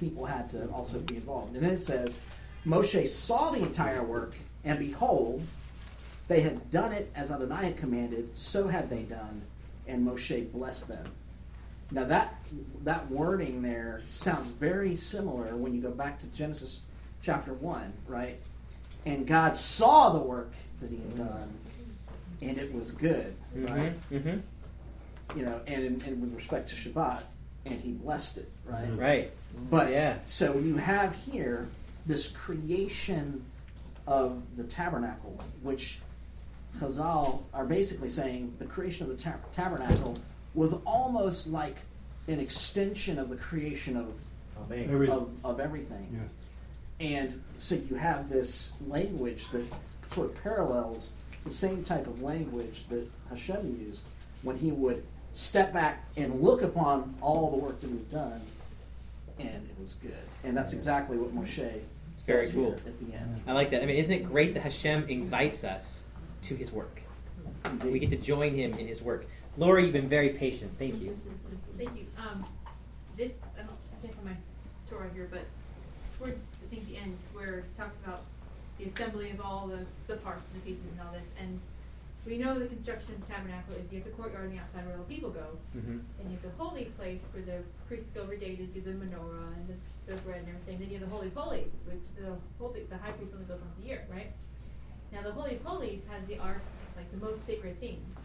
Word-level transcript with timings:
people 0.00 0.24
had 0.24 0.50
to 0.50 0.68
also 0.70 0.98
be 0.98 1.16
involved. 1.16 1.54
And 1.54 1.62
then 1.64 1.72
it 1.72 1.80
says, 1.80 2.18
Moshe 2.66 3.06
saw 3.06 3.50
the 3.50 3.62
entire 3.62 4.02
work, 4.02 4.34
and 4.64 4.78
behold, 4.78 5.42
they 6.28 6.40
had 6.40 6.70
done 6.70 6.92
it 6.92 7.10
as 7.14 7.30
Adonai 7.30 7.64
had 7.64 7.76
commanded, 7.76 8.36
so 8.36 8.66
had 8.66 8.88
they 8.88 9.02
done, 9.02 9.42
and 9.86 10.06
Moshe 10.06 10.50
blessed 10.52 10.88
them. 10.88 11.06
Now 11.92 12.04
that 12.04 12.36
that 12.84 13.10
wording 13.10 13.62
there 13.62 14.02
sounds 14.12 14.50
very 14.50 14.94
similar 14.94 15.56
when 15.56 15.74
you 15.74 15.82
go 15.82 15.90
back 15.90 16.20
to 16.20 16.26
Genesis 16.28 16.82
chapter 17.20 17.52
one, 17.54 17.92
right? 18.06 18.38
And 19.06 19.26
God 19.26 19.56
saw 19.56 20.10
the 20.10 20.20
work 20.20 20.52
that 20.80 20.90
He 20.90 20.96
had 20.96 21.16
done, 21.16 21.52
and 22.42 22.58
it 22.58 22.72
was 22.72 22.92
good, 22.92 23.34
right? 23.54 23.94
Mm-hmm. 24.12 24.38
You 25.38 25.44
know, 25.44 25.60
and, 25.66 25.84
in, 25.84 26.02
and 26.06 26.20
with 26.20 26.34
respect 26.34 26.68
to 26.68 26.74
Shabbat, 26.74 27.22
and 27.66 27.80
He 27.80 27.92
blessed 27.92 28.38
it, 28.38 28.50
right? 28.64 28.84
Mm-hmm. 28.84 28.98
Right. 29.00 29.30
But 29.70 29.90
Yeah. 29.90 30.18
so 30.24 30.56
you 30.58 30.76
have 30.76 31.14
here 31.14 31.66
this 32.06 32.28
creation 32.28 33.44
of 34.06 34.42
the 34.56 34.64
tabernacle, 34.64 35.38
which 35.62 35.98
Chazal 36.78 37.42
are 37.52 37.66
basically 37.66 38.08
saying 38.08 38.54
the 38.58 38.64
creation 38.64 39.08
of 39.10 39.16
the 39.16 39.22
tab- 39.22 39.52
tabernacle 39.52 40.18
was 40.54 40.74
almost 40.86 41.46
like 41.48 41.76
an 42.28 42.38
extension 42.40 43.18
of 43.18 43.28
the 43.28 43.36
creation 43.36 43.96
of 43.96 44.12
Amen. 44.66 44.88
Every- 44.90 45.08
of, 45.10 45.30
of 45.44 45.60
everything. 45.60 46.08
Yeah. 46.12 47.06
And 47.06 47.42
so 47.56 47.76
you 47.76 47.96
have 47.96 48.28
this 48.28 48.72
language 48.86 49.48
that 49.50 49.64
sort 50.10 50.28
of 50.30 50.42
parallels 50.42 51.12
the 51.44 51.50
same 51.50 51.82
type 51.82 52.06
of 52.06 52.20
language 52.22 52.86
that 52.88 53.08
Hashem 53.30 53.80
used 53.86 54.04
when 54.42 54.56
he 54.58 54.70
would 54.70 55.02
step 55.32 55.72
back 55.72 56.06
and 56.16 56.40
look 56.40 56.62
upon 56.62 57.14
all 57.20 57.50
the 57.50 57.56
work 57.56 57.80
that 57.80 57.90
we've 57.90 58.10
done, 58.10 58.40
and 59.38 59.48
it 59.48 59.80
was 59.80 59.94
good. 59.94 60.12
And 60.44 60.56
that's 60.56 60.72
exactly 60.72 61.16
what 61.16 61.34
Moshe 61.34 61.58
It's 62.12 62.22
very 62.22 62.42
does 62.42 62.52
here 62.52 62.64
cool. 62.64 62.72
at 62.74 62.98
the 63.00 63.14
end. 63.14 63.40
I 63.46 63.52
like 63.52 63.70
that. 63.70 63.82
I 63.82 63.86
mean, 63.86 63.96
isn't 63.96 64.12
it 64.12 64.24
great 64.24 64.54
that 64.54 64.62
Hashem 64.62 65.08
invites 65.08 65.64
us 65.64 66.02
to 66.42 66.54
His 66.54 66.72
work? 66.72 67.00
We 67.84 67.98
get 67.98 68.10
to 68.10 68.16
join 68.16 68.54
Him 68.54 68.72
in 68.74 68.86
His 68.86 69.02
work. 69.02 69.26
Laura, 69.56 69.82
you've 69.82 69.92
been 69.92 70.08
very 70.08 70.30
patient. 70.30 70.72
Thank 70.78 71.00
you. 71.00 71.18
Thank 71.76 71.96
you. 71.96 72.06
Um, 72.18 72.44
this, 73.16 73.38
I 73.58 73.62
don't, 73.62 73.70
I 73.70 74.00
can't 74.02 74.14
find 74.14 74.26
my 74.28 74.36
Torah 74.88 75.10
here, 75.14 75.28
but 75.30 75.44
towards, 76.18 76.56
I 76.64 76.74
think, 76.74 76.88
the 76.88 76.96
end, 76.96 77.16
where 77.32 77.58
it 77.58 77.76
talks 77.76 77.96
about 78.04 78.22
the 78.78 78.86
assembly 78.86 79.30
of 79.30 79.40
all 79.40 79.66
the, 79.66 79.84
the 80.06 80.18
parts 80.20 80.48
and 80.52 80.62
the 80.62 80.66
pieces 80.66 80.90
and 80.90 81.00
all 81.00 81.12
this, 81.12 81.30
and 81.38 81.60
we 82.26 82.36
know 82.38 82.58
the 82.58 82.66
construction 82.66 83.14
of 83.14 83.20
the 83.22 83.26
tabernacle 83.32 83.74
is 83.74 83.92
you 83.92 83.98
have 84.00 84.08
the 84.08 84.14
courtyard 84.14 84.44
on 84.44 84.52
the 84.54 84.60
outside 84.60 84.84
where 84.86 84.96
all 84.96 85.04
the 85.04 85.14
people 85.14 85.30
go, 85.30 85.56
hmm 85.72 85.98
and 86.20 86.24
you 86.30 86.36
have 86.36 86.42
the 86.42 86.56
holy 86.62 86.84
place 86.98 87.22
where 87.32 87.42
the 87.42 87.64
priests 87.88 88.10
go 88.10 88.22
every 88.22 88.38
day 88.38 88.56
to 88.56 88.64
do 88.66 88.80
the 88.80 88.90
menorah 88.90 89.56
and 89.56 89.68
the, 89.68 90.12
the 90.12 90.20
bread 90.22 90.40
and 90.40 90.48
everything. 90.48 90.78
Then 90.78 90.90
you 90.90 90.98
have 90.98 91.08
the 91.08 91.14
holy 91.14 91.30
holies, 91.34 91.72
which 91.86 92.04
the 92.18 92.36
holy, 92.58 92.84
the 92.90 92.98
high 92.98 93.12
priest 93.12 93.32
only 93.32 93.46
goes 93.46 93.60
once 93.60 93.74
a 93.82 93.86
year, 93.86 94.04
right? 94.12 94.32
Now 95.12 95.22
the 95.22 95.32
holy 95.32 95.56
of 95.56 95.62
holies 95.64 96.02
has 96.10 96.24
the 96.26 96.38
ark, 96.38 96.60
like 96.96 97.10
the 97.10 97.24
most 97.24 97.46
sacred 97.46 97.80
things. 97.80 98.16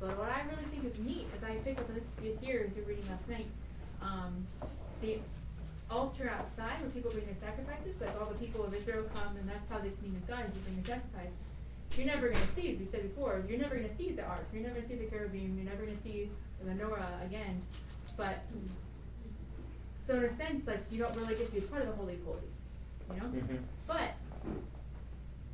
But 0.00 0.18
what 0.18 0.28
I 0.30 0.42
really 0.50 0.64
think 0.70 0.84
is 0.84 0.98
neat, 0.98 1.26
as 1.36 1.42
I 1.42 1.56
picked 1.64 1.80
up 1.80 1.88
this 1.94 2.04
this 2.20 2.42
year, 2.42 2.66
as 2.68 2.76
were 2.76 2.82
reading 2.82 3.08
last 3.08 3.26
night, 3.28 3.46
um, 4.02 4.46
the 5.00 5.18
altar 5.90 6.28
outside 6.28 6.80
where 6.80 6.90
people 6.90 7.10
bring 7.10 7.24
their 7.24 7.40
sacrifices, 7.40 8.00
like 8.00 8.12
all 8.20 8.26
the 8.26 8.34
people 8.36 8.64
of 8.64 8.74
Israel 8.74 9.04
come, 9.14 9.36
and 9.36 9.48
that's 9.48 9.68
how 9.70 9.78
they 9.78 9.90
commune 9.96 10.14
with 10.14 10.26
God. 10.28 10.44
Is 10.48 10.54
you 10.56 10.62
bring 10.62 10.76
your 10.76 10.84
sacrifice. 10.84 11.36
You're 11.96 12.06
never 12.06 12.28
going 12.28 12.40
to 12.46 12.52
see, 12.54 12.72
as 12.72 12.78
we 12.78 12.86
said 12.86 13.02
before, 13.02 13.44
you're 13.48 13.58
never 13.58 13.76
going 13.76 13.88
to 13.88 13.94
see 13.94 14.10
the 14.10 14.24
ark. 14.24 14.46
You're 14.52 14.62
never 14.62 14.74
going 14.74 14.82
to 14.82 14.88
see 14.88 14.96
the 14.96 15.08
cherubim. 15.10 15.54
You're 15.56 15.70
never 15.70 15.84
going 15.84 15.96
to 15.96 16.02
see 16.02 16.30
the 16.62 16.70
menorah 16.70 17.24
again. 17.24 17.62
But 18.16 18.40
so 19.96 20.16
in 20.16 20.24
a 20.24 20.30
sense, 20.30 20.66
like 20.66 20.84
you 20.90 20.98
don't 20.98 21.14
really 21.16 21.34
get 21.36 21.46
to 21.48 21.54
be 21.54 21.60
part 21.60 21.82
of 21.82 21.88
the 21.88 21.94
holy 21.94 22.14
of 22.14 22.24
holies, 22.24 22.42
you 23.10 23.20
know. 23.20 23.26
hmm 23.26 23.56
But 23.86 24.14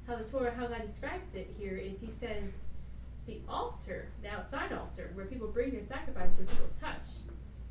how 0.07 0.17
the 0.17 0.25
Torah, 0.25 0.53
how 0.57 0.67
God 0.67 0.83
describes 0.87 1.35
it 1.35 1.55
here 1.59 1.77
is 1.77 2.01
He 2.01 2.09
says 2.19 2.51
the 3.27 3.39
altar, 3.49 4.09
the 4.23 4.29
outside 4.31 4.73
altar, 4.73 5.11
where 5.15 5.27
people 5.27 5.49
bring 5.49 5.71
their 5.71 5.83
sacrifice, 5.83 6.31
where 6.37 6.47
people 6.47 6.67
touch, 6.81 7.07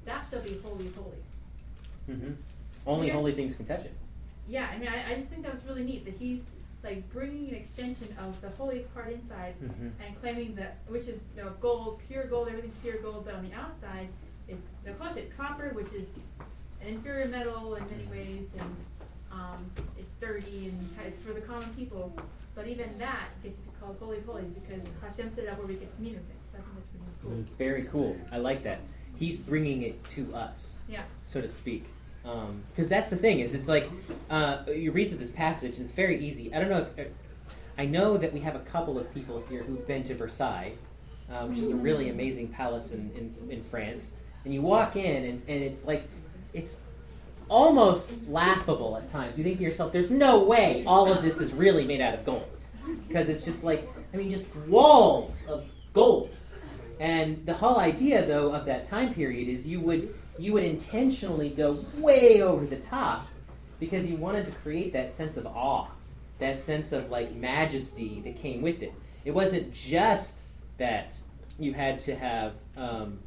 that 0.05 0.25
shall 0.29 0.41
be 0.41 0.59
holy 0.63 0.85
of 0.87 0.95
holies. 0.95 1.37
hmm 2.05 2.31
Only 2.85 3.07
Yeah. 3.07 3.13
holy 3.13 3.33
things 3.33 3.55
can 3.55 3.65
touch 3.65 3.81
it. 3.85 3.93
Yeah, 4.47 4.69
I 4.73 4.77
mean, 4.77 4.87
I, 4.89 5.11
I 5.11 5.15
just 5.15 5.29
think 5.29 5.43
that 5.43 5.53
was 5.53 5.63
really 5.65 5.83
neat 5.83 6.05
that 6.05 6.15
He's 6.17 6.45
like 6.83 7.09
bringing 7.11 7.49
an 7.49 7.55
extension 7.55 8.07
of 8.21 8.39
the 8.41 8.49
holiest 8.51 8.93
part 8.93 9.11
inside 9.11 9.55
Mhm. 9.61 9.91
and 10.05 10.19
claiming 10.21 10.55
that, 10.55 10.77
which 10.87 11.07
is 11.07 11.25
you 11.35 11.43
know, 11.43 11.51
gold, 11.59 11.99
pure 12.07 12.23
gold, 12.25 12.47
everything's 12.47 12.75
pure 12.77 12.97
gold, 12.97 13.25
but 13.25 13.33
on 13.35 13.47
the 13.47 13.53
outside 13.53 14.07
it's 14.47 14.65
they'll 14.83 14.95
call 14.95 15.13
it 15.15 15.35
copper, 15.37 15.69
which 15.73 15.93
is 15.93 16.25
an 16.81 16.87
inferior 16.87 17.27
metal 17.27 17.75
in 17.75 17.83
many 17.89 18.05
ways, 18.05 18.49
and 18.57 18.75
um, 19.31 19.69
it's 19.97 20.15
dirty 20.15 20.67
and 20.69 20.89
it's 21.05 21.19
for 21.19 21.33
the 21.33 21.41
common 21.41 21.69
people. 21.75 22.13
But 22.55 22.67
even 22.67 22.89
that 22.97 23.27
gets 23.43 23.61
called 23.79 23.97
holy 23.99 24.17
of 24.17 24.25
holies 24.25 24.49
because 24.53 24.83
Hashem 25.01 25.35
set 25.35 25.43
it 25.45 25.49
up 25.49 25.59
where 25.59 25.67
we 25.67 25.75
can 25.75 25.87
communicate. 25.97 26.25
So 26.51 26.57
I 26.57 26.61
think 26.61 26.75
that's 26.75 27.15
pretty 27.25 27.43
cool. 27.45 27.55
Very 27.57 27.83
cool. 27.83 28.17
I 28.31 28.37
like 28.39 28.63
that. 28.63 28.79
He's 29.17 29.37
bringing 29.37 29.83
it 29.83 30.01
to 30.11 30.33
us. 30.33 30.79
Yeah. 30.89 31.03
so 31.25 31.41
to 31.41 31.49
speak. 31.49 31.85
Because 32.23 32.89
that's 32.89 33.09
the 33.09 33.15
thing 33.15 33.39
is, 33.39 33.55
it's 33.55 33.67
like 33.67 33.89
uh, 34.29 34.59
you 34.67 34.91
read 34.91 35.09
through 35.09 35.17
this 35.17 35.31
passage, 35.31 35.75
and 35.75 35.85
it's 35.85 35.93
very 35.93 36.19
easy. 36.19 36.53
I 36.53 36.59
don't 36.59 36.69
know 36.69 36.87
if 36.97 37.11
I 37.77 37.85
know 37.85 38.17
that 38.17 38.33
we 38.33 38.39
have 38.41 38.55
a 38.55 38.59
couple 38.59 38.99
of 38.99 39.11
people 39.13 39.43
here 39.49 39.63
who've 39.63 39.87
been 39.87 40.03
to 40.03 40.15
Versailles, 40.15 40.73
uh, 41.31 41.45
which 41.45 41.59
is 41.59 41.71
a 41.71 41.75
really 41.75 42.09
amazing 42.09 42.49
palace 42.49 42.91
in, 42.91 43.09
in, 43.11 43.51
in 43.51 43.63
France. 43.63 44.13
And 44.43 44.53
you 44.53 44.61
walk 44.61 44.95
in, 44.95 45.23
and, 45.25 45.41
and 45.47 45.63
it's 45.63 45.85
like 45.85 46.07
it's 46.53 46.81
almost 47.47 48.27
laughable 48.27 48.97
at 48.97 49.11
times. 49.11 49.37
You 49.37 49.43
think 49.43 49.57
to 49.57 49.63
yourself, 49.63 49.91
"There's 49.91 50.11
no 50.11 50.43
way 50.43 50.83
all 50.85 51.11
of 51.11 51.23
this 51.23 51.39
is 51.39 51.53
really 51.53 51.85
made 51.85 52.01
out 52.01 52.13
of 52.13 52.25
gold," 52.25 52.49
because 53.07 53.29
it's 53.29 53.43
just 53.43 53.63
like 53.63 53.87
I 54.13 54.17
mean, 54.17 54.29
just 54.29 54.55
walls 54.55 55.45
of 55.47 55.65
gold. 55.93 56.31
And 56.99 57.45
the 57.45 57.53
whole 57.53 57.77
idea, 57.79 58.25
though, 58.25 58.53
of 58.53 58.65
that 58.65 58.87
time 58.87 59.13
period 59.13 59.47
is 59.47 59.65
you 59.65 59.79
would 59.81 60.13
you 60.39 60.53
would 60.53 60.63
intentionally 60.63 61.49
go 61.49 61.83
way 61.97 62.41
over 62.41 62.65
the 62.65 62.77
top 62.77 63.27
because 63.79 64.05
you 64.05 64.15
wanted 64.15 64.45
to 64.45 64.51
create 64.59 64.93
that 64.93 65.11
sense 65.11 65.37
of 65.37 65.45
awe, 65.45 65.87
that 66.39 66.59
sense 66.59 66.91
of 66.91 67.09
like 67.09 67.33
majesty 67.35 68.21
that 68.23 68.37
came 68.37 68.61
with 68.61 68.81
it. 68.81 68.93
It 69.25 69.31
wasn't 69.31 69.73
just 69.73 70.39
that 70.77 71.13
you 71.59 71.73
had 71.73 71.99
to 71.99 72.15
have 72.15 72.53
um, 72.77 73.19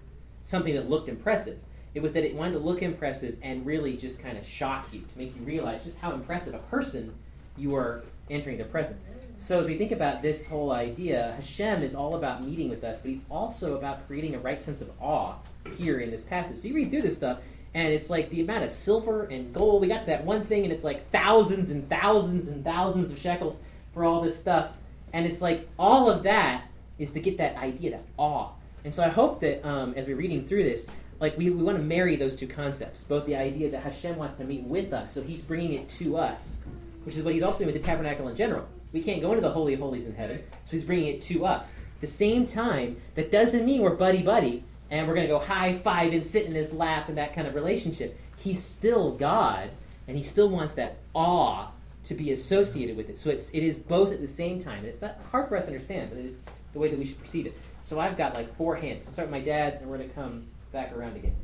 something 0.43 0.75
that 0.75 0.89
looked 0.89 1.09
impressive. 1.09 1.59
It 1.95 2.01
was 2.01 2.15
that 2.15 2.25
it 2.25 2.35
wanted 2.35 2.53
to 2.53 2.59
look 2.61 2.81
impressive 2.81 3.37
and 3.43 3.67
really 3.67 3.97
just 3.97 4.23
kind 4.23 4.39
of 4.39 4.47
shock 4.47 4.89
you 4.93 5.01
to 5.01 5.19
make 5.19 5.37
you 5.37 5.43
realize 5.43 5.85
just 5.85 5.99
how 5.99 6.13
impressive 6.13 6.55
a 6.55 6.59
person 6.59 7.15
you 7.59 7.75
are 7.75 8.03
entering 8.33 8.57
their 8.57 8.67
presence. 8.67 9.05
So 9.39 9.61
if 9.61 9.67
we 9.67 9.77
think 9.77 9.93
about 9.93 10.23
this 10.23 10.47
whole 10.47 10.73
idea, 10.73 11.33
Hashem 11.37 11.83
is 11.83 11.95
all 11.95 12.15
about 12.15 12.45
meeting 12.45 12.69
with 12.69 12.85
us, 12.85 13.01
but 13.01 13.11
he's 13.11 13.23
also 13.31 13.77
about 13.77 14.07
creating 14.07 14.35
a 14.35 14.39
right 14.39 14.61
sense 14.61 14.81
of 14.81 14.91
awe 15.01 15.35
here 15.77 15.99
in 16.01 16.11
this 16.11 16.23
passage. 16.23 16.59
So 16.59 16.69
you 16.69 16.75
read 16.75 16.91
through 16.91 17.03
this 17.03 17.17
stuff, 17.17 17.41
and 17.75 17.93
it's 17.93 18.11
like 18.11 18.31
the 18.31 18.41
amount 18.41 18.65
of 18.65 18.71
silver 18.71 19.25
and 19.25 19.53
gold. 19.53 19.83
We 19.83 19.89
got 19.89 20.01
to 20.01 20.07
that 20.07 20.25
one 20.25 20.45
thing, 20.45 20.65
and 20.65 20.73
it's 20.73 20.85
like 20.85 21.11
thousands 21.11 21.71
and 21.71 21.89
thousands 21.89 22.49
and 22.49 22.65
thousands 22.65 23.11
of 23.11 23.19
shekels 23.19 23.63
for 23.95 24.05
all 24.05 24.21
this 24.21 24.39
stuff. 24.39 24.71
And 25.13 25.27
it's 25.27 25.43
like 25.43 25.69
all 25.79 26.11
of 26.11 26.23
that 26.23 26.65
is 26.99 27.13
to 27.13 27.21
get 27.21 27.39
that 27.39 27.57
idea, 27.57 27.93
that 27.93 28.05
awe. 28.17 28.51
And 28.85 28.95
so 28.95 29.03
I 29.03 29.09
hope 29.09 29.41
that 29.41 29.67
um, 29.67 29.95
as 29.97 30.07
we're 30.07 30.17
reading 30.17 30.47
through 30.47 30.65
this, 30.65 30.89
like 31.21 31.37
we, 31.39 31.51
we 31.51 31.63
want 31.63 31.79
to 31.79 31.85
marry 31.85 32.17
those 32.17 32.37
two 32.37 32.49
concepts, 32.49 33.05
both 33.05 33.27
the 33.27 33.37
idea 33.37 33.71
that 33.71 33.83
Hashem 33.83 34.17
wants 34.17 34.37
to 34.37 34.45
meet 34.45 34.65
with 34.65 34.93
us, 34.93 35.13
so 35.13 35.23
He's 35.23 35.41
bringing 35.41 35.73
it 35.75 35.89
to 35.91 36.17
us, 36.17 36.61
which 37.05 37.17
is 37.17 37.23
what 37.23 37.35
He's 37.35 37.43
also 37.43 37.59
doing 37.59 37.73
with 37.73 37.81
the 37.81 37.87
tabernacle 37.87 38.29
in 38.29 38.37
general. 38.37 38.67
We 38.93 39.03
can't 39.03 39.21
go 39.21 39.31
into 39.31 39.43
the 39.43 39.51
holy 39.51 39.75
of 39.75 39.81
holies 39.81 40.07
in 40.07 40.15
heaven, 40.15 40.43
so 40.65 40.73
He's 40.73 40.85
bringing 40.85 41.09
it 41.09 41.23
to 41.23 41.45
us. 41.47 41.77
At 41.97 42.01
the 42.01 42.07
same 42.07 42.47
time, 42.47 42.97
that 43.15 43.31
doesn't 43.31 43.65
mean 43.65 43.83
we're 43.83 43.91
buddy 43.91 44.23
buddy 44.23 44.65
and 44.91 45.09
we're 45.09 45.15
going 45.15 45.27
to 45.27 45.33
go 45.33 45.39
high 45.39 45.79
five 45.79 46.13
and 46.13 46.25
sit 46.25 46.47
in 46.47 46.53
His 46.53 46.73
lap 46.73 47.09
and 47.09 47.17
that 47.19 47.35
kind 47.35 47.47
of 47.47 47.55
relationship. 47.55 48.19
He's 48.37 48.63
still 48.63 49.13
God, 49.13 49.71
and 50.07 50.17
He 50.17 50.23
still 50.23 50.49
wants 50.49 50.75
that 50.75 50.99
awe 51.15 51.69
to 52.05 52.15
be 52.15 52.33
associated 52.33 52.97
with 52.97 53.09
it. 53.09 53.19
So 53.19 53.31
it's 53.31 53.51
it 53.51 53.63
is 53.63 53.79
both 53.79 54.13
at 54.13 54.21
the 54.21 54.29
same 54.29 54.61
time. 54.61 54.85
It's 54.85 55.03
not 55.03 55.19
hard 55.31 55.49
for 55.49 55.57
us 55.57 55.65
to 55.65 55.73
understand, 55.73 56.11
but 56.11 56.19
it 56.19 56.27
is 56.27 56.43
the 56.73 56.79
way 56.79 56.89
that 56.89 56.99
we 56.99 57.05
should 57.05 57.21
perceive 57.21 57.47
it. 57.47 57.57
So 57.85 58.01
I've 58.01 58.17
got 58.17 58.35
like 58.35 58.55
four 58.57 58.77
hands. 58.77 59.07
I'll 59.07 59.13
start 59.13 59.29
with 59.29 59.33
my 59.33 59.45
dad, 59.45 59.79
and 59.81 59.91
we're 59.91 59.97
going 59.97 60.09
to 60.09 60.15
come 60.15 60.47
back 60.73 60.93
around 60.95 61.17
again. 61.17 61.35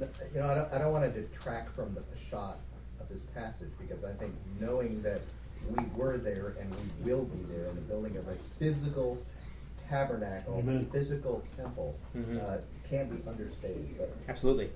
You 0.00 0.40
know, 0.40 0.48
I 0.48 0.54
don't, 0.54 0.72
I 0.72 0.78
don't 0.78 0.92
want 0.92 1.12
to 1.12 1.20
detract 1.20 1.74
from 1.74 1.94
the 1.94 2.02
shot 2.18 2.58
this 3.12 3.22
passage 3.34 3.70
because 3.78 4.04
I 4.04 4.12
think 4.14 4.32
knowing 4.60 5.02
that 5.02 5.22
we 5.76 5.84
were 5.94 6.18
there 6.18 6.54
and 6.60 6.68
we 6.74 7.10
will 7.12 7.24
be 7.24 7.42
there 7.54 7.66
in 7.66 7.74
the 7.76 7.82
building 7.82 8.16
of 8.16 8.26
a 8.28 8.34
physical 8.58 9.18
tabernacle, 9.88 10.58
Amen. 10.58 10.86
physical 10.90 11.42
temple, 11.56 11.96
Mhm. 12.16 12.42
uh, 12.42 12.58
can 12.88 13.08
be 13.08 13.22
understated. 13.28 13.96
But 13.98 14.12
Absolutely. 14.28 14.70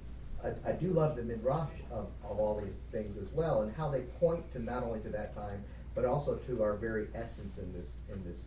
I, 0.44 0.52
I 0.68 0.72
do 0.72 0.88
love 0.92 1.16
the 1.16 1.22
midrash 1.22 1.70
of, 1.90 2.08
of 2.28 2.38
all 2.38 2.60
these 2.60 2.86
things 2.92 3.16
as 3.16 3.32
well, 3.32 3.62
and 3.62 3.74
how 3.74 3.88
they 3.90 4.02
point 4.20 4.50
to 4.52 4.58
not 4.58 4.82
only 4.82 5.00
to 5.00 5.08
that 5.10 5.34
time, 5.34 5.62
but 5.94 6.04
also 6.04 6.36
to 6.36 6.62
our 6.62 6.74
very 6.76 7.08
essence 7.14 7.56
in 7.58 7.72
this 7.72 7.90
in 8.12 8.22
this 8.24 8.44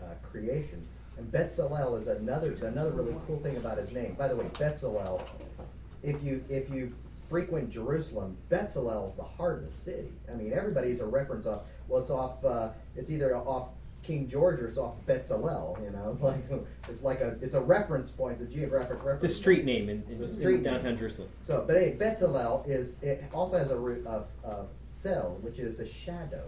uh, 0.00 0.14
creation. 0.22 0.86
And 1.18 1.30
Betzalel 1.30 2.00
is 2.00 2.06
another 2.06 2.52
another 2.62 2.90
really 2.92 3.16
cool 3.26 3.38
thing 3.40 3.56
about 3.56 3.76
his 3.76 3.90
name. 3.90 4.14
By 4.14 4.28
the 4.28 4.36
way, 4.36 4.46
Betzalel, 4.54 5.20
if 6.02 6.22
you 6.22 6.44
if 6.48 6.70
you 6.70 6.94
frequent 7.32 7.70
Jerusalem, 7.70 8.36
Bezalel's 8.50 9.16
the 9.16 9.22
heart 9.22 9.60
of 9.60 9.64
the 9.64 9.70
city. 9.70 10.12
I 10.30 10.34
mean, 10.34 10.52
everybody's 10.52 11.00
a 11.00 11.06
reference 11.06 11.46
off. 11.46 11.64
Well, 11.88 12.02
it's 12.02 12.10
off. 12.10 12.44
Uh, 12.44 12.68
it's 12.94 13.10
either 13.10 13.34
off 13.34 13.70
King 14.02 14.28
George 14.28 14.60
or 14.60 14.68
it's 14.68 14.76
off 14.76 14.96
Bezalel. 15.06 15.82
You 15.82 15.90
know, 15.92 16.10
it's 16.10 16.20
like 16.20 16.42
it's 16.90 17.02
like 17.02 17.22
a 17.22 17.38
it's 17.40 17.54
a 17.54 17.60
reference 17.60 18.10
point. 18.10 18.34
It's 18.34 18.42
a 18.42 18.54
geographic 18.54 18.98
reference. 18.98 19.24
It's 19.24 19.34
a 19.34 19.38
street 19.38 19.64
name 19.64 19.88
in, 19.88 20.04
in, 20.10 20.26
street 20.26 20.56
in 20.56 20.62
downtown 20.62 20.90
name. 20.90 20.98
Jerusalem. 20.98 21.30
So, 21.40 21.64
but 21.66 21.76
hey, 21.76 21.96
Bezalel 21.98 22.68
is 22.68 23.02
it 23.02 23.24
also 23.32 23.56
has 23.56 23.70
a 23.70 23.78
root 23.78 24.06
of, 24.06 24.26
of 24.44 24.68
cell, 24.92 25.38
which 25.40 25.58
is 25.58 25.80
a 25.80 25.88
shadow. 25.88 26.44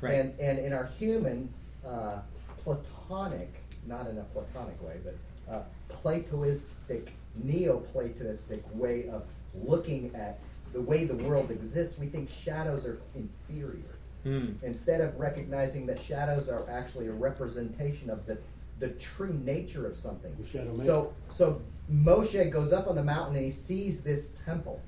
Right. 0.00 0.14
And 0.14 0.38
and 0.38 0.60
in 0.60 0.72
our 0.72 0.90
human 0.96 1.52
uh, 1.84 2.20
Platonic, 2.58 3.52
not 3.84 4.06
in 4.06 4.18
a 4.18 4.24
Platonic 4.24 4.80
way, 4.80 4.98
but 5.02 5.16
uh, 5.52 5.62
Platoistic, 5.90 7.08
Neoplatonistic 7.44 8.62
way 8.76 9.08
of 9.08 9.24
looking 9.54 10.14
at 10.14 10.38
the 10.72 10.80
way 10.80 11.04
the 11.04 11.14
world 11.14 11.50
exists, 11.50 11.98
we 11.98 12.06
think 12.06 12.28
shadows 12.28 12.86
are 12.86 13.00
inferior. 13.14 13.96
Hmm. 14.24 14.52
Instead 14.62 15.00
of 15.00 15.18
recognizing 15.18 15.86
that 15.86 16.00
shadows 16.00 16.48
are 16.48 16.68
actually 16.68 17.08
a 17.08 17.12
representation 17.12 18.10
of 18.10 18.26
the, 18.26 18.38
the 18.80 18.88
true 18.90 19.38
nature 19.44 19.86
of 19.86 19.96
something. 19.96 20.34
The 20.36 20.46
shadow 20.46 20.74
man. 20.74 20.86
So 20.86 21.12
so 21.28 21.60
Moshe 21.92 22.50
goes 22.50 22.72
up 22.72 22.88
on 22.88 22.96
the 22.96 23.04
mountain 23.04 23.36
and 23.36 23.44
he 23.44 23.50
sees 23.50 24.02
this 24.02 24.30
temple, 24.44 24.80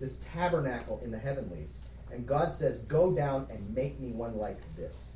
this 0.00 0.20
tabernacle 0.32 1.00
in 1.04 1.10
the 1.10 1.18
heavenlies. 1.18 1.80
And 2.12 2.26
God 2.26 2.52
says, 2.52 2.80
Go 2.80 3.12
down 3.12 3.46
and 3.50 3.74
make 3.74 4.00
me 4.00 4.12
one 4.12 4.36
like 4.36 4.58
this. 4.76 5.12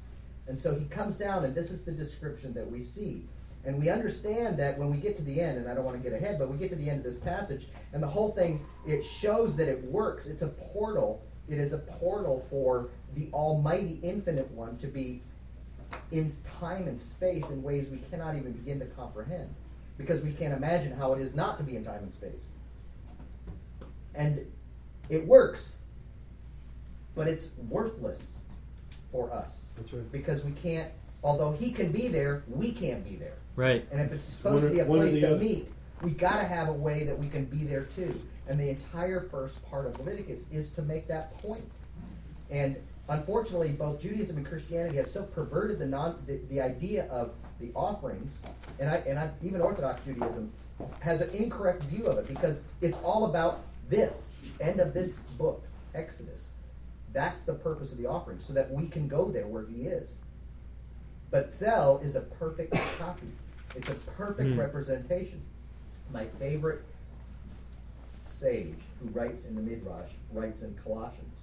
And 0.47 0.59
so 0.59 0.75
he 0.75 0.85
comes 0.87 1.19
down, 1.19 1.45
and 1.45 1.55
this 1.55 1.71
is 1.71 1.85
the 1.85 1.93
description 1.93 2.53
that 2.55 2.71
we 2.71 2.83
see. 2.83 3.25
And 3.67 3.79
we 3.79 3.89
understand 3.89 4.59
that 4.59 4.79
when 4.79 4.91
we 4.91 4.99
get 4.99 5.17
to 5.17 5.23
the 5.23 5.41
end, 5.41 5.59
and 5.59 5.69
I 5.69 5.75
don't 5.75 5.85
want 5.85 5.97
to 5.97 6.03
get 6.03 6.17
ahead, 6.17 6.39
but 6.39 6.51
we 6.51 6.59
get 6.59 6.71
to 6.71 6.77
the 6.77 6.89
end 6.89 6.99
of 6.99 7.05
this 7.05 7.17
passage, 7.17 7.69
and 7.93 8.03
the 8.03 8.09
whole 8.09 8.33
thing, 8.33 8.65
it 8.87 9.03
shows 9.03 9.57
that 9.57 9.69
it 9.69 9.83
works. 9.85 10.27
It's 10.27 10.43
a 10.43 10.49
portal. 10.49 11.23
It 11.49 11.59
is 11.59 11.73
a 11.73 11.79
portal 11.79 12.47
for 12.51 12.91
the 13.15 13.29
Almighty 13.33 14.01
Infinite 14.03 14.51
One 14.51 14.77
to 14.79 14.87
be 14.87 15.23
in 16.11 16.33
time 16.61 16.89
and 16.89 16.99
space 16.99 17.51
in 17.51 17.63
ways 17.63 17.89
we 17.89 17.99
cannot 18.11 18.37
even 18.37 18.53
begin 18.53 18.79
to 18.81 18.87
comprehend 18.87 19.55
because 19.97 20.23
we 20.23 20.33
can't 20.33 20.53
imagine 20.53 20.93
how 20.93 21.13
it 21.13 21.21
is 21.21 21.35
not 21.35 21.57
to 21.59 21.65
be 21.65 21.77
in 21.77 21.85
time 21.85 22.03
and 22.03 22.13
space. 22.13 22.33
And 24.15 24.45
it 25.09 25.27
works, 25.27 25.79
but 27.15 27.29
it's 27.29 27.51
worthless 27.69 28.41
for 29.13 29.33
us 29.33 29.73
That's 29.77 29.93
right. 29.93 30.11
because 30.11 30.45
we 30.45 30.53
can't, 30.53 30.91
although 31.25 31.53
He 31.53 31.73
can 31.73 31.91
be 31.91 32.07
there, 32.07 32.45
we 32.47 32.71
can't 32.71 33.03
be 33.03 33.17
there. 33.17 33.39
Right. 33.57 33.87
And 33.91 34.01
if 34.01 34.13
it's 34.13 34.25
supposed 34.25 34.63
One 34.63 34.65
to 34.65 34.71
be 34.71 34.81
a 34.81 34.85
place 34.85 35.21
to 35.21 35.27
other. 35.33 35.37
meet, 35.37 35.69
we 36.03 36.13
got 36.13 36.39
to 36.39 36.45
have 36.45 36.69
a 36.69 36.73
way 36.73 37.05
that 37.05 37.19
we 37.19 37.29
can 37.29 37.47
be 37.47 37.65
there 37.65 37.85
too. 37.85 38.21
And 38.47 38.61
the 38.61 38.69
entire 38.69 39.23
first 39.23 39.65
part 39.71 39.87
of 39.87 39.99
Leviticus 39.99 40.47
is 40.53 40.71
to 40.71 40.83
make 40.83 41.09
that 41.09 41.37
point. 41.39 41.65
And 42.51 42.77
unfortunately, 43.09 43.73
both 43.73 44.01
Judaism 44.01 44.37
and 44.37 44.47
Christianity 44.47 44.97
has 44.97 45.11
so 45.11 45.23
perverted 45.23 45.79
the 45.79 45.87
non 45.87 46.23
the, 46.27 46.41
the 46.51 46.61
idea 46.61 47.07
of 47.09 47.33
the 47.61 47.71
offerings, 47.75 48.43
and 48.79 48.91
I 48.91 48.97
and 49.07 49.19
I, 49.19 49.31
even 49.43 49.61
Orthodox 49.61 50.05
Judaism 50.05 50.53
has 51.01 51.21
an 51.21 51.31
incorrect 51.31 51.85
view 51.85 52.07
of 52.07 52.19
it 52.19 52.29
because 52.29 52.63
it's 52.81 52.99
all 52.99 53.27
about 53.27 53.63
this 53.89 54.37
end 54.61 54.81
of 54.81 54.93
this 54.93 55.19
book, 55.39 55.65
Exodus. 55.95 56.51
That's 57.13 57.43
the 57.43 57.55
purpose 57.55 57.93
of 57.93 57.99
the 57.99 58.07
offering, 58.07 58.41
so 58.41 58.53
that 58.53 58.71
we 58.71 58.89
can 58.89 59.07
go 59.09 59.31
there 59.31 59.47
where 59.47 59.65
He 59.65 59.83
is. 59.87 60.19
But 61.35 61.51
Zell 61.51 62.01
is 62.05 62.15
a 62.15 62.21
perfect 62.21 62.77
copy. 62.97 63.27
It's 63.75 63.89
a 63.89 63.95
perfect 63.95 64.51
Mm. 64.51 64.57
representation. 64.57 65.43
My 66.13 66.27
favorite 66.39 66.83
sage 68.25 68.79
who 69.01 69.09
writes 69.09 69.45
in 69.45 69.57
the 69.57 69.61
Midrash 69.61 70.13
writes 70.33 70.63
in 70.63 70.77
Colossians. 70.77 71.39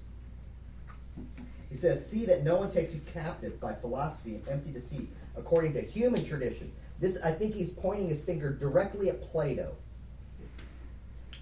He 1.68 1.76
says, 1.76 2.06
See 2.06 2.26
that 2.28 2.46
no 2.46 2.56
one 2.56 2.72
takes 2.72 2.94
you 2.94 3.02
captive 3.02 3.60
by 3.60 3.74
philosophy 3.74 4.36
and 4.36 4.48
empty 4.48 4.72
deceit, 4.72 5.10
according 5.36 5.74
to 5.74 5.82
human 5.82 6.24
tradition. 6.24 6.72
This, 7.02 7.22
I 7.22 7.34
think 7.34 7.54
he's 7.54 7.72
pointing 7.74 8.08
his 8.08 8.24
finger 8.24 8.54
directly 8.54 9.10
at 9.10 9.22
Plato. 9.22 9.76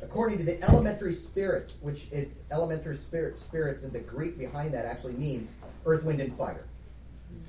According 0.01 0.39
to 0.39 0.43
the 0.43 0.59
elementary 0.63 1.13
spirits, 1.13 1.77
which 1.83 2.11
it, 2.11 2.31
elementary 2.49 2.97
spirit, 2.97 3.39
spirits 3.39 3.83
in 3.83 3.93
the 3.93 3.99
Greek 3.99 4.39
behind 4.39 4.73
that 4.73 4.85
actually 4.85 5.13
means 5.13 5.53
earth, 5.85 6.03
wind, 6.03 6.19
and 6.19 6.35
fire. 6.35 6.63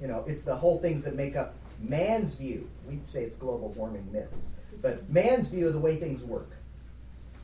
You 0.01 0.09
know, 0.09 0.25
it's 0.27 0.43
the 0.43 0.57
whole 0.57 0.79
things 0.79 1.05
that 1.05 1.15
make 1.15 1.37
up 1.37 1.55
man's 1.79 2.35
view. 2.35 2.69
We'd 2.89 3.07
say 3.07 3.23
it's 3.23 3.37
global 3.37 3.69
warming 3.71 4.11
myths, 4.11 4.47
but 4.81 5.09
man's 5.11 5.49
view 5.49 5.67
of 5.67 5.75
the 5.75 5.79
way 5.79 5.97
things 5.97 6.23
work, 6.23 6.51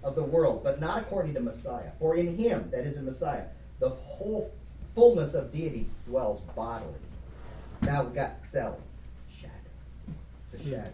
of 0.03 0.15
the 0.15 0.23
world, 0.23 0.63
but 0.65 0.81
not 0.81 1.03
according 1.03 1.35
to 1.35 1.41
Messiah. 1.41 1.91
For 1.99 2.17
in 2.17 2.37
him, 2.37 2.71
that 2.71 2.87
is 2.87 2.97
in 2.97 3.05
Messiah, 3.05 3.47
the 3.79 3.91
whole 3.91 4.53
fullness 4.95 5.35
of 5.35 5.53
deity 5.53 5.91
dwells 6.07 6.41
bodily. 6.55 6.95
Now 7.83 8.05
we've 8.05 8.15
got 8.15 8.45
cell, 8.45 8.81
shadow, 9.29 9.53
the 10.51 10.63
shadow, 10.63 10.91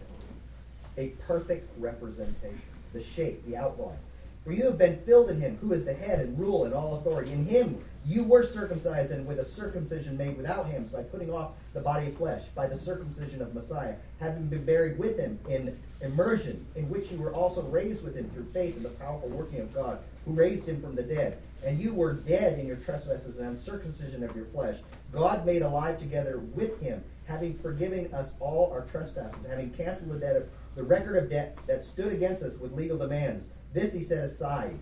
a 0.97 1.07
perfect 1.25 1.69
representation, 1.79 2.61
the 2.91 3.01
shape, 3.01 3.45
the 3.45 3.55
outline. 3.55 3.97
For 4.43 4.51
you 4.51 4.65
have 4.65 4.77
been 4.77 4.99
filled 5.05 5.29
in 5.29 5.39
him, 5.39 5.57
who 5.61 5.71
is 5.71 5.85
the 5.85 5.93
head 5.93 6.19
and 6.19 6.37
rule 6.37 6.65
and 6.65 6.73
all 6.73 6.97
authority. 6.97 7.31
In 7.31 7.45
him 7.45 7.81
you 8.05 8.23
were 8.23 8.43
circumcised, 8.43 9.11
and 9.11 9.25
with 9.25 9.39
a 9.39 9.45
circumcision 9.45 10.17
made 10.17 10.35
without 10.37 10.65
hands, 10.65 10.89
by 10.89 11.03
putting 11.03 11.33
off 11.33 11.51
the 11.73 11.79
body 11.79 12.07
of 12.07 12.17
flesh, 12.17 12.45
by 12.55 12.67
the 12.67 12.75
circumcision 12.75 13.41
of 13.41 13.53
Messiah, 13.53 13.95
having 14.19 14.47
been 14.47 14.65
buried 14.65 14.97
with 14.97 15.17
him 15.17 15.39
in 15.47 15.79
immersion, 16.01 16.65
in 16.75 16.89
which 16.89 17.11
you 17.11 17.17
were 17.17 17.33
also 17.33 17.63
raised 17.63 18.03
with 18.03 18.15
him 18.15 18.29
through 18.31 18.47
faith 18.53 18.75
in 18.75 18.83
the 18.83 18.89
powerful 18.89 19.29
working 19.29 19.61
of 19.61 19.73
God, 19.73 19.99
who 20.25 20.33
raised 20.33 20.67
him 20.67 20.81
from 20.81 20.95
the 20.95 21.03
dead. 21.03 21.37
And 21.65 21.79
you 21.79 21.93
were 21.93 22.13
dead 22.13 22.59
in 22.59 22.67
your 22.67 22.75
trespasses 22.75 23.39
and 23.39 23.49
uncircumcision 23.49 24.23
of 24.23 24.35
your 24.35 24.45
flesh. 24.45 24.79
God 25.13 25.45
made 25.45 25.61
alive 25.61 25.97
together 25.97 26.39
with 26.39 26.81
him, 26.81 27.03
having 27.25 27.57
forgiven 27.59 28.13
us 28.13 28.35
all 28.41 28.71
our 28.73 28.81
trespasses, 28.81 29.45
having 29.45 29.71
canceled 29.71 30.11
the 30.11 30.19
debt 30.19 30.35
of 30.35 30.49
the 30.75 30.83
record 30.83 31.15
of 31.15 31.29
debt 31.29 31.57
that 31.67 31.83
stood 31.83 32.11
against 32.11 32.43
us 32.43 32.57
with 32.59 32.73
legal 32.73 32.97
demands. 32.97 33.49
This 33.71 33.93
he 33.93 34.01
set 34.01 34.23
aside. 34.23 34.77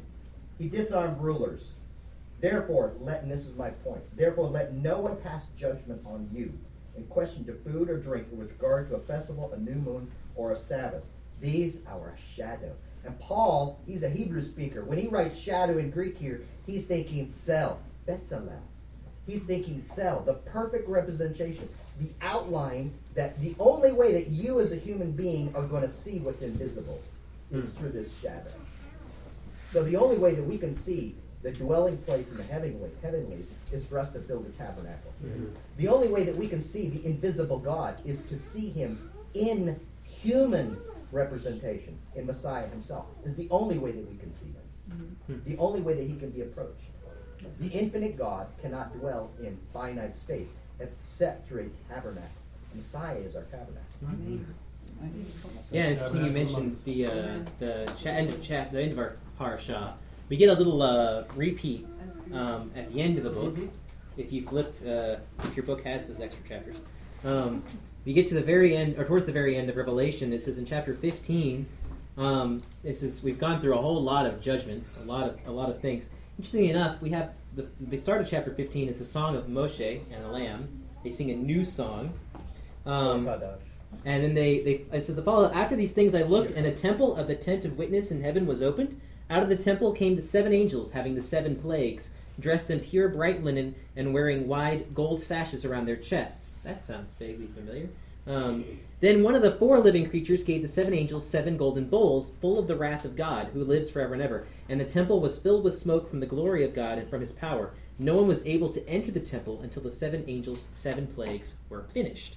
He 0.58 0.70
disarmed 0.70 1.22
rulers. 1.22 1.74
Therefore, 2.42 2.94
let, 3.00 3.22
and 3.22 3.32
this 3.32 3.46
is 3.46 3.56
my 3.56 3.70
point, 3.70 4.02
therefore 4.18 4.48
let 4.48 4.74
no 4.74 5.00
one 5.00 5.16
pass 5.18 5.46
judgment 5.56 6.02
on 6.06 6.28
you 6.32 6.52
in 6.98 7.06
question 7.06 7.46
to 7.46 7.54
food 7.54 7.90
or 7.90 7.98
drink 7.98 8.28
with 8.32 8.50
regard 8.50 8.90
to 8.90 8.96
a 8.96 9.00
festival, 9.00 9.54
a 9.54 9.58
new 9.58 9.76
moon, 9.76 10.12
or 10.36 10.52
a 10.52 10.56
Sabbath. 10.56 11.04
These 11.40 11.86
are 11.86 12.10
a 12.10 12.18
shadow. 12.18 12.74
And 13.06 13.18
Paul, 13.20 13.80
he's 13.86 14.04
a 14.04 14.10
Hebrew 14.10 14.42
speaker. 14.42 14.84
When 14.84 14.98
he 14.98 15.08
writes 15.08 15.38
shadow 15.38 15.78
in 15.78 15.92
Greek 15.92 16.18
here, 16.18 16.42
he's 16.66 16.86
thinking 16.86 17.32
cell, 17.32 17.80
Betzalel. 18.08 18.62
He's 19.28 19.44
thinking 19.44 19.84
cell, 19.86 20.22
the 20.22 20.34
perfect 20.34 20.90
representation, 20.90 21.70
the 22.00 22.10
outline 22.22 22.92
that 23.14 23.40
the 23.40 23.56
only 23.60 23.92
way 23.92 24.14
that 24.14 24.28
you 24.28 24.60
as 24.60 24.72
a 24.72 24.76
human 24.76 25.12
being 25.12 25.56
are 25.56 25.64
going 25.64 25.84
to 25.84 25.90
see 25.90 26.20
what's 26.20 26.42
invisible 26.42 27.00
is 27.52 27.72
hmm. 27.72 27.78
through 27.78 27.92
this 27.92 28.20
shadow. 28.20 28.52
So 29.72 29.84
the 29.84 29.96
only 29.96 30.18
way 30.18 30.34
that 30.36 30.44
we 30.44 30.58
can 30.58 30.74
see 30.74 31.16
the 31.44 31.52
dwelling 31.52 31.98
place 31.98 32.32
in 32.32 32.38
the 32.38 32.44
heavenly, 32.44 32.90
heavenlies 33.02 33.52
is 33.72 33.86
for 33.86 33.98
us 33.98 34.12
to 34.12 34.20
build 34.20 34.46
a 34.46 34.50
tabernacle. 34.52 35.12
The 35.78 35.88
only 35.88 36.08
way 36.08 36.24
that 36.24 36.36
we 36.36 36.48
can 36.48 36.62
see 36.62 36.90
the 36.90 37.06
invisible 37.06 37.58
God 37.60 37.98
is 38.06 38.24
to 38.26 38.38
see 38.38 38.70
him 38.70 39.10
in 39.34 39.80
human 40.04 40.78
representation, 41.12 41.98
in 42.16 42.26
Messiah 42.26 42.68
himself. 42.68 43.06
Is 43.24 43.36
the 43.36 43.48
only 43.50 43.78
way 43.78 43.92
that 43.92 44.10
we 44.10 44.18
can 44.18 44.32
see 44.32 44.48
him. 44.48 45.18
The 45.46 45.58
only 45.58 45.82
way 45.82 45.96
that 45.96 46.08
he 46.08 46.16
can 46.16 46.30
be 46.32 46.42
approached. 46.42 46.84
The 47.60 47.70
infinite 47.70 48.18
God 48.18 48.48
cannot 48.62 48.98
dwell 49.00 49.32
in 49.42 49.58
finite 49.74 50.16
space 50.16 50.56
except 50.80 51.48
through 51.48 51.72
a 51.90 51.94
tabernacle. 51.94 52.30
Messiah 52.76 53.16
is 53.18 53.36
our 53.36 53.44
tabernacle. 53.44 53.82
Yeah, 55.72 55.88
it's 55.88 56.02
interesting 56.04 56.26
you 56.28 56.32
mentioned 56.46 56.78
the 56.86 57.06
uh, 57.08 57.40
the 57.60 57.92
cha- 58.02 58.10
end 58.10 58.30
of 58.30 58.42
chap 58.44 58.72
the 58.72 58.82
end 58.82 58.92
of 58.92 59.00
our 59.00 59.18
parasha. 59.38 59.96
We 60.32 60.38
get 60.38 60.48
a 60.48 60.54
little 60.54 60.82
uh, 60.82 61.26
repeat 61.36 61.86
um, 62.34 62.72
at 62.74 62.90
the 62.94 63.02
end 63.02 63.18
of 63.18 63.26
the 63.26 63.30
book. 63.30 63.58
If 64.16 64.32
you 64.32 64.48
flip, 64.48 64.74
uh, 64.82 65.18
if 65.44 65.58
your 65.58 65.66
book 65.66 65.84
has 65.84 66.08
those 66.08 66.22
extra 66.22 66.42
chapters, 66.48 66.78
um, 67.26 67.62
you 68.06 68.14
get 68.14 68.30
to 68.30 68.36
the 68.36 68.42
very 68.42 68.74
end, 68.74 68.98
or 68.98 69.04
towards 69.04 69.26
the 69.26 69.34
very 69.34 69.58
end 69.58 69.70
of 69.70 69.76
Revelation. 69.76 70.32
It 70.32 70.42
says 70.42 70.58
in 70.58 70.66
chapter 70.66 70.94
fifteen. 70.94 71.68
Um, 72.18 72.64
it 72.86 72.96
says 72.96 73.22
we've 73.22 73.40
gone 73.40 73.60
through 73.60 73.74
a 73.74 73.82
whole 73.82 74.02
lot 74.02 74.26
of 74.26 74.40
judgments, 74.40 74.98
a 75.04 75.04
lot 75.04 75.28
of 75.28 75.38
a 75.48 75.52
lot 75.52 75.70
of 75.70 75.82
things. 75.82 76.10
Interestingly 76.38 76.70
enough, 76.70 77.02
we 77.02 77.10
have 77.10 77.34
the, 77.58 77.68
the 77.82 78.00
start 78.00 78.22
of 78.22 78.30
chapter 78.30 78.54
fifteen 78.54 78.88
is 78.88 79.00
the 79.00 79.06
song 79.06 79.36
of 79.36 79.48
Moshe 79.48 80.00
and 80.14 80.24
the 80.24 80.30
Lamb. 80.30 80.86
They 81.04 81.12
sing 81.12 81.30
a 81.32 81.36
new 81.36 81.66
song. 81.66 82.14
Um, 82.86 83.28
and 84.06 84.24
then 84.24 84.34
they, 84.34 84.62
they 84.62 84.86
it 84.94 85.04
says 85.04 85.18
the 85.18 85.24
follow 85.24 85.52
after 85.52 85.76
these 85.76 85.92
things 85.92 86.16
I 86.16 86.22
looked, 86.22 86.56
and 86.56 86.66
the 86.66 86.72
temple 86.72 87.18
of 87.18 87.28
the 87.28 87.36
tent 87.36 87.66
of 87.66 87.78
witness 87.78 88.12
in 88.12 88.22
heaven 88.22 88.48
was 88.48 88.62
opened. 88.62 89.02
Out 89.32 89.44
of 89.44 89.48
the 89.48 89.56
temple 89.56 89.94
came 89.94 90.18
the 90.18 90.22
seven 90.22 90.52
angels, 90.52 90.92
having 90.92 91.16
the 91.16 91.24
seven 91.24 91.56
plagues, 91.56 92.10
dressed 92.42 92.70
in 92.70 92.82
pure 92.82 93.08
bright 93.08 93.42
linen 93.42 93.74
and 93.96 94.14
wearing 94.14 94.46
wide 94.46 94.94
gold 94.94 95.24
sashes 95.24 95.64
around 95.64 95.86
their 95.86 95.96
chests. 95.96 96.60
That 96.66 96.84
sounds 96.84 97.14
vaguely 97.14 97.48
familiar. 97.48 97.88
Um, 98.28 98.66
then 99.00 99.24
one 99.24 99.34
of 99.34 99.42
the 99.42 99.54
four 99.54 99.80
living 99.80 100.10
creatures 100.10 100.44
gave 100.44 100.62
the 100.62 100.68
seven 100.68 100.94
angels 100.94 101.26
seven 101.26 101.56
golden 101.56 101.86
bowls 101.86 102.34
full 102.42 102.60
of 102.60 102.68
the 102.68 102.76
wrath 102.76 103.06
of 103.06 103.16
God, 103.16 103.48
who 103.54 103.64
lives 103.64 103.90
forever 103.90 104.16
and 104.16 104.22
ever. 104.22 104.48
And 104.68 104.82
the 104.82 104.86
temple 104.86 105.22
was 105.22 105.40
filled 105.40 105.64
with 105.64 105.80
smoke 105.80 106.10
from 106.10 106.20
the 106.20 106.26
glory 106.26 106.66
of 106.66 106.76
God 106.76 106.98
and 106.98 107.10
from 107.10 107.22
his 107.22 107.32
power. 107.32 107.72
No 108.00 108.18
one 108.18 108.28
was 108.28 108.46
able 108.46 108.68
to 108.74 108.86
enter 108.86 109.12
the 109.12 109.22
temple 109.22 109.62
until 109.62 109.84
the 109.84 109.94
seven 109.94 110.26
angels' 110.28 110.68
seven 110.74 111.08
plagues 111.08 111.56
were 111.70 111.84
finished. 111.84 112.36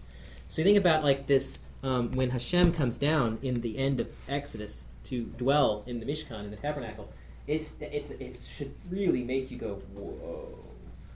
So 0.48 0.62
you 0.62 0.64
think 0.64 0.78
about 0.78 1.02
like 1.02 1.26
this 1.26 1.58
um, 1.82 2.12
when 2.12 2.30
Hashem 2.30 2.72
comes 2.72 2.98
down 2.98 3.40
in 3.42 3.62
the 3.62 3.78
end 3.78 3.98
of 3.98 4.08
Exodus 4.28 4.86
to 5.04 5.24
dwell 5.38 5.84
in 5.86 6.00
the 6.00 6.06
Mishkan 6.06 6.44
in 6.44 6.50
the 6.50 6.56
tabernacle. 6.56 7.12
It's 7.46 7.76
it's 7.80 8.10
it 8.10 8.36
should 8.36 8.74
really 8.90 9.22
make 9.22 9.50
you 9.50 9.58
go 9.58 9.74
whoa. 9.94 10.58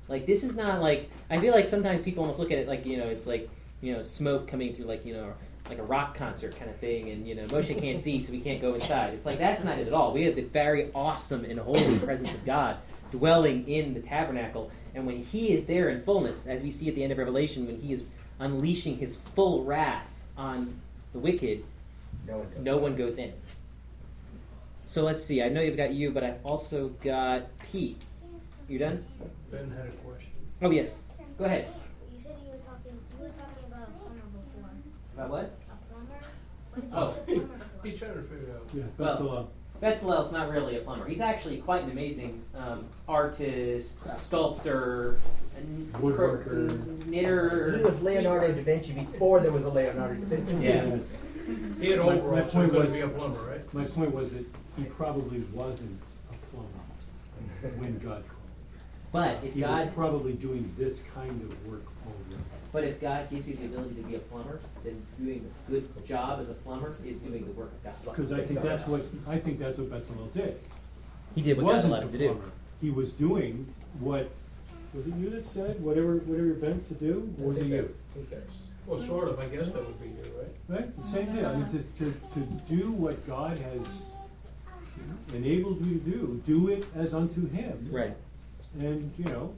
Like 0.09 0.27
this 0.27 0.45
is 0.45 0.57
not 0.57 0.81
like 0.81 1.11
I 1.31 1.39
feel 1.39 1.55
like 1.55 1.67
sometimes 1.67 2.03
people 2.03 2.23
almost 2.23 2.39
look 2.39 2.51
at 2.51 2.59
it 2.59 2.69
like 2.69 2.87
you 2.87 2.97
know 2.97 3.09
it's 3.09 3.27
like 3.27 3.49
you 3.81 3.93
know 3.93 4.03
smoke 4.03 4.47
coming 4.47 4.75
through 4.75 4.87
like 4.87 5.05
you 5.07 5.15
know 5.15 5.33
like 5.69 5.79
a 5.79 5.83
rock 5.83 6.15
concert 6.17 6.57
kind 6.59 6.71
of 6.71 6.77
thing 6.77 7.11
and 7.11 7.27
you 7.27 7.35
know 7.35 7.47
Moshe 7.47 7.79
can't 7.79 8.01
see 8.01 8.23
so 8.23 8.33
we 8.33 8.41
can't 8.41 8.61
go 8.61 8.75
inside. 8.75 9.15
It's 9.15 9.27
like 9.27 9.39
that's 9.39 9.65
not 9.65 9.79
it 9.79 9.87
at 9.87 9.93
all. 9.93 10.13
We 10.13 10.25
have 10.25 10.37
the 10.37 10.43
very 10.45 10.91
awesome 10.95 11.45
and 11.45 11.59
holy 11.59 11.99
presence 12.01 12.33
of 12.33 12.45
God 12.45 12.77
dwelling 13.11 13.67
in 13.69 13.95
the 13.95 14.01
tabernacle 14.01 14.71
and 14.95 15.07
when 15.07 15.17
he 15.19 15.53
is 15.53 15.65
there 15.67 15.89
in 15.89 16.01
fullness 16.03 16.47
as 16.47 16.63
we 16.63 16.71
see 16.71 16.89
at 16.89 16.95
the 16.95 17.03
end 17.03 17.13
of 17.13 17.17
Revelation 17.19 17.67
when 17.67 17.81
he 17.81 17.93
is 17.95 18.05
unleashing 18.39 18.99
his 18.99 19.17
full 19.17 19.65
wrath 19.65 20.11
on 20.37 20.79
the 21.13 21.19
wicked 21.19 21.65
No 22.27 22.39
one 22.39 22.51
comes. 22.51 22.65
no 22.65 22.77
one 22.77 22.97
goes 22.97 23.17
in. 23.19 23.33
So 24.89 25.03
let's 25.05 25.23
see. 25.23 25.43
I 25.43 25.49
know 25.51 25.61
you've 25.61 25.77
got 25.77 25.93
you, 25.93 26.11
but 26.11 26.25
I've 26.25 26.45
also 26.45 26.89
got 27.05 27.43
Pete. 27.71 28.03
You 28.69 28.79
done? 28.79 29.05
Ben 29.51 29.71
had 29.71 29.87
a 29.87 29.91
question. 29.91 30.31
Oh 30.63 30.71
yes. 30.71 31.05
Go 31.39 31.45
ahead. 31.45 31.69
You 32.13 32.23
said 32.23 32.37
you 32.45 32.51
were 32.53 32.57
talking. 32.59 32.99
You 33.19 33.25
were 33.25 33.29
talking 33.31 33.65
about 33.67 33.89
a 33.89 33.93
plumber 33.93 34.23
before. 34.33 34.71
About 35.15 35.31
what? 35.31 35.59
A 35.71 35.93
plumber. 35.93 36.89
What 36.91 37.03
Oh. 37.09 37.15
plumber? 37.27 37.65
He's 37.85 37.99
trying 37.99 38.15
to 38.15 38.23
figure 38.23 38.55
out. 38.55 38.71
Yeah, 38.75 38.83
Well- 38.97 39.09
that's 39.09 39.21
a 39.21 39.25
lot. 39.25 39.49
Betzalel's 39.81 40.33
not 40.33 40.51
really 40.51 40.77
a 40.77 40.81
plumber. 40.81 41.07
He's 41.07 41.21
actually 41.21 41.59
quite 41.59 41.85
an 41.85 41.93
amazing 41.93 42.43
um, 42.57 42.85
artist, 43.07 44.01
sculptor, 44.25 45.19
n- 45.57 45.89
Woodworker. 45.99 46.43
cro- 46.69 47.07
knitter. 47.07 47.77
He 47.79 47.85
was 47.85 48.03
Leonardo 48.03 48.53
da 48.53 48.61
Vinci 48.63 48.93
before 48.93 49.39
there 49.39 49.53
was 49.53 49.67
a 49.67 49.71
Leonardo 49.71 50.15
da 50.21 50.27
Vinci. 50.37 50.65
Yeah. 50.67 50.97
He 51.81 51.91
had 51.93 52.01
My- 52.01 52.17
my 52.17 52.41
point 52.41 52.51
he 52.51 52.51
couldn't 52.71 52.75
was- 52.87 52.93
be 52.93 53.01
a 53.03 53.09
plumber, 53.09 53.41
right? 53.43 53.73
My 53.73 53.85
point 53.85 54.13
was 54.13 54.33
that 54.33 54.45
he 54.79 54.85
probably 54.85 55.41
wasn't 55.53 55.99
a 56.31 56.35
plumber 56.55 57.77
when 57.79 57.99
God 57.99 58.23
called. 58.29 58.39
But 59.11 59.43
if 59.43 59.55
He 59.55 59.61
God, 59.61 59.87
was 59.87 59.95
probably 59.95 60.33
doing 60.35 60.73
this 60.79 61.03
kind 61.15 61.31
of 61.43 61.67
work 61.67 61.83
already. 62.07 62.43
but 62.73 62.85
if 62.85 63.01
God 63.01 63.29
gives 63.31 63.49
you 63.49 63.57
the 63.57 63.65
ability 63.65 63.95
to 63.97 64.03
be 64.03 64.15
a 64.17 64.19
plumber, 64.19 64.61
then 64.85 65.01
doing 65.19 65.51
a 65.67 65.71
good 65.71 66.07
job 66.07 66.41
as 66.41 66.51
a 66.51 66.55
plumber 66.55 66.95
is 67.05 67.19
doing 67.21 67.45
the 67.45 67.53
work 67.53 67.73
of 67.73 67.85
God. 67.85 68.15
Because 68.15 68.33
I 68.33 68.43
think 68.43 68.63
that's 68.63 68.87
what, 68.87 69.03
I 69.27 69.39
think 69.39 69.59
that's 69.59 69.79
what 69.79 69.91
Bezalel 69.91 70.33
did. 70.33 70.61
He 71.35 71.41
He 71.41 71.49
did 71.49 71.57
what 71.57 71.65
God 71.71 71.75
wasn't 71.75 71.93
allowed 71.95 72.03
a 72.03 72.07
him 72.07 72.13
to 72.13 72.19
do. 72.19 72.27
plumber. 72.29 72.51
He 72.81 72.91
was 72.91 73.13
doing 73.13 73.75
what, 74.01 74.31
was 74.95 75.07
it 75.07 75.15
you 75.15 75.31
that 75.31 75.45
said, 75.47 75.81
whatever, 75.83 76.17
whatever 76.19 76.47
you're 76.47 76.57
meant 76.57 76.87
to 76.89 76.95
do, 76.95 77.35
or 77.43 77.53
do 77.53 77.65
you? 77.65 77.95
Well, 78.87 78.99
sort 79.01 79.29
of, 79.29 79.39
I 79.39 79.47
guess 79.47 79.71
that 79.71 79.85
would 79.85 80.01
be 80.01 80.09
you, 80.09 80.33
right? 80.39 80.79
Right, 80.81 81.03
the 81.03 81.09
same 81.09 81.27
thing, 81.27 81.45
I 81.45 81.55
mean, 81.57 81.67
to, 81.69 81.79
to, 82.05 82.15
to 82.35 82.41
do 82.69 82.91
what 82.93 83.27
God 83.27 83.59
has 83.59 83.87
enabled 85.35 85.85
you 85.85 85.99
to 85.99 86.11
do, 86.11 86.43
do 86.47 86.69
it 86.69 86.87
as 86.95 87.15
unto 87.15 87.49
him. 87.49 87.89
Right. 87.91 88.17
And, 88.79 89.13
you 89.19 89.25
know, 89.27 89.55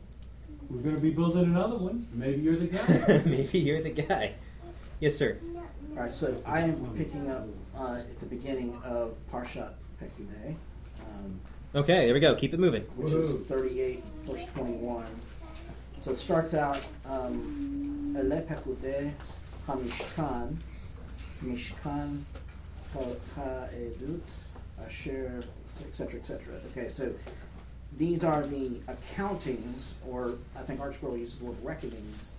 we're 0.68 0.82
gonna 0.82 0.98
be 1.00 1.10
building 1.10 1.44
another 1.44 1.76
one, 1.76 2.06
maybe 2.12 2.40
you're 2.42 2.56
the 2.56 2.66
guy. 2.68 3.22
Maybe 3.26 3.58
you're 3.58 3.82
the 3.82 3.90
guy. 3.90 4.34
Yes, 5.00 5.16
sir. 5.16 5.36
All 5.96 6.02
right, 6.02 6.12
so 6.12 6.36
I 6.46 6.60
am 6.60 6.94
picking 6.96 7.28
up 7.30 7.46
uh, 7.76 7.96
at 7.98 8.20
the 8.20 8.26
beginning 8.26 8.80
of 8.84 9.14
Parshat 9.32 9.72
Pekudei, 10.00 10.54
um, 11.00 11.40
Okay, 11.74 12.04
there 12.06 12.14
we 12.14 12.20
go. 12.20 12.34
Keep 12.34 12.54
it 12.54 12.60
moving. 12.60 12.82
which 12.96 13.12
is 13.12 13.38
38, 13.46 14.02
verse 14.24 14.44
21. 14.44 15.06
So 16.00 16.10
it 16.12 16.16
starts 16.16 16.54
out, 16.54 16.84
um, 17.06 18.14
Ele 18.16 18.40
Pekudei 18.42 19.12
HaMishkan, 19.68 20.56
Mishkan 21.44 22.22
HaEdut, 22.94 24.44
Asher, 24.84 25.42
etc., 25.66 26.20
etc. 26.20 26.54
Okay, 26.72 26.88
so 26.88 27.12
these 27.96 28.24
are 28.24 28.42
the 28.46 28.80
accountings, 28.88 29.94
or 30.08 30.34
I 30.56 30.62
think 30.62 30.80
ArtScroll 30.80 31.18
uses 31.18 31.38
the 31.38 31.46
word 31.46 31.56
reckonings, 31.62 32.34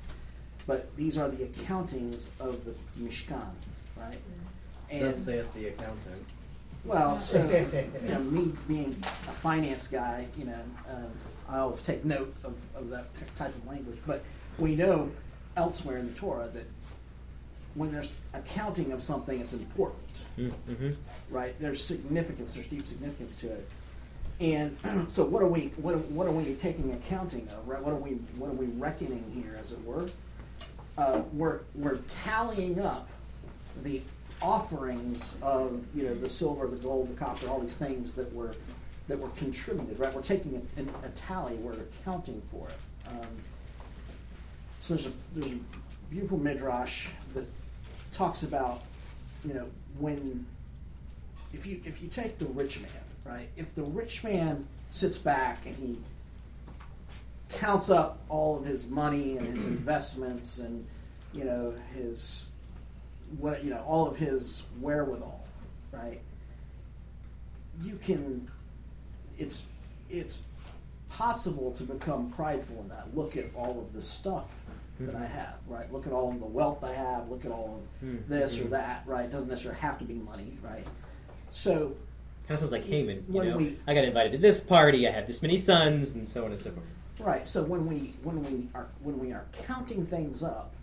but 0.68 0.96
these 0.96 1.18
are 1.18 1.30
the 1.30 1.46
accountings 1.46 2.30
of 2.40 2.64
the 2.66 2.74
Mishkan, 3.00 3.52
right? 3.98 4.20
And 4.90 5.14
saith 5.14 5.54
the 5.54 5.68
accountant. 5.68 6.26
well, 6.84 7.20
so 7.20 7.38
you 8.04 8.10
know, 8.10 8.20
me 8.20 8.54
being 8.68 8.96
a 9.02 9.32
finance 9.32 9.88
guy, 9.88 10.28
you 10.38 10.46
know, 10.46 10.62
um, 10.90 11.12
I 11.50 11.60
always 11.60 11.82
take 11.82 12.06
note 12.06 12.34
of, 12.44 12.56
of 12.76 12.90
that 12.90 13.14
t- 13.14 13.22
type 13.36 13.56
of 13.56 13.68
language. 13.68 14.00
But 14.06 14.24
we 14.58 14.76
know 14.76 15.12
elsewhere 15.58 15.98
in 15.98 16.08
the 16.08 16.18
Torah 16.18 16.50
that 16.54 16.66
when 17.76 17.92
there's 17.92 18.16
accounting 18.34 18.92
of 18.92 19.02
something, 19.02 19.40
it's 19.40 19.54
important 19.54 20.24
Mm-hmm. 20.38 20.90
right? 21.30 21.58
There's 21.60 21.84
significance. 21.84 22.54
There's 22.54 22.68
deep 22.68 22.86
significance 22.86 23.36
to 23.36 23.48
it. 23.48 23.70
And 24.40 24.78
so, 25.08 25.24
what 25.26 25.42
are 25.42 25.48
we? 25.48 25.72
What, 25.78 25.98
what 26.10 26.28
are 26.28 26.32
we 26.32 26.54
taking 26.56 26.92
accounting 26.94 27.48
of? 27.50 27.68
Right? 27.68 27.82
What 27.82 27.94
are 27.94 27.98
we? 27.98 28.12
What 28.38 28.50
are 28.50 28.54
we 28.54 28.66
reckoning 28.68 29.24
here, 29.34 29.56
as 29.60 29.72
it 29.72 29.84
were? 29.86 30.10
Uh, 30.98 31.22
we're 31.34 31.60
we're 31.76 31.98
tallying 32.08 32.80
up 32.82 33.08
the 33.84 34.02
offerings 34.42 35.38
of 35.42 35.86
you 35.96 36.04
know 36.04 36.14
the 36.16 36.28
silver, 36.30 36.68
the 36.68 36.76
gold, 36.78 37.10
the 37.10 37.14
copper, 37.20 37.48
all 37.48 37.60
these 37.60 37.78
things 37.78 38.14
that 38.14 38.32
were 38.34 38.56
that 39.08 39.20
were 39.20 39.30
contributed. 39.30 40.00
Right? 40.00 40.14
We're 40.14 40.22
taking 40.24 40.56
a, 40.78 40.82
a, 40.82 41.08
a 41.08 41.10
tally. 41.10 41.56
We're 41.56 41.74
accounting 41.74 42.42
for 42.52 42.68
it. 42.68 43.10
Um, 43.10 43.28
so 44.82 44.96
there's 44.96 45.06
a 45.08 45.12
there's 45.34 45.52
a 45.54 45.58
beautiful 46.10 46.38
midrash 46.38 47.08
that 47.34 47.46
talks 48.12 48.44
about 48.44 48.82
you 49.46 49.54
know 49.54 49.68
when 50.00 50.46
if 51.54 51.66
you 51.66 51.82
if 51.86 52.02
you 52.02 52.08
take 52.08 52.38
the 52.38 52.46
rich 52.48 52.82
man 52.82 52.92
right 53.26 53.50
if 53.56 53.74
the 53.76 53.84
rich 53.84 54.24
man 54.24 54.66
sits 54.88 55.18
back 55.18 55.66
and 55.66 55.76
he 55.78 55.98
counts 57.50 57.90
up 57.90 58.20
all 58.30 58.58
of 58.58 58.66
his 58.66 58.90
money 58.90 59.38
and 59.38 59.48
his 59.48 59.66
investments 59.78 60.60
and 60.60 60.86
you 61.34 61.44
know 61.44 61.74
his 61.94 62.50
what 63.40 63.64
you 63.64 63.70
know 63.70 63.82
all 63.88 64.08
of 64.08 64.18
his 64.18 64.64
wherewithal 64.80 65.46
right 65.92 66.20
you 67.82 67.96
can 67.96 68.50
it's 69.38 69.64
it's 70.10 70.44
possible 71.12 71.72
to 71.72 71.84
become 71.84 72.30
prideful 72.32 72.80
in 72.80 72.88
that. 72.88 73.16
Look 73.16 73.36
at 73.38 73.46
all 73.56 73.80
of 73.80 73.94
the 73.94 74.02
stuff 74.02 74.61
that 75.06 75.16
i 75.16 75.26
have 75.26 75.58
right 75.68 75.92
look 75.92 76.06
at 76.08 76.14
all 76.14 76.30
of 76.32 76.40
the 76.40 76.46
wealth 76.46 76.84
i 76.84 76.94
have 76.94 77.30
look 77.30 77.46
at 77.46 77.52
all 77.52 77.82
of 78.02 78.08
Mhm. 78.08 78.28
this 78.28 78.58
or 78.60 78.66
that 78.66 79.04
right 79.06 79.26
it 79.26 79.32
doesn't 79.32 79.48
necessarily 79.50 79.80
have 79.80 79.98
to 79.98 80.06
be 80.06 80.16
money 80.16 80.54
right 80.62 80.86
so 81.50 81.96
of 82.50 82.60
sounds 82.60 82.72
like 82.74 82.84
Haman. 82.84 83.24
You 83.30 83.44
know, 83.46 83.58
we- 83.58 83.80
I 83.88 83.94
got 83.94 84.04
invited 84.04 84.34
to 84.34 84.38
this 84.38 84.60
party. 84.60 85.08
I 85.08 85.12
have 85.12 85.26
this 85.26 85.42
many 85.42 85.58
sons, 85.58 86.16
and 86.16 86.28
so 86.28 86.44
on 86.44 86.52
and 86.52 86.60
so 86.60 86.72
forth. 86.72 86.86
Right. 87.18 87.48
So 87.48 87.64
when 87.64 87.88
we 87.88 88.14
when 88.24 88.44
we 88.44 88.68
are 88.76 88.88
when 89.02 89.20
we 89.20 89.32
are 89.32 89.46
counting 89.54 90.06
things 90.06 90.44
up, 90.44 90.74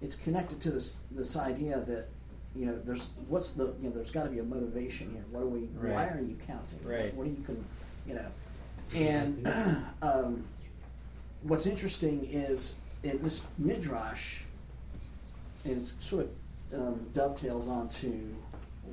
it's 0.00 0.14
connected 0.14 0.60
to 0.60 0.70
this 0.70 1.00
this 1.10 1.34
idea 1.36 1.80
that 1.80 2.06
you 2.54 2.66
know 2.66 2.78
there's 2.84 3.10
what's 3.28 3.52
the 3.52 3.72
you 3.82 3.88
know 3.88 3.90
there's 3.90 4.12
got 4.12 4.22
to 4.24 4.30
be 4.30 4.38
a 4.38 4.44
motivation 4.44 5.10
here. 5.10 5.24
What 5.32 5.42
are 5.42 5.46
we? 5.48 5.60
Why 5.62 6.04
are 6.06 6.20
you 6.20 6.36
counting? 6.46 6.78
Right. 6.84 7.12
What 7.16 7.26
are 7.26 7.30
you 7.30 7.42
can 7.44 7.64
you 8.06 8.14
know? 8.14 8.30
And 8.94 9.84
um, 10.02 10.44
what's 11.42 11.66
interesting 11.66 12.24
is 12.30 12.76
in 13.02 13.22
this 13.22 13.46
midrash, 13.58 14.42
and 15.64 15.78
it 15.78 15.92
sort 16.00 16.26
of 16.72 16.80
um, 16.80 17.06
dovetails 17.12 17.68
onto 17.68 18.34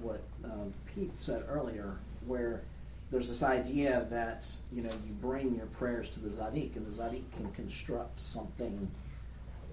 what 0.01 0.21
um, 0.43 0.73
Pete 0.85 1.19
said 1.19 1.43
earlier, 1.47 1.97
where 2.25 2.61
there's 3.09 3.27
this 3.27 3.43
idea 3.43 4.05
that 4.09 4.45
you 4.71 4.81
know 4.81 4.91
you 5.05 5.13
bring 5.21 5.55
your 5.55 5.65
prayers 5.67 6.07
to 6.09 6.19
the 6.19 6.29
Zadik, 6.29 6.75
and 6.75 6.85
the 6.85 6.91
Zadik 6.91 7.23
can 7.35 7.49
construct 7.51 8.19
something, 8.19 8.89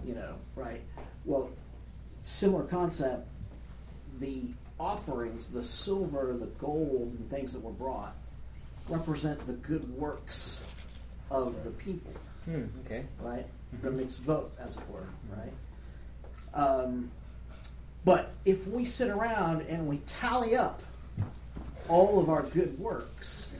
you 0.05 0.15
know, 0.15 0.35
right? 0.57 0.83
Well, 1.25 1.51
similar 2.21 2.65
concept. 2.65 3.29
The 4.21 4.43
offerings, 4.79 5.49
the 5.49 5.65
silver, 5.65 6.37
the 6.39 6.47
gold, 6.47 7.17
and 7.19 7.29
things 7.31 7.53
that 7.53 7.61
were 7.61 7.73
brought, 7.73 8.15
represent 8.89 9.45
the 9.47 9.55
good 9.55 9.89
works 9.97 10.65
of 11.31 11.65
the 11.65 11.71
people 11.71 12.13
Hmm, 12.45 12.65
okay. 12.85 13.05
right? 13.21 13.47
The 13.83 13.91
mitzvot, 13.91 14.47
as 14.59 14.77
it 14.77 14.83
were, 14.91 15.07
right? 15.37 15.53
Um, 16.55 17.11
but 18.05 18.33
if 18.45 18.67
we 18.69 18.85
sit 18.85 19.09
around 19.11 19.63
and 19.63 19.87
we 19.87 19.99
tally 19.99 20.57
up 20.57 20.83
all 21.89 22.21
of 22.21 22.29
our 22.29 22.43
good 22.43 22.79
works, 22.79 23.57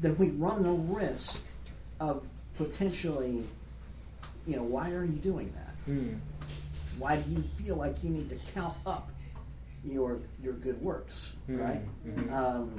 then 0.00 0.16
we 0.18 0.28
run 0.30 0.62
the 0.62 0.70
risk 0.70 1.42
of 1.98 2.24
potentially, 2.56 3.44
you 4.46 4.56
know, 4.56 4.62
why 4.62 4.90
are 4.92 5.04
you 5.04 5.12
doing 5.18 5.52
that? 5.54 5.66
Hmm. 5.86 6.14
why 6.98 7.16
do 7.16 7.30
you 7.30 7.42
feel 7.56 7.76
like 7.76 8.02
you 8.04 8.10
need 8.10 8.28
to 8.28 8.36
count 8.54 8.76
up 8.84 9.10
your 9.82 10.18
your 10.42 10.52
good 10.52 10.80
works, 10.82 11.32
Mhm, 11.48 11.58
right? 11.60 11.80
mhm. 12.06 12.32
Um, 12.32 12.74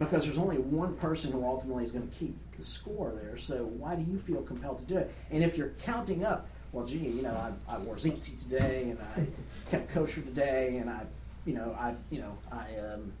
because 0.00 0.24
there's 0.24 0.38
only 0.38 0.58
one 0.58 0.96
person 0.96 1.30
who 1.30 1.44
ultimately 1.44 1.84
is 1.84 1.92
going 1.92 2.08
to 2.08 2.16
keep 2.16 2.36
the 2.58 2.64
score 2.64 3.12
there. 3.12 3.38
So 3.38 3.64
why 3.64 3.94
do 3.94 4.02
you 4.02 4.18
feel 4.18 4.42
compelled 4.42 4.80
to 4.80 4.84
do 4.84 4.98
it? 4.98 5.10
And 5.30 5.42
if 5.42 5.56
you're 5.56 5.72
counting 5.78 6.24
up, 6.24 6.46
well, 6.72 6.84
gee, 6.84 6.98
you 6.98 7.22
know, 7.22 7.34
I, 7.68 7.74
I 7.74 7.78
wore 7.78 7.96
tzitzit 7.96 8.42
today, 8.42 8.90
and 8.90 8.98
I 9.00 9.26
kept 9.70 9.90
kosher 9.90 10.20
today, 10.20 10.76
and 10.76 10.90
I, 10.90 11.04
you 11.46 11.54
know, 11.54 11.74
I, 11.78 11.94
you 12.10 12.20
know, 12.20 12.36
I, 12.52 12.76
um, 12.92 13.12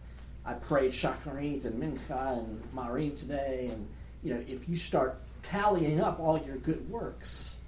I 0.44 0.52
prayed 0.52 0.92
shacharit 0.92 1.64
and 1.64 1.82
mincha 1.82 2.38
and 2.38 2.62
maariv 2.74 3.16
today, 3.16 3.70
and 3.72 3.88
you 4.22 4.34
know, 4.34 4.44
if 4.46 4.68
you 4.68 4.76
start 4.76 5.20
tallying 5.40 6.00
up 6.00 6.20
all 6.20 6.38
your 6.38 6.56
good 6.56 6.88
works, 6.90 7.58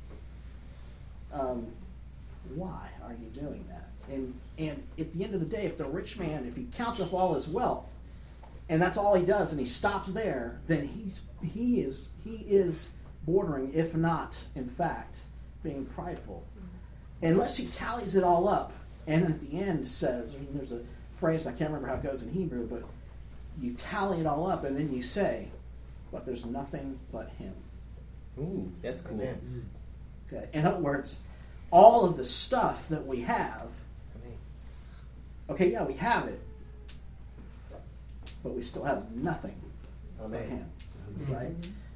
um, 1.32 1.66
why 2.54 2.88
are 3.04 3.12
you 3.12 3.28
doing 3.28 3.64
that? 3.68 3.88
And 4.12 4.34
and 4.58 4.82
at 4.98 5.12
the 5.12 5.24
end 5.24 5.34
of 5.34 5.40
the 5.40 5.46
day, 5.46 5.64
if 5.64 5.76
the 5.76 5.84
rich 5.84 6.18
man, 6.18 6.44
if 6.44 6.56
he 6.56 6.64
counts 6.76 7.00
up 7.00 7.14
all 7.14 7.32
his 7.32 7.46
wealth, 7.46 7.88
and 8.70 8.80
that's 8.80 8.96
all 8.96 9.14
he 9.16 9.24
does, 9.24 9.50
and 9.50 9.60
he 9.60 9.66
stops 9.66 10.12
there, 10.12 10.60
then 10.68 10.86
he's 10.86 11.20
he 11.42 11.80
is 11.80 12.10
he 12.24 12.36
is 12.48 12.92
bordering, 13.26 13.74
if 13.74 13.94
not 13.94 14.42
in 14.54 14.68
fact, 14.68 15.24
being 15.62 15.84
prideful. 15.84 16.46
Unless 17.20 17.56
he 17.56 17.66
tallies 17.66 18.16
it 18.16 18.24
all 18.24 18.48
up, 18.48 18.72
and 19.06 19.24
at 19.24 19.40
the 19.40 19.60
end 19.60 19.86
says, 19.86 20.34
I 20.34 20.38
mean, 20.38 20.50
there's 20.54 20.72
a 20.72 20.80
phrase 21.12 21.46
I 21.46 21.52
can't 21.52 21.70
remember 21.70 21.88
how 21.88 21.96
it 21.96 22.02
goes 22.02 22.22
in 22.22 22.30
Hebrew, 22.30 22.66
but 22.66 22.84
you 23.60 23.74
tally 23.74 24.20
it 24.20 24.26
all 24.26 24.48
up, 24.48 24.64
and 24.64 24.76
then 24.76 24.94
you 24.94 25.02
say, 25.02 25.48
"But 26.12 26.24
there's 26.24 26.46
nothing 26.46 26.98
but 27.10 27.28
Him." 27.38 27.52
Ooh, 28.38 28.70
that's 28.82 29.00
cool. 29.02 29.20
Amen. 29.20 29.68
Okay. 30.32 30.48
In 30.52 30.64
other 30.64 30.78
words, 30.80 31.20
all 31.72 32.04
of 32.04 32.16
the 32.16 32.24
stuff 32.24 32.88
that 32.88 33.04
we 33.04 33.22
have, 33.22 33.68
okay, 35.50 35.72
yeah, 35.72 35.82
we 35.82 35.94
have 35.94 36.28
it, 36.28 36.40
but 38.42 38.54
we 38.54 38.62
still 38.62 38.84
have 38.84 39.10
nothing 39.12 39.60
oh, 40.20 40.28
but 40.28 40.40
Amen. 40.40 40.50
Him, 40.50 40.70
mm-hmm. 41.20 41.32
right? 41.32 41.52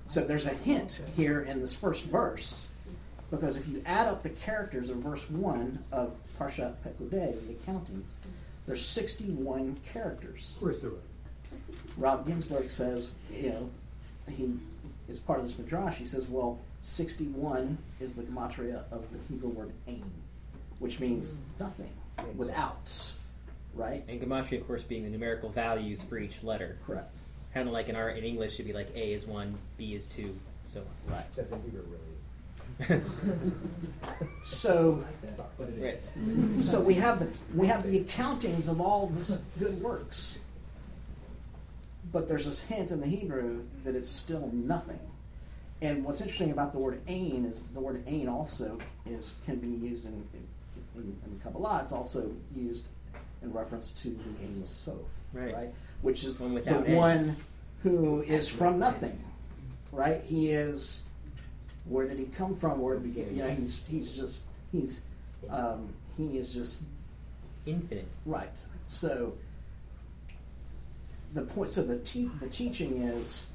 So 0.06 0.22
there's 0.22 0.46
a 0.46 0.54
hint 0.54 1.02
here 1.16 1.42
in 1.42 1.60
this 1.60 1.74
first 1.74 2.04
verse, 2.04 2.68
because 3.30 3.56
if 3.56 3.66
you 3.68 3.82
add 3.86 4.06
up 4.06 4.22
the 4.22 4.30
characters 4.30 4.90
of 4.90 4.98
verse 4.98 5.28
one 5.30 5.82
of 5.92 6.16
Parshat 6.38 6.74
Pekudei, 6.84 7.34
the 7.46 7.54
accountings, 7.54 8.16
there's 8.66 8.84
61 8.84 9.76
characters. 9.92 10.52
Of 10.56 10.60
course 10.60 10.80
there 10.80 10.90
are. 10.90 10.94
Rav 11.96 12.26
Ginsburgh 12.26 12.70
says, 12.70 13.10
you 13.32 13.50
know, 13.50 13.70
he 14.28 14.52
is 15.08 15.18
part 15.18 15.38
of 15.38 15.46
this 15.46 15.58
midrash. 15.58 15.96
He 15.96 16.04
says, 16.04 16.28
well, 16.28 16.58
61 16.80 17.78
is 18.00 18.14
the 18.14 18.22
gematria 18.22 18.82
of 18.90 19.04
the 19.12 19.18
Hebrew 19.28 19.50
word 19.50 19.72
ain, 19.86 20.04
which 20.78 21.00
means 21.00 21.34
mm. 21.34 21.60
nothing, 21.60 21.90
without, 22.36 22.90
right? 23.74 24.04
And 24.08 24.20
gematria, 24.20 24.60
of 24.60 24.66
course, 24.66 24.82
being 24.82 25.04
the 25.04 25.10
numerical 25.10 25.48
values 25.48 26.02
for 26.02 26.18
each 26.18 26.42
letter. 26.42 26.78
Correct. 26.86 27.16
Kind 27.52 27.68
of 27.68 27.72
like 27.72 27.88
in 27.88 27.96
our 27.96 28.10
in 28.10 28.24
English, 28.24 28.56
should 28.56 28.66
be 28.66 28.72
like 28.72 28.88
A 28.94 29.12
is 29.12 29.26
one, 29.26 29.56
B 29.76 29.94
is 29.94 30.06
two, 30.06 30.36
so 30.66 30.80
on. 30.80 31.14
Right. 31.14 31.24
Except 31.28 31.52
in 31.52 31.62
Hebrew, 31.62 31.82
really 31.88 32.14
So, 34.44 35.04
is. 35.28 35.40
But 35.58 35.68
it 35.68 35.82
Right. 35.82 36.50
so 36.64 36.80
we 36.80 36.94
have 36.94 37.18
the 37.20 37.28
we 37.56 37.66
have 37.66 37.84
the 37.84 38.00
accountings 38.00 38.68
of 38.68 38.80
all 38.80 39.06
this 39.08 39.42
good 39.58 39.80
works, 39.80 40.40
but 42.12 42.28
there's 42.28 42.46
this 42.46 42.60
hint 42.60 42.90
in 42.90 43.00
the 43.00 43.06
Hebrew 43.06 43.64
that 43.84 43.94
it's 43.94 44.10
still 44.10 44.50
nothing. 44.52 45.00
And 45.82 46.04
what's 46.04 46.20
interesting 46.20 46.50
about 46.50 46.72
the 46.72 46.78
word 46.78 47.00
ain 47.08 47.44
is 47.44 47.70
the 47.70 47.80
word 47.80 48.02
ain 48.06 48.28
also 48.28 48.78
is 49.06 49.36
can 49.44 49.56
be 49.56 49.68
used 49.68 50.06
in 50.06 50.26
in, 50.94 51.16
in 51.26 51.40
Kabbalah. 51.42 51.80
It's 51.82 51.92
also 51.92 52.32
used 52.54 52.88
in 53.44 53.52
reference 53.52 53.90
to 53.92 54.08
the 54.10 54.44
Ein 54.44 54.64
Sof, 54.64 54.96
Right. 55.32 55.72
Which 56.02 56.24
is 56.24 56.38
the 56.38 56.46
end. 56.66 56.96
one 56.96 57.36
who 57.82 58.22
is 58.22 58.48
from 58.48 58.78
nothing, 58.78 59.18
right? 59.92 60.22
He 60.22 60.50
is. 60.50 61.04
Where 61.86 62.08
did 62.08 62.18
he 62.18 62.24
come 62.26 62.54
from? 62.54 62.80
Where 62.80 62.96
did 62.98 63.06
he 63.06 63.12
get? 63.12 63.30
You 63.32 63.42
know, 63.42 63.50
he's 63.50 63.86
he's 63.86 64.16
just 64.16 64.44
he's 64.72 65.02
um, 65.50 65.92
he 66.16 66.38
is 66.38 66.52
just 66.54 66.84
Infinite. 67.66 68.08
Right. 68.26 68.58
So 68.86 69.34
the 71.32 71.42
point. 71.42 71.70
So 71.70 71.82
the 71.82 71.98
te- 71.98 72.30
the 72.40 72.48
teaching 72.48 73.02
is, 73.02 73.50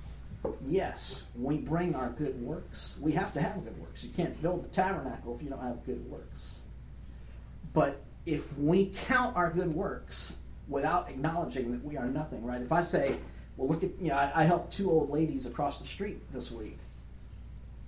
yes, 0.61 1.23
we 1.39 1.57
bring 1.57 1.95
our 1.95 2.09
good 2.09 2.39
works. 2.41 2.97
We 3.01 3.11
have 3.13 3.31
to 3.33 3.41
have 3.41 3.63
good 3.63 3.79
works. 3.79 4.03
You 4.03 4.09
can't 4.11 4.39
build 4.41 4.63
the 4.63 4.69
tabernacle 4.69 5.35
if 5.35 5.43
you 5.43 5.49
don't 5.49 5.61
have 5.61 5.83
good 5.85 6.03
works. 6.09 6.63
But 7.73 8.01
if 8.25 8.57
we 8.57 8.91
count 9.07 9.35
our 9.35 9.49
good 9.49 9.73
works 9.73 10.37
without 10.67 11.09
acknowledging 11.09 11.71
that 11.71 11.83
we 11.83 11.97
are 11.97 12.05
nothing, 12.05 12.43
right? 12.43 12.61
If 12.61 12.71
I 12.71 12.81
say, 12.81 13.17
well, 13.57 13.67
look 13.67 13.83
at 13.83 13.89
you 13.99 14.09
know, 14.09 14.15
I, 14.15 14.31
I 14.35 14.43
helped 14.43 14.71
two 14.71 14.89
old 14.89 15.09
ladies 15.09 15.45
across 15.45 15.79
the 15.79 15.87
street 15.87 16.31
this 16.31 16.51
week. 16.51 16.77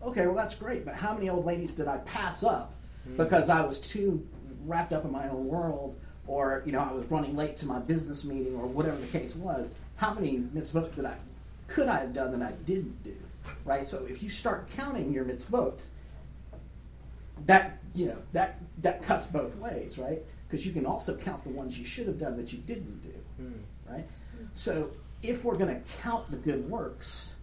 Okay, 0.04 0.26
well 0.26 0.36
that's 0.36 0.56
great, 0.56 0.84
but 0.84 0.96
how 0.96 1.13
many 1.13 1.30
old 1.30 1.46
ladies 1.46 1.74
did 1.74 1.88
I 1.88 1.98
pass 2.00 2.44
up 2.44 2.74
hmm. 3.06 3.17
because 3.17 3.50
I 3.50 3.62
was 3.62 3.80
too 3.80 4.28
wrapped 4.65 4.94
up 4.94 5.06
in 5.06 5.12
my 5.12 5.30
own 5.30 5.48
world, 5.48 5.96
or 6.28 6.63
you 6.65 6.72
know 6.72 6.80
I 6.80 6.91
was 6.91 7.06
running 7.06 7.36
late 7.36 7.56
to 7.58 7.65
my 7.67 7.80
business 7.80 8.26
meeting, 8.26 8.56
or 8.56 8.65
whatever 8.65 8.98
the 8.98 9.08
case 9.08 9.36
was? 9.36 9.70
How 9.96 10.13
many 10.13 10.39
mitzvot 10.56 10.96
did 10.96 11.06
I 11.06 11.15
could 11.67 11.88
I 11.88 12.00
have 12.00 12.13
done 12.13 12.38
that 12.38 12.41
I 12.41 12.52
didn't 12.65 13.04
do? 13.04 13.15
Right. 13.63 13.86
So 13.86 14.06
if 14.06 14.22
you 14.22 14.30
start 14.30 14.70
counting 14.76 15.13
your 15.13 15.26
mitzvot, 15.26 15.82
that 17.46 17.78
you 17.94 18.08
know 18.08 18.18
that 18.34 18.60
that 18.82 19.02
cuts 19.02 19.28
both 19.28 19.56
ways, 19.58 19.98
right? 19.98 20.22
Because 20.48 20.66
you 20.66 20.72
can 20.74 20.86
also 20.86 21.16
count 21.18 21.44
the 21.44 21.50
ones 21.50 21.78
you 21.78 21.86
should 21.86 22.08
have 22.08 22.18
done 22.18 22.38
that 22.38 22.52
you 22.54 22.60
didn't 22.60 23.02
do 23.02 23.14
Hmm. 23.38 23.94
right? 23.94 24.08
So 24.54 24.92
if 25.24 25.44
we're 25.46 25.56
going 25.58 25.74
to 25.74 25.92
count 26.02 26.30
the 26.32 26.38
good 26.38 26.68
works, 26.70 27.36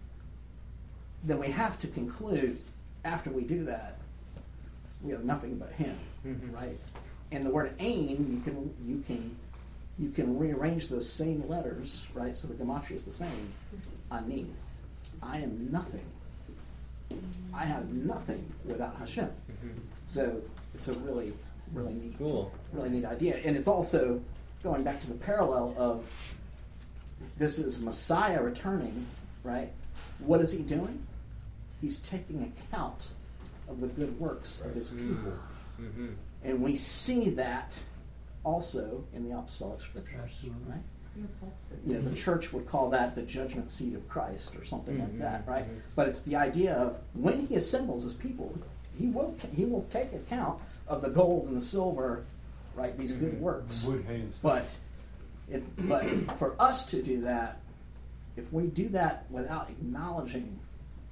then 1.23 1.39
we 1.39 1.47
have 1.47 1.79
to 1.79 1.87
conclude 1.87 2.59
after 3.05 3.29
we 3.31 3.43
do 3.45 3.63
that, 3.65 3.97
we 5.01 5.11
have 5.11 5.23
nothing 5.23 5.57
but 5.57 5.71
Him, 5.71 5.97
Mhm. 6.25 6.53
right? 6.53 6.77
And 7.31 7.45
the 7.45 7.49
word 7.51 7.73
"ain" 7.79 8.31
you 8.33 8.39
can 8.43 8.73
you 8.87 9.01
can 9.05 9.35
you 9.97 10.09
can 10.11 10.37
rearrange 10.37 10.87
those 10.87 11.11
same 11.11 11.41
letters, 11.47 12.05
right? 12.13 12.35
So 12.35 12.47
the 12.47 12.53
gematria 12.53 12.95
is 12.95 13.03
the 13.03 13.11
same. 13.11 13.53
Ani, 14.11 14.47
I 15.21 15.39
am 15.39 15.69
nothing. 15.71 16.05
I 17.53 17.65
have 17.65 17.89
nothing 17.93 18.43
without 18.65 18.95
Hashem. 18.95 19.29
Mhm. 19.51 19.79
So 20.05 20.41
it's 20.73 20.87
a 20.87 20.93
really 20.93 21.33
really 21.73 21.93
neat 21.93 22.17
Cool. 22.17 22.51
really 22.73 22.89
neat 22.89 23.05
idea. 23.05 23.37
And 23.37 23.55
it's 23.55 23.67
also 23.67 24.19
going 24.63 24.83
back 24.83 24.99
to 25.01 25.07
the 25.07 25.13
parallel 25.13 25.75
of 25.77 26.03
this 27.37 27.59
is 27.59 27.79
Messiah 27.79 28.41
returning, 28.41 29.05
right? 29.43 29.71
What 30.19 30.41
is 30.41 30.51
he 30.51 30.63
doing? 30.63 31.05
He's 31.79 31.99
taking 31.99 32.41
account 32.43 33.13
of 33.69 33.81
the 33.81 33.87
good 33.87 34.19
works 34.19 34.61
of 34.61 34.73
his 34.73 34.89
people. 34.89 35.33
Mm-hmm. 35.79 36.07
And 36.43 36.61
we 36.61 36.75
see 36.75 37.29
that 37.31 37.81
also 38.43 39.03
in 39.13 39.29
the 39.29 39.37
apostolic 39.37 39.81
scriptures, 39.81 40.19
Absolutely. 40.23 40.71
right? 40.71 40.81
You 41.85 41.95
know, 41.95 42.01
the 42.01 42.15
church 42.15 42.51
would 42.53 42.65
call 42.67 42.89
that 42.91 43.15
the 43.15 43.21
judgment 43.21 43.69
seat 43.69 43.93
of 43.95 44.07
Christ 44.09 44.55
or 44.55 44.63
something 44.65 44.99
like 44.99 45.13
Mhm, 45.13 45.19
that, 45.19 45.47
right? 45.47 45.65
mhm. 45.65 45.81
But 45.95 46.07
it's 46.07 46.21
the 46.21 46.35
idea 46.35 46.75
of 46.75 46.99
when 47.13 47.45
he 47.47 47.55
assembles 47.55 48.03
his 48.03 48.13
people, 48.13 48.53
he 48.97 49.07
will 49.07 49.35
he 49.53 49.65
will 49.65 49.83
take 49.83 50.13
account 50.13 50.59
of 50.87 51.01
the 51.01 51.09
gold 51.09 51.47
and 51.47 51.55
the 51.55 51.61
silver, 51.61 52.23
right? 52.75 52.95
These 52.97 53.13
good 53.13 53.33
Mhm. 53.33 53.39
works. 53.39 53.85
Wood, 53.85 54.03
hay, 54.05 54.21
and. 54.21 54.33
But 54.41 54.77
it, 55.49 55.63
but 55.87 56.31
for 56.37 56.55
us 56.61 56.85
to 56.91 57.01
do 57.01 57.21
that, 57.21 57.59
if 58.35 58.51
we 58.53 58.67
do 58.67 58.89
that 58.89 59.25
without 59.31 59.69
acknowledging 59.69 60.59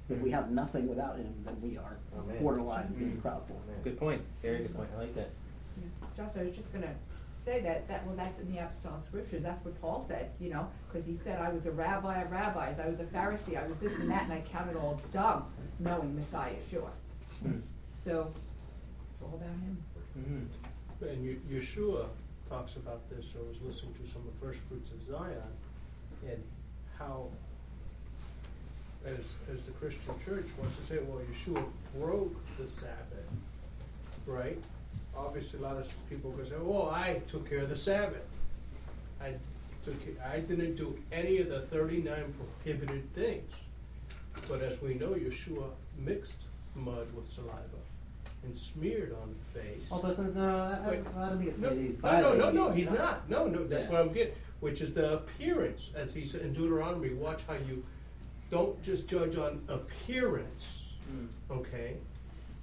that 0.08 0.20
we 0.20 0.30
have 0.30 0.50
nothing 0.50 0.88
without 0.88 1.16
him, 1.18 1.32
then 1.44 1.60
we 1.62 1.76
are 1.76 1.96
Amen. 2.16 2.38
borderline 2.42 2.94
being 2.94 3.16
Mhm. 3.16 3.22
proudful. 3.22 3.56
Amen. 3.64 3.82
Good 3.84 3.98
point. 3.98 4.22
Very 4.42 4.62
good 4.62 4.74
point. 4.74 4.88
I 4.94 4.98
like 5.00 5.14
that. 5.14 5.30
Josh, 6.16 6.36
I 6.36 6.44
was 6.44 6.56
just 6.56 6.72
gonna 6.72 6.94
say 7.48 7.60
that, 7.62 7.88
that, 7.88 8.06
well, 8.06 8.14
that's 8.14 8.38
in 8.38 8.52
the 8.52 8.58
apostolic 8.58 9.02
scriptures, 9.02 9.42
that's 9.42 9.64
what 9.64 9.80
Paul 9.80 10.04
said, 10.06 10.30
you 10.38 10.50
know, 10.50 10.68
cause 10.92 11.06
he 11.06 11.14
said, 11.14 11.40
I 11.40 11.50
was 11.50 11.64
a 11.64 11.70
rabbi 11.70 12.20
of 12.20 12.30
rabbis, 12.30 12.78
I 12.78 12.88
was 12.88 13.00
a 13.00 13.04
Pharisee, 13.04 13.62
I 13.62 13.66
was 13.66 13.78
this 13.78 13.98
and 13.98 14.10
that, 14.10 14.24
and 14.24 14.32
I 14.32 14.40
counted 14.40 14.76
all 14.76 15.00
dumb, 15.10 15.46
knowing 15.78 16.14
Messiah, 16.14 16.52
sure. 16.70 16.90
Hmm. 17.42 17.60
So, 17.94 18.32
it's 19.12 19.22
all 19.22 19.34
about 19.34 19.48
him. 19.48 19.82
Mm-hmm. 20.18 21.04
And 21.06 21.24
Ye- 21.24 21.58
Yeshua 21.58 22.06
talks 22.50 22.76
about 22.76 23.08
this, 23.08 23.32
I 23.34 23.48
was 23.48 23.62
listening 23.62 23.94
to 23.94 24.06
some 24.06 24.22
of 24.26 24.38
the 24.38 24.46
First 24.46 24.60
Fruits 24.68 24.90
of 24.90 25.02
Zion, 25.06 25.42
and 26.28 26.42
how, 26.98 27.28
as, 29.06 29.24
as 29.52 29.64
the 29.64 29.72
Christian 29.72 30.12
church 30.22 30.46
wants 30.58 30.76
to 30.76 30.84
say, 30.84 30.98
well, 30.98 31.22
Yeshua 31.32 31.64
broke 31.98 32.36
the 32.58 32.66
Sabbath, 32.66 33.30
right? 34.26 34.58
Obviously, 35.18 35.58
a 35.58 35.62
lot 35.62 35.76
of 35.76 35.92
people 36.08 36.30
go 36.32 36.44
say, 36.44 36.54
well, 36.60 36.90
I 36.90 37.20
took 37.28 37.48
care 37.48 37.58
of 37.60 37.68
the 37.68 37.76
Sabbath. 37.76 38.24
I 39.20 39.32
took, 39.84 39.94
I 40.24 40.38
didn't 40.40 40.76
do 40.76 40.96
any 41.12 41.38
of 41.38 41.48
the 41.48 41.62
thirty-nine 41.62 42.32
prohibited 42.62 43.12
things. 43.14 43.50
But 44.48 44.62
as 44.62 44.80
we 44.80 44.94
know, 44.94 45.10
Yeshua 45.10 45.70
mixed 45.98 46.38
mud 46.76 47.08
with 47.14 47.28
saliva. 47.28 47.58
and 48.44 48.56
smeared 48.56 49.12
on 49.20 49.34
the 49.34 49.60
face. 49.60 49.90
Well, 49.90 50.00
doesn't 50.00 50.36
no, 50.36 50.56
I. 50.56 50.90
I 51.20 51.28
don't 51.28 51.38
think 51.38 51.50
it's 51.50 51.58
No, 51.58 51.70
he's 51.74 52.00
no, 52.02 52.34
no, 52.36 52.50
no, 52.52 52.70
he's 52.70 52.88
not. 52.90 53.28
No, 53.28 53.48
no, 53.48 53.66
that's 53.66 53.84
Yeah. 53.84 53.90
what 53.90 54.00
I'm 54.00 54.12
getting, 54.12 54.34
which 54.60 54.80
is 54.80 54.94
the 54.94 55.14
appearance, 55.14 55.90
as 55.96 56.14
he 56.14 56.24
said 56.24 56.42
in 56.42 56.52
Deuteronomy, 56.52 57.14
watch 57.14 57.40
how 57.48 57.54
you, 57.54 57.84
don't 58.50 58.80
just 58.84 59.08
judge 59.08 59.36
on 59.36 59.60
appearance, 59.68 60.92
Mm. 61.12 61.26
okay? 61.50 61.96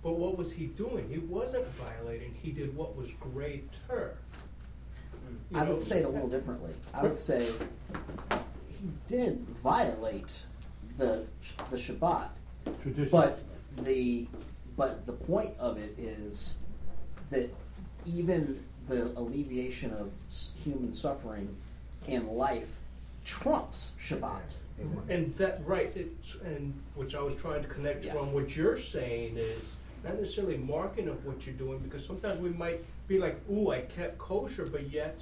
But 0.05 0.17
what 0.19 0.37
was 0.37 0.51
he 0.51 0.67
doing? 0.67 1.09
He 1.09 1.17
wasn't 1.17 1.65
violating, 1.77 2.35
he 2.39 2.51
did 2.51 2.75
what 2.77 2.95
was 2.95 3.09
greater. 3.19 4.15
You 5.49 5.57
I 5.59 5.63
know? 5.63 5.71
would 5.71 5.81
say 5.81 6.01
it 6.01 6.05
a 6.05 6.09
little 6.09 6.27
differently. 6.27 6.73
I 6.93 7.01
would 7.01 7.17
say 7.17 7.51
he 8.69 8.91
did 9.07 9.39
violate 9.63 10.45
the 10.99 11.25
the 11.71 11.75
Shabbat, 11.75 12.27
Tradition. 12.83 13.09
but 13.11 13.41
the 13.81 14.27
but 14.77 15.07
the 15.07 15.11
point 15.13 15.55
of 15.57 15.79
it 15.79 15.97
is 15.97 16.59
that 17.31 17.49
even 18.05 18.63
the 18.85 19.05
alleviation 19.17 19.91
of 19.91 20.11
human 20.63 20.93
suffering 20.93 21.49
in 22.07 22.27
life 22.27 22.77
trumps 23.23 23.93
Shabbat. 23.99 24.53
Mm-hmm. 24.79 25.09
And 25.09 25.35
that, 25.37 25.65
right, 25.65 25.91
it's, 25.95 26.35
and 26.43 26.79
which 26.93 27.15
I 27.15 27.21
was 27.23 27.35
trying 27.35 27.63
to 27.63 27.67
connect 27.69 28.05
Yeah. 28.05 28.13
from 28.13 28.33
what 28.33 28.55
you're 28.55 28.77
saying 28.77 29.37
is 29.37 29.63
not 30.05 30.19
necessarily 30.19 30.57
marking 30.57 31.07
of 31.07 31.25
what 31.25 31.45
you're 31.45 31.55
doing, 31.55 31.79
because 31.79 32.05
sometimes 32.05 32.37
we 32.37 32.49
might 32.49 32.85
be 33.07 33.19
like, 33.19 33.37
ooh, 33.51 33.71
I 33.71 33.81
kept 33.81 34.17
kosher, 34.17 34.65
but 34.65 34.89
yet 34.91 35.19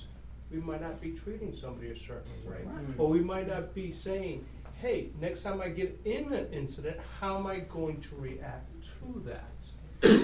we 0.52 0.60
might 0.60 0.82
not 0.82 1.02
be 1.02 1.12
treating 1.12 1.54
somebody 1.54 1.90
a 1.90 1.98
certain 1.98 2.32
way. 2.46 2.58
Right. 2.66 2.86
Or 2.98 3.10
we 3.10 3.22
might 3.22 3.48
not 3.48 3.74
be 3.74 3.92
saying, 3.92 4.46
hey, 4.82 5.08
next 5.22 5.44
time 5.44 5.62
I 5.62 5.70
get 5.70 6.00
in 6.06 6.32
an 6.34 6.52
incident, 6.54 6.98
how 7.20 7.38
am 7.38 7.48
I 7.48 7.60
going 7.60 8.02
to 8.02 8.16
react 8.18 8.70
to 9.00 9.24
that? 9.26 9.46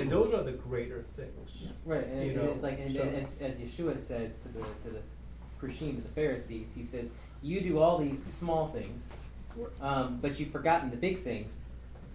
And 0.02 0.10
those 0.10 0.34
are 0.34 0.44
the 0.44 0.52
greater 0.52 1.06
things. 1.16 1.70
Right, 1.86 2.06
and, 2.06 2.24
You 2.24 2.32
and 2.34 2.36
know, 2.44 2.52
it's 2.52 2.64
like, 2.64 2.80
and, 2.80 2.94
so- 2.94 3.02
and 3.02 3.16
as, 3.16 3.32
as 3.40 3.60
Yeshua 3.60 3.98
says 3.98 4.40
to 4.40 4.50
the 4.50 4.60
to 4.60 4.90
the 4.90 5.02
Prushim, 5.62 5.96
to 5.96 6.02
the 6.02 6.10
Pharisees, 6.10 6.74
he 6.76 6.84
says, 6.84 7.14
"You 7.42 7.62
do 7.62 7.80
all 7.80 7.98
these 7.98 8.22
small 8.22 8.68
things, 8.70 9.10
um, 9.80 10.20
but 10.22 10.38
you've 10.38 10.52
forgotten 10.52 10.90
the 10.90 10.98
big 10.98 11.24
things. 11.24 11.62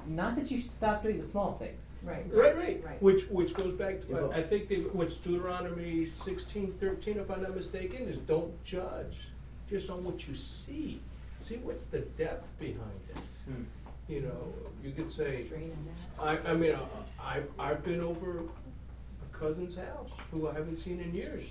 Not 0.06 0.36
that 0.36 0.50
you 0.50 0.60
should 0.60 0.70
stop 0.70 1.02
doing 1.02 1.18
the 1.18 1.24
small 1.24 1.54
things. 1.58 1.86
Right. 2.02 2.24
Right, 2.32 2.56
right, 2.56 2.84
Right. 2.84 3.02
which, 3.02 3.24
which 3.28 3.54
goes 3.54 3.74
back 3.74 4.00
to, 4.02 4.06
but- 4.06 4.32
I 4.32 4.42
think 4.42 4.68
that 4.68 4.94
what's 4.94 5.16
Deuteronomy 5.16 6.04
sixteen 6.06 6.72
thirteen, 6.72 7.18
if 7.18 7.30
I'm 7.30 7.42
not 7.42 7.54
mistaken, 7.54 8.08
is 8.08 8.18
don't 8.18 8.52
judge 8.64 9.28
just 9.68 9.88
on 9.90 10.04
what 10.04 10.28
you 10.28 10.34
see. 10.34 11.00
See 11.40 11.56
what's 11.56 11.86
the 11.86 12.00
depth 12.00 12.46
behind 12.58 13.00
it. 13.10 13.16
Hmm. 13.46 13.62
You 14.08 14.20
know, 14.22 14.52
you 14.82 14.92
could 14.92 15.10
say, 15.10 15.44
Straight 15.46 15.62
in 15.62 15.88
that. 16.18 16.22
I, 16.46 16.50
I 16.50 16.54
mean, 16.54 16.72
uh, 16.74 16.84
I've, 17.18 17.48
I've 17.58 17.82
been 17.82 18.00
over 18.00 18.40
a 18.40 19.36
cousin's 19.38 19.76
house 19.76 20.12
who 20.30 20.46
I 20.48 20.52
haven't 20.52 20.76
seen 20.76 21.00
in 21.00 21.14
years. 21.14 21.44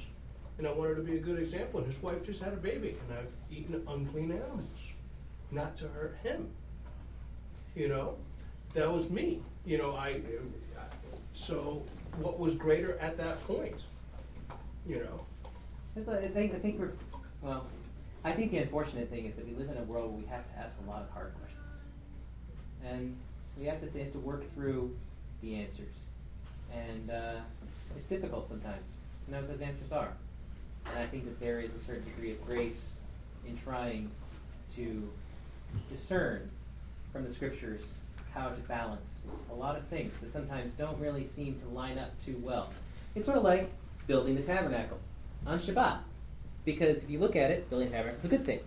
And 0.60 0.68
I 0.68 0.72
wanted 0.72 0.96
to 0.98 1.02
be 1.02 1.18
a 1.18 1.20
good 1.20 1.40
example, 1.40 1.80
and 1.80 1.92
his 1.92 2.02
wife 2.04 2.24
just 2.24 2.40
had 2.44 2.54
a 2.54 2.58
baby, 2.58 2.96
and 3.10 3.18
I've 3.18 3.32
eaten 3.58 3.74
unclean 3.88 4.32
animals, 4.32 4.92
not 5.50 5.76
to 5.78 5.88
hurt 5.88 6.16
him. 6.22 6.48
You 7.76 7.88
know, 7.88 8.18
that 8.74 8.92
was 8.92 9.10
me, 9.10 9.42
you 9.66 9.78
know, 9.78 9.96
I, 9.96 10.22
so 11.34 11.84
what 12.20 12.40
was 12.40 12.56
greater 12.56 12.98
at 13.00 13.18
that 13.18 13.46
point? 13.48 13.76
You 14.88 15.00
know, 15.00 15.26
It's 15.96 16.08
like, 16.08 16.24
I 16.24 16.28
think 16.28 16.54
I 16.54 16.60
think 16.60 16.80
we're 16.80 16.92
well. 17.42 17.66
I 18.26 18.32
think 18.32 18.52
the 18.52 18.58
unfortunate 18.58 19.10
thing 19.10 19.26
is 19.26 19.36
that 19.36 19.48
we 19.48 19.54
live 19.54 19.70
in 19.70 19.78
a 19.78 19.84
world 19.84 20.12
where 20.12 20.22
we 20.22 20.28
have 20.28 20.50
to 20.54 20.60
ask 20.60 20.78
a 20.86 20.90
lot 20.90 21.02
of 21.02 21.10
hard 21.10 21.34
questions, 21.40 21.86
and 22.86 23.16
we 23.60 23.66
have 23.66 23.80
to, 23.82 24.00
have 24.00 24.12
to 24.14 24.20
work 24.20 24.44
through 24.54 24.96
the 25.42 25.56
answers, 25.56 26.00
and 26.74 27.12
uh, 27.12 27.36
it's 27.98 28.08
difficult 28.08 28.48
sometimes 28.48 28.92
to 29.26 29.32
know 29.32 29.40
what 29.40 29.50
those 29.50 29.62
answers 29.62 29.92
are. 29.92 30.14
And 30.86 31.00
I 31.00 31.06
think 31.06 31.26
that 31.26 31.40
there 31.40 31.60
is 31.60 31.74
a 31.74 31.80
certain 31.80 32.06
degree 32.06 32.32
of 32.32 32.46
grace 32.46 32.98
in 33.48 33.58
trying 33.58 34.10
to 34.76 35.10
discern 35.90 36.50
from 37.12 37.24
the 37.24 37.32
scriptures 37.32 37.94
how 38.34 38.50
to 38.50 38.60
balance 38.62 39.26
a 39.52 39.54
lot 39.54 39.78
of 39.78 39.86
things 39.88 40.20
that 40.22 40.32
sometimes 40.32 40.74
don't 40.74 41.00
really 41.00 41.24
seem 41.24 41.60
to 41.60 41.68
line 41.68 41.98
up 41.98 42.12
too 42.26 42.40
well. 42.42 42.70
It's 43.16 43.26
sort 43.26 43.38
of 43.38 43.44
like 43.44 43.72
building 44.08 44.36
the 44.36 44.42
tabernacle 44.42 45.00
on 45.46 45.60
Shabbat. 45.60 46.00
Because 46.66 47.04
if 47.04 47.10
you 47.10 47.20
look 47.20 47.36
at 47.36 47.52
it, 47.52 47.70
building 47.70 47.90
a 47.90 47.92
tabernacle 47.92 48.20
is 48.20 48.26
a 48.26 48.30
good 48.30 48.46
thing. 48.46 48.60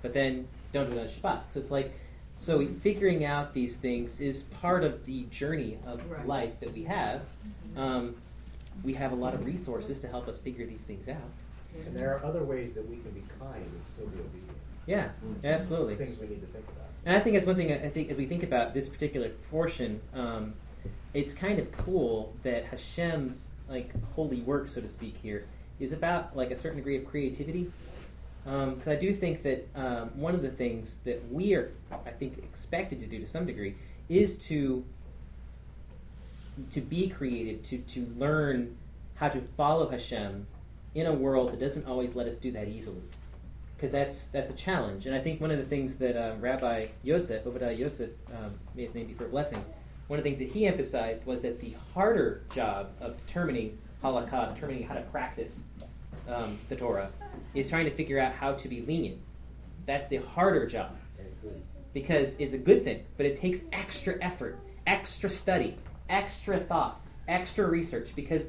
But 0.00 0.14
then 0.14 0.48
don't 0.72 0.90
do 0.90 0.98
it 0.98 1.00
on 1.02 1.08
Shabbat. 1.08 1.40
So 1.52 1.60
it's 1.60 1.70
like, 1.70 1.92
so 2.36 2.66
figuring 2.82 3.24
out 3.24 3.54
these 3.54 3.76
things 3.76 4.20
is 4.20 4.42
part 4.44 4.82
of 4.84 5.06
the 5.06 5.24
journey 5.24 5.78
of 5.86 6.00
Right. 6.10 6.26
life 6.26 6.60
that 6.60 6.72
we 6.72 6.84
have. 6.84 7.22
Um, 7.76 8.16
we 8.82 8.94
have 8.94 9.12
a 9.12 9.16
lot 9.16 9.34
of 9.34 9.44
resources 9.44 10.00
to 10.00 10.08
help 10.08 10.28
us 10.28 10.38
figure 10.40 10.66
these 10.66 10.80
things 10.80 11.08
out. 11.08 11.16
And 11.86 11.96
there 11.96 12.14
are 12.14 12.24
other 12.24 12.42
ways 12.42 12.74
that 12.74 12.88
we 12.88 12.96
can 12.96 13.12
be 13.12 13.22
kind 13.38 13.62
and 13.62 13.82
still 13.94 14.06
be 14.06 14.18
obedient. 14.18 14.56
Yeah, 14.86 15.08
absolutely. 15.44 15.94
Things 15.94 16.18
we 16.18 16.26
need 16.26 16.40
to 16.40 16.46
think 16.48 16.64
about. 16.68 16.81
And 17.04 17.16
I 17.16 17.20
think 17.20 17.34
that's 17.34 17.46
one 17.46 17.56
thing. 17.56 17.72
I 17.72 17.88
think 17.88 18.10
if 18.10 18.16
we 18.16 18.26
think 18.26 18.42
about 18.42 18.74
this 18.74 18.88
particular 18.88 19.30
portion, 19.50 20.00
um, 20.14 20.54
it's 21.14 21.34
kind 21.34 21.58
of 21.58 21.72
cool 21.72 22.34
that 22.42 22.64
Hashem's 22.66 23.50
like 23.68 23.90
holy 24.14 24.40
work, 24.40 24.68
so 24.68 24.80
to 24.80 24.88
speak, 24.88 25.16
here 25.22 25.46
is 25.80 25.92
about 25.92 26.36
like 26.36 26.50
a 26.50 26.56
certain 26.56 26.78
degree 26.78 26.96
of 26.96 27.04
creativity. 27.06 27.72
Because 28.44 28.88
I 28.88 28.96
do 28.96 29.14
think 29.14 29.42
that 29.44 29.68
um, 29.74 30.18
one 30.18 30.34
of 30.34 30.42
the 30.42 30.50
things 30.50 30.98
that 31.00 31.30
we 31.30 31.54
are, 31.54 31.72
I 31.90 32.10
think, 32.10 32.38
expected 32.38 33.00
to 33.00 33.06
do 33.06 33.20
to 33.20 33.26
some 33.26 33.46
degree 33.46 33.76
is 34.08 34.38
to 34.46 34.84
to 36.70 36.80
be 36.80 37.08
creative, 37.08 37.62
to 37.64 37.78
to 37.78 38.12
learn 38.16 38.76
how 39.14 39.28
to 39.28 39.40
follow 39.56 39.88
Hashem 39.88 40.46
in 40.94 41.06
a 41.06 41.12
world 41.12 41.52
that 41.52 41.60
doesn't 41.60 41.86
always 41.86 42.14
let 42.14 42.26
us 42.26 42.36
do 42.38 42.50
that 42.52 42.68
easily 42.68 43.02
because 43.82 43.90
that's 43.90 44.28
that's 44.28 44.48
a 44.48 44.54
challenge. 44.54 45.06
And 45.06 45.14
I 45.14 45.18
think 45.18 45.40
one 45.40 45.50
of 45.50 45.58
the 45.58 45.64
things 45.64 45.98
that 45.98 46.16
uh, 46.16 46.36
Rabbi 46.38 46.86
Yosef, 47.02 47.44
Obadiah 47.44 47.72
Yosef, 47.72 48.10
um, 48.30 48.54
may 48.76 48.84
his 48.84 48.94
name 48.94 49.08
be 49.08 49.12
for 49.12 49.24
a 49.24 49.28
blessing, 49.28 49.64
one 50.06 50.20
of 50.20 50.24
the 50.24 50.30
things 50.30 50.38
that 50.38 50.56
he 50.56 50.68
emphasized 50.68 51.26
was 51.26 51.42
that 51.42 51.60
the 51.60 51.74
harder 51.92 52.44
job 52.54 52.90
of 53.00 53.16
determining 53.26 53.76
halakha, 54.00 54.54
determining 54.54 54.84
how 54.84 54.94
to 54.94 55.00
practice 55.00 55.64
um, 56.28 56.60
the 56.68 56.76
Torah, 56.76 57.10
is 57.54 57.68
trying 57.68 57.84
to 57.84 57.90
figure 57.90 58.20
out 58.20 58.32
how 58.32 58.52
to 58.52 58.68
be 58.68 58.82
lenient. 58.82 59.18
That's 59.84 60.06
the 60.06 60.18
harder 60.18 60.64
job 60.68 60.96
because 61.92 62.38
it's 62.38 62.52
a 62.52 62.58
good 62.58 62.84
thing, 62.84 63.02
but 63.16 63.26
it 63.26 63.36
takes 63.36 63.62
extra 63.72 64.14
effort, 64.22 64.60
extra 64.86 65.28
study, 65.28 65.76
extra 66.08 66.60
thought, 66.60 67.00
extra 67.26 67.66
research 67.66 68.14
because 68.14 68.48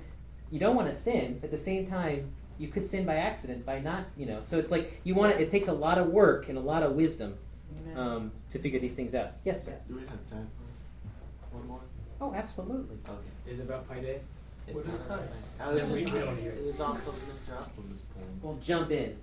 you 0.51 0.59
don't 0.59 0.75
want 0.75 0.91
to 0.91 0.95
sin. 0.95 1.39
But 1.41 1.45
at 1.45 1.51
the 1.51 1.57
same 1.57 1.87
time, 1.87 2.31
you 2.57 2.67
could 2.67 2.83
sin 2.85 3.05
by 3.05 3.15
accident 3.15 3.65
by 3.65 3.79
not, 3.79 4.05
you 4.17 4.25
know. 4.25 4.39
So 4.43 4.57
it's 4.59 4.71
like 4.71 5.01
you 5.03 5.15
want 5.15 5.33
to, 5.33 5.41
it 5.41 5.49
takes 5.51 5.67
a 5.67 5.73
lot 5.73 5.97
of 5.97 6.07
work 6.07 6.49
and 6.49 6.57
a 6.57 6.61
lot 6.61 6.83
of 6.83 6.93
wisdom 6.93 7.35
um, 7.95 8.31
to 8.51 8.59
figure 8.59 8.79
these 8.79 8.95
things 8.95 9.15
out. 9.15 9.31
Yes, 9.43 9.65
sir. 9.65 9.75
Do 9.87 9.95
we 9.95 10.01
have 10.01 10.29
time 10.29 10.47
for 11.51 11.57
one 11.57 11.67
more? 11.67 11.79
Oh, 12.21 12.33
absolutely. 12.33 12.97
Okay. 13.09 13.17
Is 13.51 13.59
it 13.59 13.63
about 13.63 13.87
Pi 13.89 13.99
Day? 13.99 14.19
It's 14.67 14.75
What 14.75 14.85
do 14.85 14.91
you 14.91 14.97
not- 15.09 15.19
think? 15.19 15.31
I 15.59 15.73
was 15.73 15.83
Then 15.89 15.93
we 15.93 16.05
don't 16.05 16.37
hear. 16.37 16.51
it 16.51 16.65
was 16.65 16.79
off 16.79 17.05
of 17.07 17.15
Mr. 17.29 17.57
Upland's 17.61 18.01
poem. 18.01 18.39
Well, 18.41 18.57
jump 18.61 18.91
in. 18.91 19.15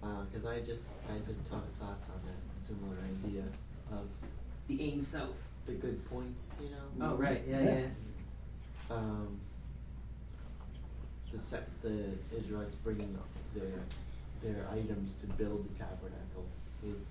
because 0.00 0.46
I 0.46 0.60
just 0.60 0.82
I 1.12 1.18
just 1.26 1.44
taught 1.50 1.64
a 1.64 1.78
class 1.84 2.00
on 2.08 2.20
that 2.26 2.66
similar 2.66 2.96
idea 3.24 3.42
of 3.92 4.06
The 4.68 4.92
Ein 4.92 5.00
Sof, 5.00 5.28
the 5.66 5.72
good 5.72 6.02
points, 6.06 6.56
you 6.62 6.70
know. 6.70 7.12
Oh, 7.12 7.16
right. 7.16 7.42
Yeah, 7.48 7.60
Yeah. 7.60 7.78
yeah. 7.80 8.96
Um, 8.96 9.40
the 11.32 11.38
sec- 11.40 11.80
the 11.82 12.04
Israelites 12.36 12.74
bringing 12.76 13.16
their 13.54 13.80
their 14.42 14.66
items 14.70 15.14
to 15.14 15.26
build 15.26 15.68
the 15.68 15.78
tabernacle 15.78 16.46
is 16.86 17.06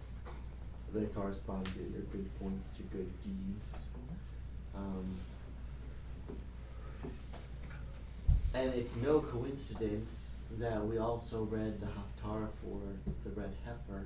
they 0.93 1.05
correspond 1.07 1.65
to 1.65 1.79
your 1.79 2.01
good 2.11 2.29
points, 2.39 2.69
your 2.79 2.87
good 2.91 3.11
deeds. 3.21 3.89
Um, 4.73 5.05
and 8.53 8.73
it's 8.73 8.95
no 8.95 9.19
coincidence 9.19 10.33
that 10.57 10.83
we 10.85 10.97
also 10.97 11.43
read 11.43 11.79
the 11.81 11.87
Haftarah 11.87 12.47
for 12.63 12.79
the 13.25 13.39
red 13.39 13.53
heifer 13.65 14.05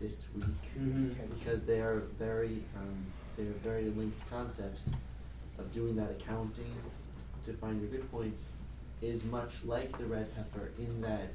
this 0.00 0.26
week 0.34 0.44
Mhm. 0.76 1.14
because 1.38 1.64
they 1.64 1.80
are 1.80 2.00
very 2.18 2.64
um, 2.76 3.06
they 3.36 3.44
are 3.46 3.58
very 3.62 3.90
linked 3.90 4.28
concepts 4.28 4.88
of 5.58 5.72
doing 5.72 5.94
that 5.96 6.10
accounting 6.10 6.74
to 7.44 7.52
find 7.54 7.80
your 7.80 7.90
good 7.90 8.10
points 8.10 8.50
is 9.02 9.24
much 9.24 9.64
like 9.64 9.96
the 9.98 10.06
red 10.06 10.28
heifer 10.36 10.70
in 10.78 11.00
that 11.02 11.30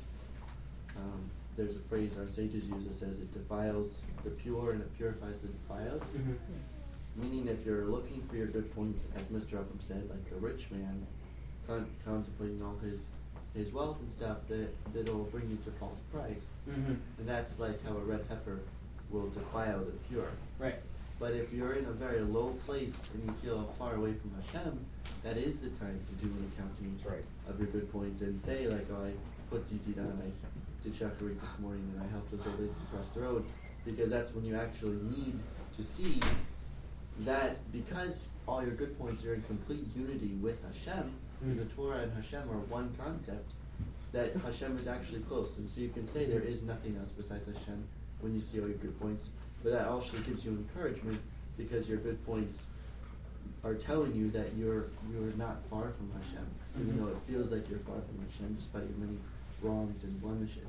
um, 0.97 1.29
there's 1.55 1.75
a 1.75 1.79
phrase 1.79 2.17
our 2.17 2.27
sages 2.31 2.67
use 2.67 2.85
that 2.87 2.95
says 2.95 3.17
it 3.19 3.31
defiles 3.33 4.01
the 4.23 4.29
pure 4.31 4.71
and 4.71 4.81
it 4.81 4.97
purifies 4.97 5.41
the 5.41 5.47
defiled. 5.49 6.01
Mhm. 6.15 6.35
Meaning, 7.17 7.47
if 7.49 7.65
you're 7.65 7.85
looking 7.85 8.21
for 8.23 8.37
your 8.37 8.47
good 8.47 8.73
points, 8.73 9.03
as 9.15 9.23
Mr. 9.27 9.53
Upham 9.59 9.79
said, 9.85 10.09
like 10.09 10.29
the 10.29 10.35
rich 10.37 10.71
man, 10.71 11.05
con- 11.67 11.89
contemplating 12.05 12.61
all 12.63 12.77
his 12.77 13.09
his 13.53 13.69
wealth 13.73 13.99
and 13.99 14.09
stuff, 14.09 14.37
that 14.47 14.69
that'll 14.93 15.25
bring 15.25 15.49
you 15.49 15.57
to 15.65 15.71
false 15.71 15.99
pride, 16.11 16.37
Mhm. 16.69 16.95
and 17.19 17.27
that's 17.27 17.59
like 17.59 17.85
how 17.85 17.97
a 17.97 17.99
red 17.99 18.23
heifer 18.29 18.59
will 19.09 19.27
defile 19.29 19.83
the 19.83 19.91
pure. 20.07 20.29
Right. 20.57 20.79
But 21.21 21.33
if 21.33 21.53
you're 21.53 21.73
in 21.73 21.85
a 21.85 21.91
very 21.91 22.21
low 22.21 22.57
place 22.65 23.11
and 23.13 23.23
you 23.23 23.33
feel 23.43 23.71
far 23.77 23.93
away 23.93 24.13
from 24.13 24.31
Hashem, 24.41 24.83
that 25.21 25.37
is 25.37 25.59
the 25.59 25.69
time 25.69 25.99
to 26.09 26.25
do 26.25 26.31
an 26.33 26.51
accounting 26.51 26.97
right. 27.05 27.23
of 27.47 27.59
your 27.59 27.69
good 27.69 27.91
points 27.91 28.23
and 28.23 28.39
say 28.39 28.65
like, 28.67 28.87
oh, 28.91 29.05
I 29.05 29.11
put 29.51 29.67
DT 29.67 29.95
down, 29.95 30.19
I 30.19 30.31
did 30.83 30.95
shacharit 30.95 31.39
this 31.39 31.59
morning, 31.59 31.87
and 31.93 32.03
I 32.03 32.11
helped 32.11 32.31
those 32.31 32.43
old 32.47 32.59
ladies 32.59 32.75
across 32.89 33.09
the 33.09 33.19
road, 33.19 33.45
because 33.85 34.09
that's 34.09 34.33
when 34.33 34.45
you 34.45 34.55
actually 34.55 34.97
need 35.15 35.37
to 35.75 35.83
see 35.83 36.19
that 37.19 37.59
because 37.71 38.27
all 38.47 38.63
your 38.63 38.73
good 38.73 38.97
points 38.97 39.23
are 39.23 39.35
in 39.35 39.43
complete 39.43 39.85
unity 39.95 40.33
with 40.41 40.57
Hashem, 40.73 41.13
because 41.39 41.67
the 41.67 41.75
Torah 41.75 41.99
and 41.99 42.13
Hashem 42.13 42.49
are 42.49 42.65
one 42.65 42.95
concept, 42.97 43.51
that 44.11 44.35
Hashem 44.37 44.75
is 44.79 44.87
actually 44.87 45.19
close, 45.19 45.55
and 45.59 45.69
so 45.69 45.81
you 45.81 45.89
can 45.89 46.07
say 46.07 46.25
there 46.25 46.41
is 46.41 46.63
nothing 46.63 46.97
else 46.99 47.11
besides 47.11 47.45
Hashem 47.45 47.83
when 48.21 48.33
you 48.33 48.39
see 48.39 48.59
all 48.59 48.67
your 48.67 48.77
good 48.77 48.99
points, 48.99 49.29
but 49.63 49.71
that 49.73 49.87
also 49.87 50.17
gives 50.19 50.45
you 50.45 50.51
encouragement 50.51 51.19
because 51.57 51.87
your 51.89 51.97
good 51.99 52.23
points 52.25 52.65
are 53.63 53.75
telling 53.75 54.15
you 54.15 54.29
that 54.31 54.53
you're 54.57 54.85
you're 55.11 55.33
not 55.37 55.61
far 55.69 55.89
from 55.91 56.11
Hashem, 56.21 56.45
even 56.79 56.93
Mhm. 56.93 56.97
though 56.99 57.11
it 57.11 57.17
feels 57.27 57.51
like 57.51 57.69
you're 57.69 57.79
far 57.79 57.97
from 58.01 58.25
Hashem 58.27 58.55
despite 58.55 58.83
your 58.83 58.97
many 58.97 59.17
wrongs 59.61 60.03
and 60.03 60.19
blemishes. 60.21 60.67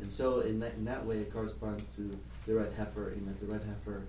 And 0.00 0.10
so 0.10 0.40
in 0.40 0.58
that 0.60 0.74
in 0.74 0.84
that 0.86 1.04
way 1.04 1.18
it 1.20 1.32
corresponds 1.32 1.84
to 1.96 2.18
the 2.46 2.54
red 2.54 2.72
heifer 2.72 3.10
in 3.10 3.26
that 3.26 3.38
the 3.40 3.46
red 3.46 3.62
heifer 3.62 4.02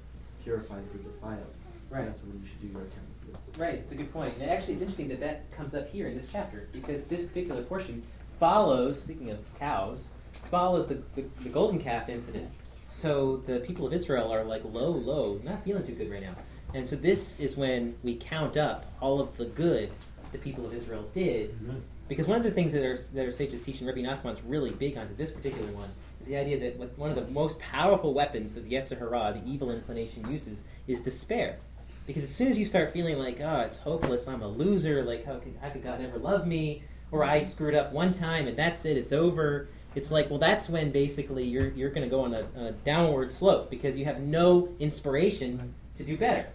purifies 0.43 0.85
the 0.91 0.99
defiled. 0.99 1.53
Right. 1.89 2.05
That's 2.05 2.21
when 2.23 2.39
you 2.41 2.45
should 2.47 2.61
do 2.61 2.67
your 2.67 2.81
accounting. 2.81 3.09
Right, 3.57 3.75
it's 3.75 3.91
a 3.91 3.95
good 3.95 4.11
point. 4.11 4.33
And 4.39 4.49
actually, 4.49 4.73
it's 4.73 4.81
interesting 4.81 5.07
that 5.09 5.19
that 5.19 5.51
comes 5.51 5.75
up 5.75 5.89
here 5.89 6.07
in 6.07 6.15
this 6.15 6.27
chapter 6.31 6.67
because 6.71 7.05
this 7.05 7.23
particular 7.25 7.61
portion 7.63 8.01
follows, 8.39 8.99
speaking 8.99 9.29
of 9.29 9.39
cows, 9.59 10.09
follows 10.31 10.87
the, 10.87 10.95
the, 11.15 11.23
the 11.43 11.49
golden 11.49 11.79
calf 11.79 12.09
incident. 12.09 12.49
So 12.93 13.37
the 13.47 13.59
people 13.59 13.87
of 13.87 13.91
Israel 13.91 14.31
are 14.31 14.43
like 14.43 14.63
low, 14.63 14.91
low, 14.91 15.41
not 15.43 15.65
feeling 15.65 15.85
too 15.85 15.93
good 15.95 16.11
right 16.11 16.21
now. 16.21 16.35
And 16.75 16.87
so 16.87 16.95
this 16.95 17.39
is 17.39 17.57
when 17.57 17.95
we 18.03 18.15
count 18.15 18.55
up 18.55 18.85
all 19.01 19.19
of 19.19 19.35
the 19.35 19.45
good 19.45 19.91
the 20.31 20.37
people 20.37 20.65
of 20.65 20.73
Israel 20.73 21.09
did. 21.13 21.51
Mhm. 21.59 21.81
Because 22.07 22.27
one 22.27 22.37
of 22.37 22.43
the 22.43 22.51
things 22.51 22.73
that 22.73 22.85
our, 22.85 22.97
that 22.97 23.25
our 23.25 23.31
sages 23.31 23.63
teach, 23.63 23.79
and 23.79 23.87
Rabbi 23.87 24.01
Nachman's 24.01 24.41
really 24.43 24.71
big 24.71 24.97
onto 24.97 25.15
this 25.15 25.31
particular 25.31 25.71
one, 25.71 25.89
is 26.21 26.27
the 26.27 26.37
idea 26.37 26.59
that 26.59 26.97
one 26.97 27.09
of 27.09 27.15
the 27.15 27.27
most 27.31 27.59
powerful 27.59 28.13
weapons 28.13 28.53
that 28.53 28.67
the 28.67 28.75
Yetzer 28.75 28.97
Hara, 28.97 29.39
the 29.39 29.51
evil 29.51 29.71
inclination, 29.71 30.29
uses 30.29 30.63
is 30.87 31.01
despair. 31.01 31.57
Because 32.05 32.23
as 32.23 32.29
soon 32.33 32.47
as 32.47 32.59
you 32.59 32.65
start 32.65 32.91
feeling 32.91 33.17
like, 33.17 33.39
oh, 33.41 33.61
it's 33.61 33.79
hopeless, 33.79 34.27
I'm 34.27 34.41
a 34.41 34.47
loser, 34.47 35.03
like, 35.03 35.25
how 35.25 35.39
could, 35.39 35.55
how 35.61 35.69
could 35.69 35.83
God 35.83 36.01
ever 36.01 36.17
love 36.17 36.45
me? 36.45 36.83
Or 37.11 37.23
I 37.23 37.43
screwed 37.43 37.75
up 37.75 37.91
one 37.91 38.13
time 38.13 38.47
and 38.47 38.57
that's 38.57 38.85
it, 38.85 38.97
it's 38.97 39.13
over. 39.13 39.67
It's 39.95 40.11
like, 40.11 40.29
well, 40.29 40.39
that's 40.39 40.69
when 40.69 40.91
basically 40.91 41.43
you're, 41.43 41.69
you're 41.71 41.89
going 41.89 42.03
to 42.03 42.09
go 42.09 42.21
on 42.21 42.33
a, 42.33 42.47
a 42.57 42.71
downward 42.71 43.31
slope 43.31 43.69
because 43.69 43.97
you 43.97 44.05
have 44.05 44.19
no 44.19 44.69
inspiration 44.79 45.73
to 45.97 46.03
do 46.03 46.17
better. 46.17 46.47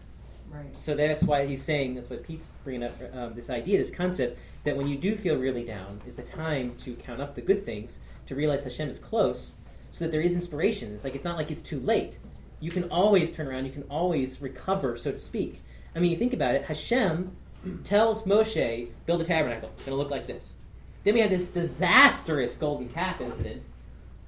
Right. 0.50 0.78
So 0.78 0.94
that's 0.94 1.22
why 1.22 1.46
he's 1.46 1.62
saying, 1.62 1.94
that's 1.94 2.08
what 2.10 2.26
Pete's 2.26 2.52
bringing 2.64 2.84
up, 2.84 2.94
um, 3.14 3.34
this 3.34 3.50
idea, 3.50 3.78
this 3.78 3.90
concept, 3.90 4.38
that 4.64 4.76
when 4.76 4.88
you 4.88 4.96
do 4.96 5.14
feel 5.14 5.36
really 5.36 5.64
down, 5.64 6.00
is 6.06 6.16
the 6.16 6.22
time 6.22 6.74
to 6.84 6.94
count 6.94 7.20
up 7.20 7.34
the 7.34 7.42
good 7.42 7.64
things, 7.64 8.00
to 8.26 8.34
realize 8.34 8.64
Hashem 8.64 8.88
is 8.88 8.98
close, 8.98 9.54
so 9.92 10.04
that 10.04 10.10
there 10.10 10.20
is 10.20 10.32
inspiration. 10.32 10.94
It's 10.94 11.04
like, 11.04 11.14
it's 11.14 11.24
not 11.24 11.36
like 11.36 11.50
it's 11.50 11.62
too 11.62 11.80
late. 11.80 12.14
You 12.60 12.70
can 12.70 12.84
always 12.84 13.36
turn 13.36 13.46
around, 13.46 13.66
you 13.66 13.72
can 13.72 13.84
always 13.84 14.40
recover, 14.40 14.96
so 14.98 15.12
to 15.12 15.18
speak. 15.18 15.60
I 15.94 16.00
mean, 16.00 16.10
you 16.10 16.16
think 16.16 16.32
about 16.32 16.54
it, 16.54 16.64
Hashem 16.64 17.30
tells 17.84 18.24
Moshe, 18.24 18.88
build 19.06 19.20
a 19.20 19.24
tabernacle, 19.24 19.70
it's 19.74 19.84
going 19.84 19.96
to 19.96 20.02
look 20.02 20.10
like 20.10 20.26
this. 20.26 20.54
Then 21.08 21.14
we 21.14 21.22
have 21.22 21.30
this 21.30 21.48
disastrous 21.48 22.58
golden 22.58 22.90
calf 22.90 23.22
incident, 23.22 23.62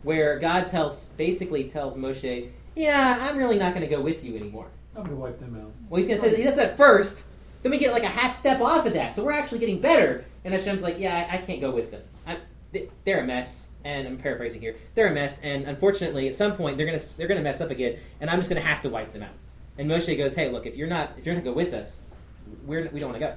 where 0.03 0.39
God 0.39 0.71
tells, 0.71 1.09
basically 1.19 1.65
tells 1.65 1.95
Moshe, 1.95 2.49
yeah, 2.75 3.19
I'm 3.21 3.37
really 3.37 3.59
not 3.59 3.75
going 3.75 3.87
to 3.87 3.95
go 3.95 4.01
with 4.01 4.25
you 4.25 4.35
anymore. 4.35 4.69
I'm 4.97 5.03
gonna 5.03 5.17
wipe 5.17 5.39
them 5.39 5.61
out. 5.61 5.73
Well, 5.91 5.99
he's 5.99 6.09
going 6.09 6.19
to 6.19 6.25
say 6.25 6.31
that 6.31 6.39
he 6.39 6.43
does 6.43 6.57
that 6.57 6.79
first. 6.79 7.21
Then 7.63 7.71
we 7.71 7.77
get 7.77 7.93
like 7.93 8.05
a 8.05 8.09
half 8.09 8.35
step 8.35 8.63
off 8.63 8.87
of 8.87 8.95
that. 8.95 9.13
So 9.13 9.23
we're 9.23 9.33
actually 9.33 9.59
getting 9.59 9.83
better. 9.83 10.25
And 10.43 10.55
Hashem's 10.55 10.81
like, 10.81 10.99
yeah, 10.99 11.29
I, 11.31 11.35
I 11.35 11.39
can't 11.43 11.61
go 11.61 11.71
with 11.71 11.91
them. 11.91 12.01
I, 12.27 12.39
they, 12.73 12.89
they're 13.05 13.21
a 13.21 13.27
mess. 13.27 13.73
And 13.85 14.09
I'm 14.09 14.17
paraphrasing 14.17 14.63
here. 14.63 14.77
They're 14.95 15.09
a 15.09 15.13
mess. 15.13 15.43
And 15.43 15.67
unfortunately, 15.67 16.31
at 16.31 16.35
some 16.35 16.57
point, 16.57 16.79
they're 16.79 16.87
going 16.87 16.99
to 16.99 17.17
they're 17.19 17.29
going 17.29 17.37
to 17.37 17.45
mess 17.45 17.61
up 17.61 17.69
again. 17.69 17.99
And 18.23 18.31
I'm 18.31 18.39
just 18.39 18.49
going 18.49 18.63
to 18.63 18.67
have 18.67 18.81
to 18.85 18.89
wipe 18.89 19.13
them 19.13 19.23
out. 19.23 19.35
And 19.77 19.87
Moshe 19.87 20.17
goes, 20.17 20.35
hey, 20.35 20.51
look, 20.51 20.65
if 20.65 20.77
you're 20.77 20.89
not 20.89 21.13
if 21.19 21.27
you're 21.27 21.35
not 21.35 21.45
going 21.45 21.55
to 21.57 21.63
go 21.63 21.73
with 21.73 21.75
us, 21.75 22.05
we're, 22.65 22.89
we 22.89 23.01
don't 23.01 23.11
want 23.11 23.21
to 23.21 23.27
go. 23.29 23.37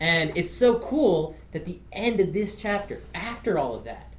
And 0.00 0.32
it's 0.36 0.50
so 0.50 0.78
cool 0.78 1.36
that 1.52 1.66
the 1.66 1.80
end 1.92 2.20
of 2.20 2.32
this 2.32 2.56
chapter, 2.56 3.00
after 3.14 3.58
all 3.58 3.74
of 3.74 3.84
that, 3.84 4.12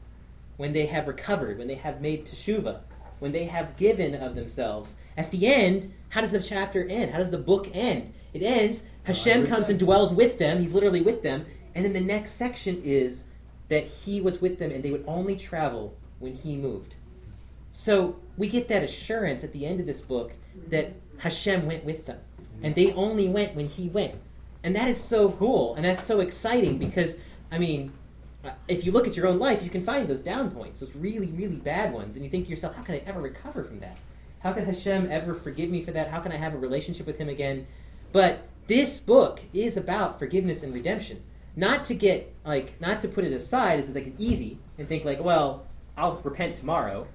when 0.57 0.73
they 0.73 0.87
have 0.87 1.07
recovered, 1.07 1.57
when 1.57 1.67
they 1.67 1.75
have 1.75 2.01
made 2.01 2.27
teshuva, 2.27 2.79
when 3.19 3.31
they 3.31 3.45
have 3.45 3.77
given 3.77 4.15
of 4.15 4.35
themselves, 4.35 4.97
at 5.15 5.31
the 5.31 5.47
end, 5.47 5.93
how 6.09 6.21
does 6.21 6.31
the 6.31 6.41
chapter 6.41 6.85
end? 6.87 7.11
How 7.11 7.19
does 7.19 7.31
the 7.31 7.37
book 7.37 7.69
end? 7.73 8.13
It 8.33 8.43
ends, 8.43 8.85
Hashem 9.03 9.47
comes 9.47 9.69
and 9.69 9.79
dwells 9.79 10.13
with 10.13 10.37
them, 10.37 10.61
he's 10.61 10.73
literally 10.73 11.01
with 11.01 11.23
them, 11.23 11.45
and 11.73 11.85
then 11.85 11.93
the 11.93 12.01
next 12.01 12.33
section 12.33 12.81
is 12.83 13.25
that 13.69 13.85
he 13.85 14.19
was 14.19 14.41
with 14.41 14.59
them 14.59 14.71
and 14.71 14.83
they 14.83 14.91
would 14.91 15.05
only 15.07 15.35
travel 15.35 15.95
when 16.19 16.35
he 16.35 16.57
moved. 16.57 16.95
So 17.71 18.17
we 18.37 18.49
get 18.49 18.67
that 18.67 18.83
assurance 18.83 19.43
at 19.43 19.53
the 19.53 19.65
end 19.65 19.79
of 19.79 19.85
this 19.85 20.01
book 20.01 20.33
that 20.69 20.93
Hashem 21.17 21.65
went 21.65 21.85
with 21.85 22.05
them. 22.05 22.19
And 22.61 22.75
they 22.75 22.91
only 22.93 23.29
went 23.29 23.55
when 23.55 23.67
he 23.69 23.87
went. 23.87 24.15
And 24.63 24.75
that 24.75 24.87
is 24.89 25.01
so 25.01 25.31
cool. 25.31 25.75
And 25.75 25.85
that's 25.85 26.03
so 26.03 26.19
exciting 26.19 26.77
because, 26.77 27.21
I 27.51 27.57
mean, 27.57 27.91
uh, 28.43 28.51
if 28.67 28.85
you 28.85 28.91
look 28.91 29.07
at 29.07 29.15
your 29.15 29.27
own 29.27 29.39
life, 29.39 29.63
you 29.63 29.69
can 29.69 29.83
find 29.83 30.07
those 30.07 30.21
down 30.21 30.51
points, 30.51 30.79
those 30.79 30.93
really, 30.95 31.27
really 31.27 31.55
bad 31.55 31.93
ones. 31.93 32.15
And 32.15 32.23
you 32.23 32.31
think 32.31 32.45
to 32.45 32.51
yourself, 32.51 32.75
how 32.75 32.83
can 32.83 32.95
I 32.95 33.03
ever 33.05 33.21
recover 33.21 33.63
from 33.63 33.79
that? 33.79 33.97
How 34.39 34.53
can 34.53 34.65
Hashem 34.65 35.11
ever 35.11 35.33
forgive 35.33 35.69
me 35.69 35.83
for 35.83 35.91
that? 35.91 36.09
How 36.09 36.19
can 36.19 36.31
I 36.31 36.37
have 36.37 36.53
a 36.53 36.57
relationship 36.57 37.05
with 37.05 37.17
him 37.17 37.29
again? 37.29 37.67
But 38.11 38.47
this 38.67 38.99
book 38.99 39.41
is 39.53 39.77
about 39.77 40.19
forgiveness 40.19 40.63
and 40.63 40.73
redemption. 40.73 41.21
Not 41.55 41.85
to 41.85 41.95
get, 41.95 42.33
like, 42.45 42.79
not 42.79 43.01
to 43.01 43.07
put 43.07 43.25
it 43.25 43.33
aside 43.33 43.79
as 43.79 43.93
like 43.93 44.07
it's 44.07 44.21
easy 44.21 44.59
and 44.77 44.87
think, 44.87 45.03
like, 45.03 45.21
well, 45.21 45.65
I'll 45.97 46.15
repent 46.23 46.55
tomorrow. 46.55 47.05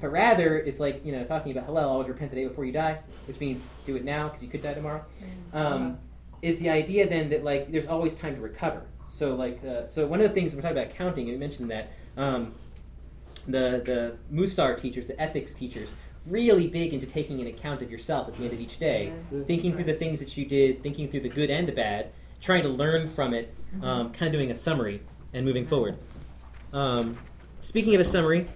But 0.00 0.12
rather, 0.12 0.58
it's 0.58 0.80
like, 0.80 1.04
you 1.04 1.12
know, 1.12 1.24
talking 1.24 1.52
about 1.52 1.64
Hillel, 1.66 1.88
always 1.88 2.08
repent 2.08 2.30
the 2.30 2.36
day 2.36 2.46
before 2.46 2.64
you 2.64 2.72
die, 2.72 3.00
which 3.26 3.40
means 3.40 3.68
do 3.84 3.96
it 3.96 4.04
now 4.04 4.28
because 4.28 4.42
you 4.42 4.48
could 4.48 4.62
die 4.62 4.74
tomorrow. 4.74 5.04
Um, 5.52 5.98
is 6.42 6.58
the 6.58 6.70
idea 6.70 7.08
then 7.08 7.30
that, 7.30 7.44
like, 7.44 7.70
there's 7.70 7.86
always 7.86 8.16
time 8.16 8.34
to 8.34 8.40
recover. 8.40 8.82
So, 9.08 9.34
like, 9.34 9.62
uh, 9.64 9.86
so 9.86 10.06
one 10.06 10.20
of 10.20 10.28
the 10.28 10.34
things 10.34 10.54
we're 10.54 10.62
talking 10.62 10.76
about 10.76 10.94
counting, 10.94 11.28
and 11.28 11.32
we 11.32 11.38
mentioned 11.38 11.70
that 11.70 11.90
um, 12.16 12.54
the 13.46 13.82
the 13.84 14.16
Musar 14.32 14.80
teachers, 14.80 15.06
the 15.06 15.20
ethics 15.20 15.54
teachers, 15.54 15.90
really 16.26 16.68
big 16.68 16.92
into 16.92 17.06
taking 17.06 17.40
an 17.40 17.46
account 17.46 17.82
of 17.82 17.90
yourself 17.90 18.28
at 18.28 18.36
the 18.36 18.44
end 18.44 18.52
of 18.52 18.60
each 18.60 18.78
day, 18.78 19.12
thinking 19.46 19.74
through 19.74 19.84
the 19.84 19.94
things 19.94 20.18
that 20.20 20.36
you 20.36 20.44
did, 20.44 20.82
thinking 20.82 21.08
through 21.08 21.20
the 21.20 21.28
good 21.28 21.50
and 21.50 21.68
the 21.68 21.72
bad, 21.72 22.10
trying 22.40 22.62
to 22.62 22.68
learn 22.68 23.08
from 23.08 23.32
it, 23.32 23.54
um, 23.82 24.12
kind 24.12 24.26
of 24.26 24.32
doing 24.32 24.50
a 24.50 24.54
summary 24.54 25.00
and 25.32 25.44
moving 25.44 25.66
forward. 25.66 25.96
Um, 26.72 27.16
speaking 27.60 27.94
of 27.94 28.00
a 28.00 28.04
summary, 28.04 28.48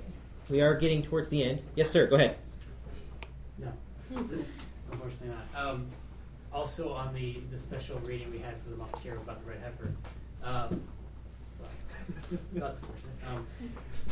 we 0.49 0.61
are 0.61 0.75
getting 0.75 1.03
towards 1.03 1.29
the 1.29 1.45
end. 1.45 1.63
Yes, 1.77 1.91
sir. 1.91 2.07
Go 2.07 2.17
ahead. 2.17 2.37
No, 3.59 3.73
unfortunately 4.91 5.29
not. 5.29 5.67
Um, 5.67 5.87
also 6.53 6.93
on 6.93 7.15
the, 7.15 7.41
the 7.51 7.59
special 7.59 7.99
reading 8.01 8.31
we 8.31 8.39
had 8.39 8.55
for 8.63 8.71
the 8.71 8.77
Maftir 8.77 9.17
about 9.17 9.43
the 9.45 9.51
red 9.51 9.61
heifer, 9.61 9.93
um, 10.43 10.83
well, 11.61 11.69
that's 12.55 12.79
unfortunate. 12.79 13.15
Um, 13.35 13.47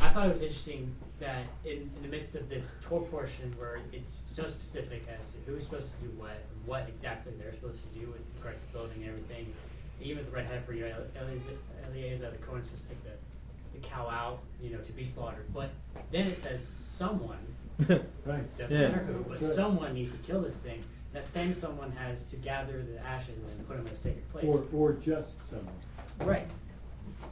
I 0.01 0.09
thought 0.09 0.27
it 0.27 0.33
was 0.33 0.41
interesting 0.41 0.95
that 1.19 1.43
in, 1.65 1.91
in 1.97 2.01
the 2.03 2.07
midst 2.07 2.35
of 2.35 2.47
this 2.49 2.77
Torah 2.81 3.03
portion 3.05 3.53
where 3.57 3.79
it's 3.91 4.23
so 4.27 4.45
specific 4.47 5.03
as 5.19 5.27
to 5.33 5.37
who's 5.45 5.65
supposed 5.65 5.91
to 5.99 6.05
do 6.07 6.11
what, 6.17 6.31
and 6.31 6.65
what 6.67 6.87
exactly 6.87 7.33
they're 7.37 7.53
supposed 7.53 7.79
to 7.93 7.99
do 7.99 8.07
with 8.07 8.21
regard 8.37 8.55
to 8.55 8.73
building 8.73 8.97
and 9.03 9.09
everything, 9.09 9.53
even 10.01 10.17
with 10.17 10.27
the 10.27 10.35
red 10.35 10.45
heifer, 10.45 10.73
you 10.73 10.81
know, 10.83 10.95
Eliezer, 11.21 11.51
Eliezer 11.91 12.31
the 12.31 12.37
Cohen's 12.37 12.65
supposed 12.65 12.83
to 12.83 12.89
take 12.89 13.03
the, 13.03 13.79
the 13.79 13.85
cow 13.85 14.07
out, 14.07 14.39
you 14.61 14.69
know, 14.69 14.77
to 14.79 14.91
be 14.93 15.03
slaughtered. 15.03 15.51
But 15.53 15.71
then 16.11 16.27
it 16.27 16.37
says 16.37 16.69
someone 16.77 17.39
Right. 18.25 18.57
doesn't 18.57 18.77
Yeah. 18.79 18.89
matter 18.89 19.03
who, 19.05 19.23
but 19.23 19.31
That's 19.39 19.43
right. 19.43 19.51
someone 19.55 19.93
needs 19.93 20.11
to 20.11 20.17
kill 20.19 20.41
this 20.41 20.55
thing. 20.57 20.83
That 21.13 21.25
same 21.25 21.53
someone 21.53 21.91
has 21.93 22.29
to 22.29 22.35
gather 22.35 22.83
the 22.83 22.99
ashes 23.05 23.37
and 23.37 23.47
then 23.49 23.65
put 23.65 23.77
them 23.77 23.87
in 23.87 23.93
a 23.93 23.95
sacred 23.95 24.29
place. 24.29 24.45
Or, 24.45 24.63
or 24.73 24.93
just 24.93 25.33
someone. 25.47 25.73
right. 26.19 26.47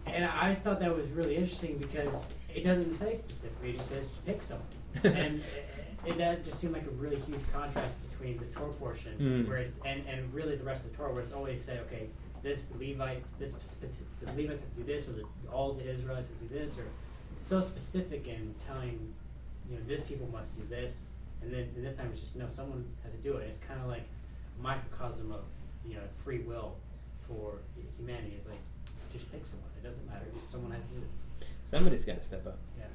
And 0.06 0.26
I 0.26 0.56
thought 0.56 0.80
that 0.80 0.96
was 0.96 1.08
really 1.12 1.36
interesting 1.36 1.78
because 1.78 2.34
it 2.54 2.64
doesn't 2.64 2.94
say 2.94 3.14
specifically; 3.14 3.72
it 3.72 3.78
just 3.78 3.90
says 3.90 4.10
pick 4.26 4.42
someone. 4.42 4.66
and 5.04 5.38
it, 5.40 5.44
it, 6.06 6.18
that 6.18 6.44
just 6.44 6.60
seemed 6.60 6.74
like 6.74 6.88
a 6.88 6.92
really 6.92 7.18
huge 7.20 7.40
contrast 7.54 7.96
between 8.10 8.38
this 8.38 8.50
Torah 8.52 8.74
portion, 8.74 9.14
Mm. 9.20 9.48
where 9.48 9.58
it's, 9.58 9.78
and 9.86 10.06
and 10.08 10.34
really 10.34 10.56
the 10.56 10.64
rest 10.64 10.86
of 10.86 10.92
the 10.92 10.98
Torah, 10.98 11.14
where 11.14 11.22
it's 11.22 11.34
always 11.34 11.64
said, 11.64 11.80
okay, 11.88 12.08
this 12.42 12.72
Levite, 12.80 13.24
this 13.40 13.52
the 13.54 13.88
Levites 14.42 14.62
have 14.62 14.70
to 14.76 14.82
do 14.82 14.84
this, 14.84 15.08
or 15.08 15.12
the, 15.14 15.24
all 15.52 15.74
the 15.74 15.88
Israelites 15.90 16.28
have 16.28 16.40
to 16.40 16.46
do 16.54 16.60
this, 16.60 16.78
or 16.78 16.86
so 17.40 17.62
specific 17.62 18.28
in 18.28 18.56
telling, 18.66 19.14
you 19.70 19.76
know, 19.76 19.82
this 19.88 20.02
people 20.02 20.28
must 20.32 20.56
do 20.58 20.64
this, 20.70 21.04
and 21.42 21.54
then 21.54 21.70
and 21.76 21.86
this 21.86 21.96
time 21.96 22.10
it's 22.12 22.20
just 22.20 22.36
no, 22.36 22.48
someone 22.48 22.86
has 23.04 23.14
to 23.14 23.20
do 23.20 23.38
it. 23.38 23.48
It's 23.48 23.58
kind 23.58 23.80
of 23.82 23.88
like 23.88 24.04
a 24.60 24.62
microcosm 24.62 25.32
of 25.32 25.42
you 25.86 25.96
know 25.96 26.04
free 26.24 26.40
will 26.40 26.76
for 27.28 27.60
humanity. 27.98 28.34
It's 28.38 28.48
like 28.48 28.60
just 29.14 29.32
pick 29.32 29.46
someone. 29.46 29.70
It 29.82 29.86
doesn't 29.88 30.08
matter. 30.08 30.26
Just 30.34 30.52
someone 30.52 30.72
has 30.72 30.84
to 30.84 30.90
do 30.90 31.02
this. 31.02 31.48
Somebody's 31.70 32.06
got 32.06 32.22
to 32.22 32.26
step 32.26 32.48
up. 32.48 32.58
Yeah. 32.78 32.86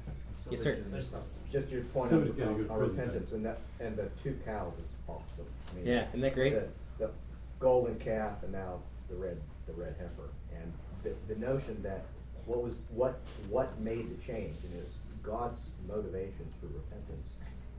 Yes, 0.49 0.61
sir. 0.61 0.77
Just 0.93 1.13
Just 1.51 1.69
your 1.69 1.81
point 1.85 2.09
Somebody's 2.09 2.33
on, 2.33 2.39
gotta 2.39 2.73
on 2.73 2.81
on 2.81 2.89
repentance, 2.89 3.31
and 3.31 3.45
that, 3.45 3.59
and 3.79 3.95
the 3.95 4.09
two 4.21 4.37
cows 4.45 4.73
is 4.73 4.89
awesome. 5.07 5.45
I 5.71 5.75
mean, 5.75 5.85
Yeah, 5.85 6.07
isn't 6.09 6.21
that 6.21 6.33
great? 6.33 6.53
The, 6.53 6.67
the 6.99 7.11
golden 7.59 7.97
calf 7.99 8.43
and 8.43 8.51
now 8.51 8.79
the 9.09 9.15
red, 9.15 9.39
the 9.67 9.73
red 9.73 9.95
heifer, 9.99 10.29
and 10.53 10.73
the, 11.03 11.13
the 11.33 11.39
notion 11.39 11.81
that 11.83 12.05
what 12.45 12.61
was, 12.61 12.81
what, 12.89 13.21
what 13.49 13.79
made 13.79 14.09
the 14.09 14.21
change, 14.25 14.57
and 14.63 14.73
it's 14.81 14.95
God's 15.21 15.69
motivation 15.87 16.45
for 16.59 16.67
repentance. 16.67 17.33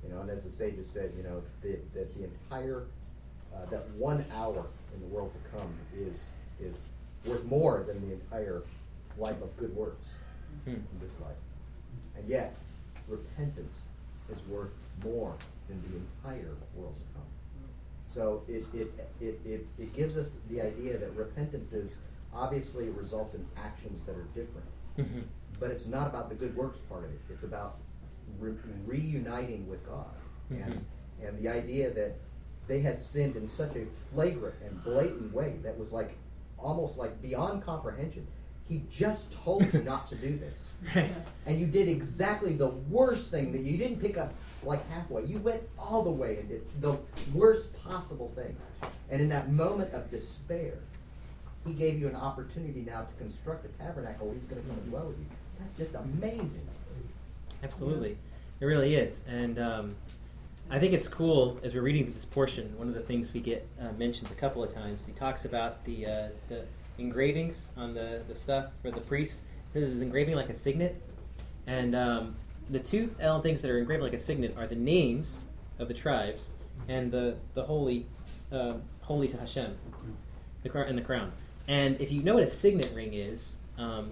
You 0.07 0.15
know, 0.15 0.21
and 0.21 0.31
as 0.31 0.45
the 0.45 0.51
sages 0.51 0.89
said, 0.89 1.13
you 1.17 1.23
know, 1.23 1.43
that, 1.63 1.95
that 1.95 2.15
the 2.17 2.25
entire, 2.25 2.85
uh, 3.55 3.65
that 3.71 3.89
one 3.93 4.25
hour 4.35 4.67
in 4.95 5.01
the 5.01 5.07
world 5.07 5.33
to 5.33 5.57
come 5.59 5.73
is, 5.97 6.21
is 6.61 6.77
worth 7.25 7.45
more 7.45 7.85
than 7.87 8.07
the 8.07 8.15
entire 8.15 8.63
life 9.19 9.41
of 9.43 9.57
good 9.57 9.75
works 9.75 10.05
Hmm. 10.65 10.71
in 10.71 10.99
this 11.01 11.11
life. 11.21 11.37
And 12.17 12.29
yet, 12.29 12.55
repentance 13.09 13.75
is 14.31 14.39
worth 14.49 14.71
more 15.05 15.35
than 15.69 15.81
the 15.91 15.97
entire 15.97 16.55
world 16.77 16.95
to 16.97 17.03
come. 17.15 17.25
So 18.15 18.43
it, 18.47 18.65
it, 18.73 18.93
it, 19.21 19.41
it, 19.45 19.67
it 19.79 19.97
gives 19.97 20.17
us 20.17 20.37
the 20.49 20.61
idea 20.61 20.97
that 20.99 21.11
repentance 21.17 21.73
is, 21.73 21.97
obviously 22.33 22.89
results 22.91 23.35
in 23.35 23.45
actions 23.57 24.01
that 24.07 24.15
are 24.17 24.27
different. 24.35 24.67
Mhm. 24.99 25.25
But 25.61 25.71
it's 25.71 25.87
not 25.87 26.07
about 26.09 26.29
the 26.29 26.35
good 26.35 26.57
works 26.57 26.79
part 26.89 27.05
of 27.05 27.11
it, 27.11 27.21
it's 27.31 27.43
about 27.43 27.77
re- 28.39 28.55
reuniting 28.87 29.69
with 29.69 29.85
God. 29.87 30.07
And, 30.51 30.73
Mhm. 30.75 30.83
and 31.29 31.39
the 31.39 31.49
idea 31.49 31.91
that 31.93 32.17
they 32.67 32.81
had 32.81 33.01
sinned 33.03 33.37
in 33.37 33.47
such 33.47 33.75
a 33.77 33.87
flagrant 34.13 34.55
and 34.65 34.83
blatant 34.85 35.33
way 35.33 35.57
that 35.63 35.79
was 35.79 35.93
like, 35.93 36.17
almost 36.59 36.97
like 36.97 37.21
beyond 37.21 37.63
comprehension. 37.63 38.27
He 38.67 38.83
just 38.89 39.35
told 39.35 39.71
you 39.75 39.83
not 39.83 40.07
to 40.07 40.15
do 40.17 40.39
this 40.39 40.73
Right. 40.97 41.13
and 41.45 41.61
you 41.61 41.67
did 41.67 41.87
exactly 41.89 42.55
the 42.55 42.69
worst 42.69 43.31
thing 43.31 43.53
that 43.53 43.61
you 43.61 43.77
didn't 43.77 44.01
pick 44.01 44.17
up 44.17 44.33
like 44.63 44.89
halfway. 44.89 45.27
You 45.27 45.39
went 45.41 45.63
all 45.79 46.03
the 46.03 46.11
way 46.11 46.39
and 46.39 46.49
did 46.49 46.63
the 46.81 46.97
worst 47.35 47.75
possible 47.85 48.33
thing. 48.35 48.57
And 49.11 49.21
in 49.21 49.29
that 49.29 49.53
moment 49.53 49.93
of 49.93 50.11
despair, 50.11 50.79
he 51.67 51.75
gave 51.75 52.01
you 52.01 52.09
an 52.09 52.17
opportunity 52.17 52.81
now 52.81 53.03
to 53.03 53.13
construct 53.23 53.67
a 53.67 53.69
tabernacle 53.83 54.29
where 54.29 54.37
he's 54.37 54.45
going 54.49 54.63
to 54.63 54.67
come 54.69 54.79
and 54.79 54.89
dwell 54.91 55.09
with 55.09 55.19
you. 55.19 55.27
That's 55.59 55.73
just 55.75 55.95
amazing. 55.95 56.67
Absolutely, 57.63 58.17
it 58.61 58.65
really 58.65 58.95
is, 58.95 59.21
and 59.29 59.59
um, 59.59 59.95
I 60.71 60.79
think 60.79 60.93
it's 60.93 61.09
cool 61.09 61.59
as 61.63 61.75
we're 61.75 61.83
reading 61.83 62.11
this 62.13 62.25
portion. 62.25 62.77
One 62.79 62.89
of 62.89 62.95
the 62.95 63.01
things 63.01 63.33
we 63.33 63.41
get 63.41 63.67
uh, 63.81 63.93
mentions 63.99 64.31
a 64.31 64.35
couple 64.35 64.63
of 64.63 64.75
times. 64.75 65.05
He 65.07 65.13
talks 65.13 65.45
about 65.45 65.85
the 65.85 66.07
uh, 66.07 66.29
the 66.49 66.65
engravings 66.99 67.67
on 67.77 67.93
the 67.93 68.23
the 68.29 68.35
stuff 68.35 68.67
for 68.83 68.91
the 68.91 69.01
priest. 69.01 69.41
This 69.73 69.85
is 69.85 70.01
engraving 70.01 70.37
like 70.37 70.49
a 70.49 70.55
signet, 70.55 71.01
and 71.67 71.95
um, 71.95 72.37
the 72.71 72.79
two 72.79 73.09
things 73.43 73.63
that 73.63 73.71
are 73.71 73.79
engraved 73.79 74.03
like 74.03 74.15
a 74.15 74.19
signet 74.19 74.55
are 74.57 74.67
the 74.67 74.77
names 74.77 75.45
of 75.79 75.89
the 75.89 75.95
tribes 75.95 76.55
and 76.89 77.11
the 77.11 77.37
the 77.55 77.63
holy 77.63 78.07
uh, 78.53 78.75
holy 79.03 79.29
to 79.29 79.37
Hashem, 79.37 79.77
the 80.63 80.69
crown 80.69 80.89
and 80.89 80.99
the 80.99 81.03
crown. 81.03 81.33
And 81.69 82.01
if 82.01 82.13
you 82.13 82.23
know 82.23 82.35
what 82.35 82.43
a 82.43 82.51
signet 82.51 82.93
ring 82.95 83.15
is, 83.15 83.59
um, 83.79 84.11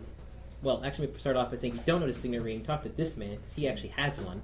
well, 0.63 0.81
actually, 0.85 1.09
we 1.09 1.19
start 1.19 1.37
off 1.37 1.51
by 1.51 1.57
saying 1.57 1.75
you 1.75 1.81
don't 1.85 2.01
know 2.01 2.07
what 2.07 2.15
a 2.15 2.19
signet 2.19 2.43
ring, 2.43 2.63
talk 2.63 2.85
to 2.85 2.89
this 2.89 3.17
man 3.17 3.37
because 3.37 3.53
he 3.55 3.69
actually 3.69 3.89
has 3.91 4.21
one. 4.21 4.41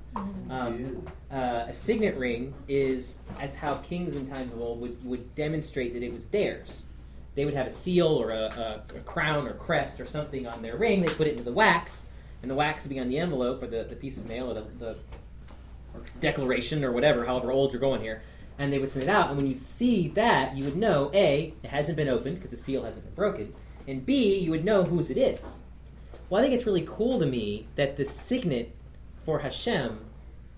Um, 0.50 1.06
uh, 1.30 1.66
a 1.68 1.74
signet 1.74 2.16
ring 2.16 2.54
is 2.66 3.20
as 3.38 3.54
how 3.54 3.76
kings 3.76 4.16
in 4.16 4.26
times 4.26 4.52
of 4.52 4.60
old 4.60 4.80
would, 4.80 5.04
would 5.04 5.34
demonstrate 5.36 5.94
that 5.94 6.02
it 6.02 6.12
was 6.12 6.26
theirs. 6.26 6.86
They 7.36 7.44
would 7.44 7.54
have 7.54 7.68
a 7.68 7.72
seal 7.72 8.08
or 8.08 8.30
a, 8.30 8.82
a, 8.92 8.96
a 8.96 9.00
crown 9.00 9.46
or 9.46 9.52
crest 9.52 10.00
or 10.00 10.06
something 10.06 10.46
on 10.48 10.60
their 10.60 10.76
ring. 10.76 11.02
They 11.02 11.14
put 11.14 11.28
it 11.28 11.32
into 11.32 11.44
the 11.44 11.52
wax, 11.52 12.08
and 12.42 12.50
the 12.50 12.54
wax 12.56 12.82
would 12.82 12.90
be 12.90 12.98
on 12.98 13.08
the 13.08 13.18
envelope 13.18 13.62
or 13.62 13.68
the, 13.68 13.84
the 13.84 13.94
piece 13.94 14.16
of 14.16 14.28
mail 14.28 14.50
or 14.50 14.54
the, 14.54 14.64
the 14.78 14.96
or 15.94 16.02
declaration 16.20 16.84
or 16.84 16.90
whatever, 16.90 17.24
however 17.26 17.52
old 17.52 17.70
you're 17.72 17.80
going 17.80 18.00
here. 18.00 18.22
And 18.58 18.72
they 18.72 18.80
would 18.80 18.90
send 18.90 19.04
it 19.04 19.08
out, 19.08 19.28
and 19.28 19.36
when 19.36 19.46
you 19.46 19.56
see 19.56 20.08
that, 20.08 20.56
you 20.56 20.64
would 20.64 20.76
know 20.76 21.12
A, 21.14 21.54
it 21.62 21.70
hasn't 21.70 21.96
been 21.96 22.08
opened 22.08 22.38
because 22.38 22.50
the 22.50 22.56
seal 22.56 22.82
hasn't 22.82 23.04
been 23.04 23.14
broken, 23.14 23.54
and 23.86 24.04
B, 24.04 24.36
you 24.36 24.50
would 24.50 24.64
know 24.64 24.82
whose 24.82 25.10
it 25.10 25.16
is. 25.16 25.62
Well, 26.28 26.40
I 26.40 26.44
think 26.44 26.54
it's 26.54 26.66
really 26.66 26.86
cool 26.86 27.18
to 27.20 27.26
me 27.26 27.66
that 27.76 27.96
the 27.96 28.04
signet 28.04 28.74
for 29.24 29.38
Hashem 29.38 29.98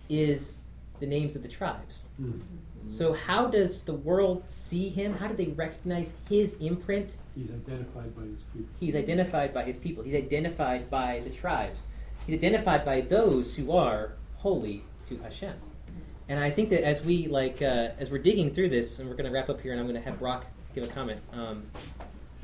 is 0.08 0.56
the 0.98 1.06
names 1.06 1.36
of 1.36 1.42
the 1.42 1.48
tribes. 1.48 2.06
Mm. 2.20 2.40
So, 2.88 3.12
how 3.12 3.46
does 3.46 3.84
the 3.84 3.94
world 3.94 4.42
see 4.48 4.88
him? 4.88 5.14
How 5.14 5.28
do 5.28 5.34
they 5.34 5.52
recognize 5.52 6.14
his 6.28 6.54
imprint? 6.54 7.10
He's 7.36 7.50
identified 7.50 8.16
by 8.16 8.22
his 8.22 8.42
people. 8.52 8.68
He's 8.80 8.96
identified 8.96 9.54
by 9.54 9.64
his 9.64 9.76
people, 9.76 10.02
he's 10.02 10.14
identified 10.14 10.90
by 10.90 11.20
the 11.24 11.30
tribes, 11.30 11.88
he's 12.26 12.36
identified 12.36 12.84
by 12.84 13.02
those 13.02 13.54
who 13.54 13.72
are 13.72 14.12
holy 14.36 14.82
to 15.08 15.18
Hashem. 15.18 15.54
And 16.28 16.38
I 16.38 16.50
think 16.50 16.70
that 16.70 16.84
as 16.84 17.04
we 17.04 17.26
like, 17.26 17.60
uh, 17.60 17.90
as 17.98 18.10
we're 18.10 18.18
digging 18.18 18.54
through 18.54 18.70
this, 18.70 18.98
and 18.98 19.08
we're 19.08 19.16
going 19.16 19.26
to 19.26 19.32
wrap 19.32 19.50
up 19.50 19.60
here, 19.60 19.72
and 19.72 19.80
I'm 19.80 19.86
going 19.86 20.00
to 20.00 20.08
have 20.08 20.18
Brock 20.18 20.46
give 20.74 20.84
a 20.84 20.88
comment. 20.88 21.20
Um, 21.32 21.64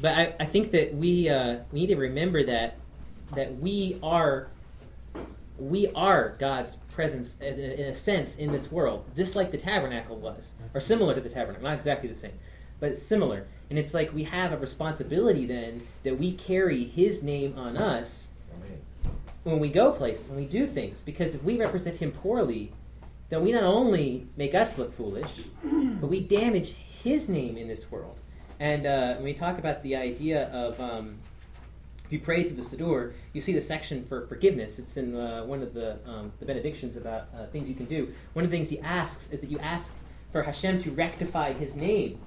but 0.01 0.17
I, 0.17 0.35
I 0.41 0.45
think 0.45 0.73
that 0.73 0.95
we 0.95 1.29
uh, 1.29 1.59
we 1.73 1.81
need 1.81 1.87
to 1.89 1.97
remember 1.97 2.45
that 2.45 2.79
that 3.35 3.59
we 3.59 3.99
are 4.03 4.49
we 5.59 5.91
are 5.95 6.37
God's 6.39 6.77
presence 6.91 7.41
as 7.41 7.59
in, 7.59 7.71
in 7.73 7.87
a 7.87 7.95
sense 7.95 8.37
in 8.37 8.53
this 8.53 8.71
world, 8.71 9.05
just 9.17 9.35
like 9.37 9.51
the 9.51 9.59
tabernacle 9.59 10.17
was, 10.17 10.53
or 10.75 10.81
similar 10.81 11.15
to 11.15 11.21
the 11.21 11.31
tabernacle, 11.31 11.65
not 11.65 11.79
exactly 11.79 12.09
the 12.09 12.15
same, 12.15 12.39
but 12.79 12.91
it's 12.91 13.03
similar. 13.03 13.47
And 13.71 13.79
it's 13.79 13.95
like 13.95 14.13
we 14.13 14.25
have 14.25 14.53
a 14.53 14.59
responsibility 14.59 15.47
then 15.47 15.87
that 16.05 16.19
we 16.19 16.33
carry 16.33 16.85
His 16.85 17.23
name 17.23 17.55
on 17.57 17.77
us 17.77 18.31
when 19.45 19.59
we 19.61 19.69
go 19.69 19.93
places, 19.93 20.27
when 20.29 20.37
we 20.39 20.45
do 20.45 20.67
things, 20.67 21.03
because 21.03 21.35
if 21.35 21.43
we 21.43 21.59
represent 21.59 21.97
Him 21.97 22.13
poorly, 22.13 22.73
then 23.29 23.43
we 23.43 23.53
not 23.53 23.63
only 23.63 24.27
make 24.37 24.55
us 24.55 24.77
look 24.77 24.93
foolish, 24.93 25.43
but 25.63 26.09
we 26.09 26.21
damage 26.21 26.75
His 27.03 27.29
name 27.29 27.57
in 27.57 27.69
this 27.69 27.91
world. 27.91 28.19
And 28.59 28.87
uh, 28.87 29.15
when 29.15 29.25
we 29.25 29.35
talk 29.35 29.59
about 29.59 29.83
the 29.83 29.97
idea 29.97 30.49
of 30.49 30.81
um, 30.81 31.19
if 32.07 32.13
you 32.13 32.21
pray 32.21 32.45
through 32.45 32.57
the 32.57 32.63
Siddur, 32.63 33.13
you 33.33 33.41
see 33.41 33.53
the 33.53 33.61
section 33.61 34.05
for 34.07 34.27
forgiveness. 34.29 34.79
It's 34.79 34.97
in 34.97 35.17
uh, 35.17 35.45
one 35.45 35.63
of 35.63 35.75
the, 35.75 35.99
um, 36.07 36.33
the 36.39 36.47
benedictions 36.47 36.97
about 36.97 37.29
uh, 37.37 37.47
things 37.47 37.69
you 37.69 37.75
can 37.75 37.87
do. 37.87 38.13
One 38.33 38.45
of 38.45 38.51
the 38.51 38.57
things 38.57 38.69
he 38.69 38.79
asks 38.81 39.33
is 39.33 39.41
that 39.41 39.51
you 39.51 39.59
ask 39.59 39.93
for 40.31 40.43
Hashem 40.43 40.83
to 40.85 40.91
rectify 40.93 41.53
his 41.53 41.77
name. 41.77 42.19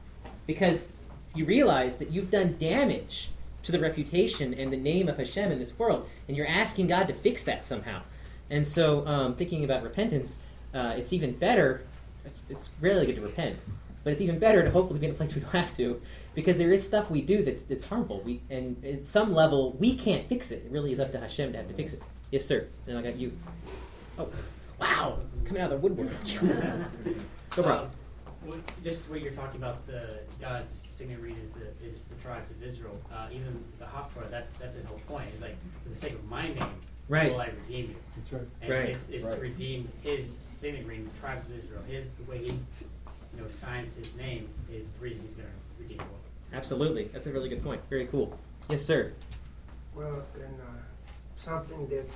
Because 0.46 0.92
you 1.34 1.46
realize 1.46 1.98
that 2.00 2.12
you've 2.12 2.30
done 2.30 2.58
damage 2.60 3.30
to 3.64 3.72
the 3.72 3.80
reputation 3.80 4.54
and 4.54 4.72
the 4.74 4.78
name 4.78 5.08
of 5.08 5.18
Hashem 5.18 5.52
in 5.52 5.60
this 5.60 5.78
world, 5.78 6.10
and 6.28 6.36
you're 6.36 6.48
asking 6.48 6.88
God 6.88 7.08
to 7.08 7.14
fix 7.14 7.46
that 7.46 7.64
somehow. 7.64 8.02
And 8.50 8.66
so, 8.66 9.06
um, 9.06 9.36
thinking 9.36 9.64
about 9.64 9.84
repentance, 9.84 10.40
uh, 10.74 10.96
it's 10.98 11.14
even 11.14 11.34
better. 11.34 11.84
It's, 12.26 12.36
it's 12.50 12.70
good 12.82 13.16
to 13.16 13.22
repent, 13.22 13.58
but 14.04 14.12
it's 14.12 14.22
even 14.22 14.40
better 14.40 14.64
to 14.64 14.72
hopefully 14.72 15.00
be 15.00 15.06
in 15.06 15.12
a 15.14 15.16
place 15.16 15.36
we 15.36 15.42
don't 15.42 15.52
have 15.52 15.76
to, 15.78 16.02
because 16.36 16.58
there 16.58 16.72
is 16.72 16.86
stuff 16.86 17.10
we 17.10 17.22
do 17.22 17.44
that's 17.44 17.64
that's 17.64 17.86
harmful. 17.86 18.22
We 18.22 18.42
and 18.50 18.84
at 18.86 19.08
some 19.08 19.34
level 19.34 19.74
we 19.74 19.96
can't 19.96 20.28
fix 20.28 20.52
it. 20.52 20.64
It 20.66 20.72
really 20.72 20.92
is 20.94 21.00
up 21.00 21.12
to 21.14 21.20
Hashem 21.20 21.52
to 21.54 21.58
have 21.58 21.68
to 21.68 21.74
fix 21.74 21.94
it. 21.94 22.02
Yes, 22.32 22.46
sir. 22.46 22.68
And 22.88 22.98
I 22.98 23.02
got 23.02 23.16
you. 23.18 23.32
Oh, 24.18 24.28
wow! 24.80 25.18
Coming 25.46 25.62
out 25.62 25.72
of 25.72 25.82
the 25.82 25.88
woodwork. 25.88 26.12
Go, 27.56 27.64
bro. 27.64 27.78
Um, 27.78 27.90
just 28.84 29.10
what 29.10 29.22
you're 29.22 29.34
talking 29.34 29.60
about, 29.62 29.86
the 29.86 30.20
God's 30.40 30.88
signet 30.92 31.20
ring 31.20 31.36
is 31.42 31.52
the 31.52 31.68
is 31.86 32.06
the 32.06 32.16
tribes 32.16 32.50
of 32.52 32.64
Israel. 32.64 32.98
Uh, 33.12 33.28
even 33.32 33.64
the 33.80 33.86
Haftorah, 33.86 34.30
that's 34.30 34.52
that's 34.54 34.74
his 34.74 34.86
whole 34.86 35.00
point. 35.08 35.28
It's 35.34 35.42
like 35.42 35.58
for 35.84 35.90
the 35.90 35.96
sake 35.96 36.14
of 36.14 36.24
my 36.30 36.48
name, 36.48 36.64
Right. 37.10 37.32
will 37.32 37.42
I 37.42 37.48
redeem 37.68 37.90
you? 37.90 37.96
That's 38.16 38.32
right. 38.34 38.42
And 38.62 38.72
Right. 38.72 38.90
it's, 38.90 39.10
it's 39.10 39.26
Right. 39.26 39.36
to 39.36 39.42
redeem 39.42 39.90
his 40.04 40.40
signet 40.52 40.86
ring, 40.86 41.10
the 41.12 41.20
tribes 41.20 41.46
of 41.48 41.58
Israel. 41.58 41.82
His 41.88 42.14
the 42.14 42.24
way 42.32 42.38
he 42.40 42.46
you 42.52 43.42
know 43.42 43.48
signs 43.50 43.96
his 43.96 44.16
name 44.16 44.48
is 44.72 44.92
the 44.92 45.00
reason 45.00 45.22
he's 45.24 45.34
going 45.34 45.48
to 45.48 45.54
redeem 45.80 45.98
the 45.98 46.04
world. 46.04 46.16
Absolutely. 46.54 47.10
That's 47.14 47.28
a 47.28 47.32
really 47.32 47.50
good 47.50 47.64
point. 47.64 47.82
Very 47.90 48.08
cool. 48.08 48.38
Yes, 48.70 48.86
sir. 48.86 49.14
Well, 49.96 50.24
and 50.36 50.60
uh, 50.62 50.82
something 51.36 51.88
that 51.88 52.10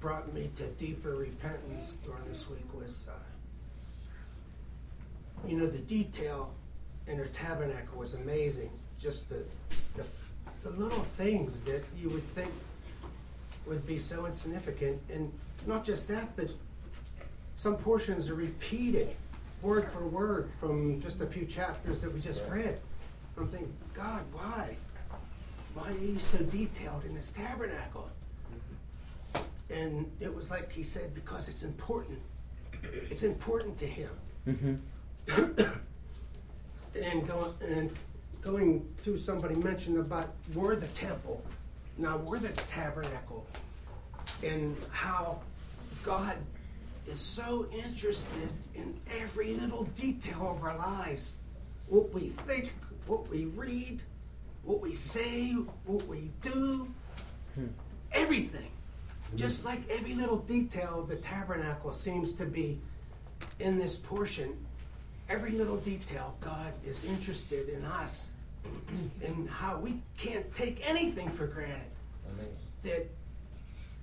brought 0.00 0.32
me 0.32 0.50
to 0.56 0.64
deeper 0.72 1.16
repentance 1.16 1.96
during 1.96 2.24
this 2.28 2.48
week 2.50 2.66
was, 2.74 3.08
uh, 3.10 3.14
you 5.48 5.56
know, 5.56 5.66
the 5.66 5.78
detail 5.78 6.52
in 7.06 7.18
her 7.18 7.26
tabernacle 7.26 7.98
was 7.98 8.14
amazing. 8.14 8.70
Just 8.98 9.28
the, 9.28 9.44
the, 9.96 10.04
the 10.62 10.70
little 10.70 11.02
things 11.02 11.62
that 11.64 11.84
you 11.96 12.08
would 12.10 12.26
think 12.34 12.50
would 13.66 13.86
be 13.86 13.98
so 13.98 14.26
insignificant. 14.26 15.00
And 15.12 15.32
not 15.66 15.84
just 15.84 16.08
that, 16.08 16.34
but 16.36 16.50
some 17.54 17.76
portions 17.76 18.28
are 18.28 18.34
repeated 18.34 19.14
word 19.66 19.88
for 19.88 20.06
word 20.06 20.48
from 20.60 21.00
just 21.00 21.20
a 21.20 21.26
few 21.26 21.44
chapters 21.44 22.00
that 22.00 22.14
we 22.14 22.20
just 22.20 22.44
read. 22.48 22.78
I'm 23.36 23.48
thinking, 23.48 23.74
God, 23.94 24.22
why? 24.32 24.76
Why 25.74 25.90
are 25.90 25.98
you 26.04 26.18
so 26.20 26.38
detailed 26.38 27.04
in 27.04 27.14
this 27.14 27.32
tabernacle? 27.32 28.08
And 29.68 30.10
it 30.20 30.32
was 30.34 30.50
like 30.52 30.70
he 30.70 30.84
said, 30.84 31.14
because 31.14 31.48
it's 31.48 31.64
important. 31.64 32.20
It's 33.10 33.24
important 33.24 33.76
to 33.78 33.86
him. 33.86 34.10
Mm-hmm. 34.46 35.62
and 37.02 37.28
going 37.28 37.52
and 37.68 37.90
going 38.40 38.88
through 38.98 39.18
somebody 39.18 39.56
mentioned 39.56 39.98
about 39.98 40.32
we're 40.54 40.76
the 40.76 40.86
temple. 40.88 41.42
Now 41.98 42.16
we're 42.18 42.38
the 42.38 42.50
tabernacle. 42.50 43.44
and 44.42 44.76
how 44.92 45.40
God 46.04 46.36
is 47.06 47.20
so 47.20 47.68
interested 47.72 48.48
in 48.74 48.98
every 49.20 49.54
little 49.54 49.84
detail 49.94 50.54
of 50.56 50.62
our 50.62 50.76
lives. 50.76 51.36
What 51.88 52.12
we 52.12 52.28
think, 52.28 52.72
what 53.06 53.28
we 53.28 53.46
read, 53.46 54.02
what 54.64 54.80
we 54.80 54.94
say, 54.94 55.52
what 55.84 56.06
we 56.06 56.30
do, 56.42 56.88
hmm. 57.54 57.66
everything. 58.12 58.70
Mm-hmm. 59.26 59.36
Just 59.36 59.64
like 59.64 59.88
every 59.88 60.14
little 60.14 60.38
detail 60.38 61.00
of 61.00 61.08
the 61.08 61.16
tabernacle 61.16 61.92
seems 61.92 62.32
to 62.34 62.44
be 62.44 62.80
in 63.60 63.78
this 63.78 63.96
portion, 63.96 64.56
every 65.28 65.52
little 65.52 65.76
detail, 65.78 66.36
God 66.40 66.72
is 66.84 67.04
interested 67.04 67.68
in 67.68 67.84
us 67.84 68.32
and 69.24 69.48
how 69.48 69.78
we 69.78 70.02
can't 70.16 70.52
take 70.54 70.80
anything 70.84 71.28
for 71.28 71.46
granted. 71.46 71.82
That 72.82 73.06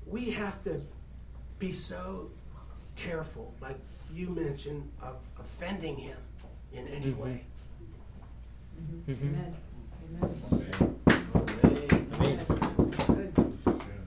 we 0.06 0.32
have 0.32 0.64
to 0.64 0.82
be 1.60 1.72
so 1.72 2.30
careful, 2.96 3.54
like 3.62 3.78
you 4.14 4.30
mentioned, 4.30 4.90
of 5.02 5.16
offending 5.40 5.96
Him 5.98 6.18
in 6.72 6.88
any 6.88 7.08
Mhm. 7.12 7.18
way. 7.18 7.44
Mm-hmm. 8.82 9.12
Mm-hmm. 9.12 9.28
Amen. 9.28 9.56
Amen. 10.24 12.10
Amen. 12.14 12.46
Good. 13.08 13.34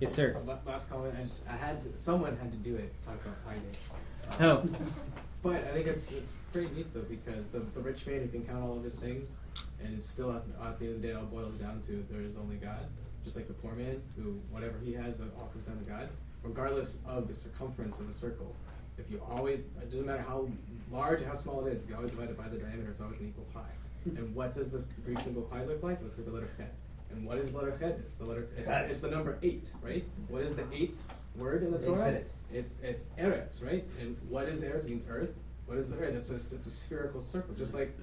Yes, 0.00 0.14
sir. 0.14 0.36
Last 0.66 0.90
comment, 0.90 1.14
I 1.18 1.22
just, 1.22 1.48
I 1.48 1.56
had 1.56 1.80
to, 1.82 1.96
someone 1.96 2.36
had 2.36 2.50
to 2.52 2.58
do 2.58 2.76
it, 2.76 2.92
talk 3.04 3.14
about 3.24 3.44
Pi 3.46 3.54
Day. 3.54 4.44
Um, 4.44 4.74
oh. 4.74 4.86
But 5.42 5.56
I 5.56 5.74
think 5.74 5.86
it's, 5.86 6.10
it's 6.10 6.32
pretty 6.52 6.74
neat 6.74 6.92
though, 6.92 7.02
because 7.02 7.48
the, 7.50 7.60
the 7.60 7.78
rich 7.80 8.04
man, 8.06 8.22
he 8.22 8.26
can 8.28 8.44
count 8.44 8.64
all 8.64 8.76
of 8.78 8.82
his 8.82 8.94
things, 8.96 9.28
and 9.80 9.94
it's 9.94 10.06
still 10.08 10.32
at, 10.32 10.42
the- 10.48 10.64
at 10.64 10.78
the 10.80 10.86
end 10.86 10.96
of 10.96 11.02
the 11.02 11.06
day, 11.08 11.14
it 11.14 11.16
all 11.16 11.24
boils 11.26 11.54
down 11.54 11.82
to 11.86 12.04
there 12.10 12.20
is 12.22 12.36
only 12.36 12.56
God. 12.56 12.86
Just 13.22 13.36
like 13.36 13.46
the 13.46 13.54
poor 13.54 13.72
man, 13.74 14.02
who, 14.16 14.40
whatever 14.50 14.74
he 14.84 14.92
has, 14.94 15.20
it 15.20 15.26
all 15.38 15.46
comes 15.52 15.64
down 15.66 15.78
to 15.78 15.84
God, 15.84 16.08
regardless 16.42 16.98
of 17.06 17.28
the 17.28 17.34
circumference 17.34 18.00
of 18.00 18.08
a 18.10 18.12
circle. 18.12 18.56
If 18.98 19.10
you 19.10 19.20
always, 19.28 19.58
it 19.58 19.90
doesn't 19.90 20.06
matter 20.06 20.24
how 20.26 20.48
large 20.90 21.20
or 21.22 21.26
how 21.26 21.34
small 21.34 21.66
it 21.66 21.72
is, 21.72 21.82
if 21.82 21.88
you 21.88 21.96
always 21.96 22.12
divide 22.12 22.30
it 22.30 22.36
by 22.38 22.48
the 22.48 22.56
diameter, 22.56 22.90
it's 22.90 23.00
always 23.00 23.20
an 23.20 23.28
equal 23.28 23.46
pi. 23.52 23.60
And 24.06 24.34
what 24.34 24.54
does 24.54 24.70
this 24.70 24.88
Greek 25.04 25.18
symbol 25.20 25.42
pi 25.42 25.64
look 25.64 25.82
like? 25.82 25.98
It 26.00 26.04
looks 26.04 26.16
like 26.16 26.26
the 26.26 26.32
letter 26.32 26.48
chet. 26.56 26.72
And 27.10 27.26
what 27.26 27.38
is 27.38 27.52
the 27.52 27.58
letter 27.58 27.76
chet? 27.78 27.96
It's 27.98 28.14
the 28.14 28.24
letter, 28.24 28.48
it's, 28.56 28.68
it's 28.90 29.00
the 29.00 29.10
number 29.10 29.38
eight, 29.42 29.68
right? 29.82 30.04
What 30.28 30.42
is 30.42 30.54
the 30.56 30.64
eighth 30.72 31.04
word 31.36 31.62
in 31.62 31.72
the 31.72 31.78
Torah? 31.78 32.04
It's 32.52 32.74
it's 32.82 33.02
eretz, 33.18 33.64
right? 33.64 33.84
And 34.00 34.16
what 34.28 34.48
is 34.48 34.62
eretz? 34.62 34.84
It 34.84 34.90
means 34.90 35.04
earth. 35.10 35.34
What 35.66 35.78
is 35.78 35.90
the 35.90 35.98
earth? 35.98 36.14
It's 36.14 36.30
a, 36.30 36.36
it's 36.36 36.66
a 36.66 36.70
spherical 36.70 37.20
circle, 37.20 37.52
just 37.56 37.74
like 37.74 37.96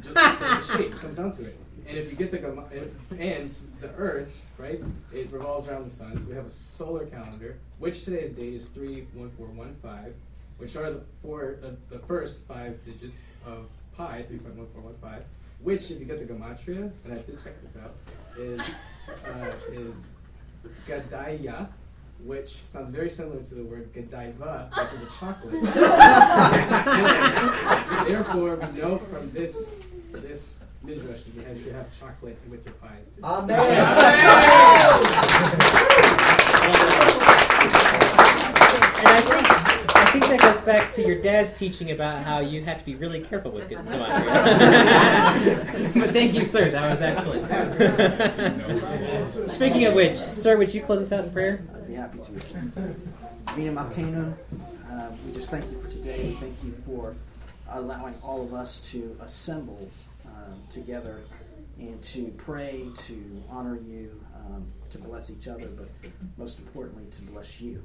just 0.00 0.14
the 0.14 0.60
shape 0.76 0.92
comes 1.00 1.16
down 1.16 1.32
to 1.32 1.44
it. 1.44 1.58
And 1.88 1.98
if 1.98 2.10
you 2.10 2.16
get 2.16 2.30
the 2.30 2.46
and, 2.46 3.20
and 3.20 3.54
the 3.80 3.90
earth, 3.96 4.28
right? 4.56 4.80
It 5.12 5.32
revolves 5.32 5.66
around 5.66 5.84
the 5.84 5.90
sun. 5.90 6.20
So 6.20 6.28
we 6.28 6.36
have 6.36 6.46
a 6.46 6.50
solar 6.50 7.06
calendar, 7.06 7.58
which 7.78 8.04
today's 8.04 8.30
date 8.32 8.54
is 8.54 8.66
three 8.66 9.06
one 9.14 9.30
four 9.30 9.48
one 9.48 9.74
five, 9.82 10.14
which 10.58 10.76
are 10.76 10.90
the 10.90 11.00
four 11.22 11.56
the, 11.60 11.76
the 11.90 11.98
first 12.00 12.40
five 12.46 12.82
digits 12.84 13.22
of 13.46 13.68
pi, 13.96 14.22
three 14.28 14.38
point 14.38 14.56
one 14.56 14.66
four 14.72 14.82
one 14.82 14.94
five. 15.00 15.24
Which, 15.60 15.90
if 15.90 15.98
you 15.98 16.04
get 16.04 16.18
the 16.20 16.26
gematria, 16.32 16.92
and 17.04 17.12
I 17.12 17.16
did 17.18 17.36
check 17.42 17.54
this 17.64 17.76
out, 17.82 17.92
is 18.38 18.60
uh, 19.26 19.52
is 19.72 20.12
gadaya, 20.86 21.68
which 22.24 22.62
sounds 22.64 22.90
very 22.90 23.10
similar 23.10 23.42
to 23.42 23.54
the 23.54 23.64
word 23.64 23.92
Godiva, 23.92 24.70
which 24.76 24.92
is 24.92 25.02
a 25.02 25.06
chocolate. 25.18 25.62
Therefore, 28.08 28.56
we 28.56 28.66
know 28.80 28.98
from 28.98 29.30
this 29.32 29.80
this 30.12 30.60
midrash 30.84 31.22
that 31.24 31.34
you 31.34 31.42
have- 31.42 31.58
should 31.62 31.74
have 31.74 31.90
chocolate 31.98 32.38
with 32.48 32.64
your 32.64 32.74
pies. 32.74 33.08
Today. 33.08 33.22
And 37.78 39.06
I 39.06 39.20
think 39.20 39.96
I 39.96 40.04
think 40.10 40.24
that 40.26 40.40
goes 40.40 40.57
back 40.68 40.92
to 40.92 41.02
your 41.02 41.20
dad's 41.22 41.54
teaching 41.54 41.92
about 41.92 42.22
how 42.22 42.40
you 42.40 42.62
have 42.62 42.78
to 42.78 42.84
be 42.84 42.94
really 42.94 43.22
careful 43.22 43.50
with 43.50 43.70
gematria. 43.70 43.94
but 45.98 46.10
thank 46.10 46.34
you, 46.34 46.44
sir. 46.44 46.70
That 46.70 46.90
was 46.90 47.00
excellent. 47.00 47.46
Speaking 49.50 49.86
of 49.86 49.94
which, 49.94 50.12
sir, 50.12 50.58
would 50.58 50.74
you 50.74 50.82
close 50.82 51.00
us 51.00 51.10
out 51.10 51.24
in 51.24 51.30
prayer? 51.30 51.62
I'd 51.74 51.88
be 51.88 51.94
happy 51.94 52.18
to. 52.18 52.32
Vina 53.54 53.72
Malkanu, 53.72 54.34
uh, 54.90 55.08
we 55.24 55.32
just 55.32 55.48
thank 55.50 55.70
you 55.70 55.80
for 55.80 55.88
today. 55.88 56.36
Thank 56.38 56.62
you 56.62 56.74
for 56.84 57.16
allowing 57.70 58.14
all 58.22 58.42
of 58.42 58.52
us 58.52 58.78
to 58.90 59.16
assemble 59.22 59.90
um, 60.26 60.60
together 60.68 61.20
and 61.78 62.02
to 62.02 62.26
pray, 62.36 62.90
to 62.94 63.42
honor 63.48 63.78
you, 63.88 64.22
um, 64.36 64.66
to 64.90 64.98
bless 64.98 65.30
each 65.30 65.48
other, 65.48 65.68
but 65.68 65.88
most 66.36 66.58
importantly, 66.58 67.06
to 67.10 67.22
bless 67.22 67.58
you. 67.58 67.82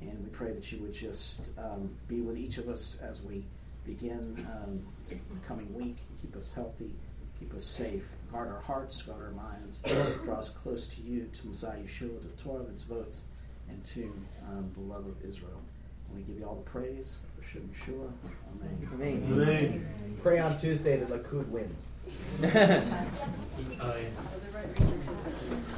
And 0.00 0.22
we 0.22 0.28
pray 0.30 0.52
that 0.52 0.70
you 0.70 0.78
would 0.78 0.92
just 0.92 1.50
um, 1.58 1.90
be 2.08 2.20
with 2.20 2.36
each 2.36 2.58
of 2.58 2.68
us 2.68 2.98
as 3.02 3.22
we 3.22 3.44
begin 3.84 4.46
um, 4.62 4.80
the 5.08 5.16
coming 5.46 5.72
week. 5.74 5.96
Keep 6.20 6.36
us 6.36 6.52
healthy, 6.52 6.92
keep 7.38 7.54
us 7.54 7.64
safe, 7.64 8.06
guard 8.30 8.48
our 8.48 8.60
hearts, 8.60 9.00
guard 9.02 9.22
our 9.22 9.30
minds, 9.30 9.82
draw 10.24 10.36
us 10.36 10.48
close 10.48 10.86
to 10.88 11.00
you, 11.00 11.28
to 11.32 11.46
Messiah 11.46 11.78
Yeshua, 11.78 12.20
to 12.20 12.28
the 12.28 12.42
Torah 12.42 12.62
of 12.62 12.70
its 12.70 12.82
votes, 12.82 13.22
and 13.68 13.82
to 13.84 14.12
um, 14.48 14.70
the 14.74 14.80
love 14.80 15.06
of 15.06 15.14
Israel. 15.24 15.60
And 16.08 16.16
we 16.16 16.22
give 16.22 16.38
you 16.38 16.46
all 16.46 16.56
the 16.56 16.70
praise. 16.70 17.20
B'Shem 17.40 17.66
Yeshua. 17.68 18.12
Amen. 18.54 18.88
Amen. 18.92 19.32
Amen. 19.32 20.16
Pray 20.22 20.38
on 20.38 20.58
Tuesday 20.58 20.98
that 20.98 21.08
Likud 21.08 21.48
wins. 21.48 21.80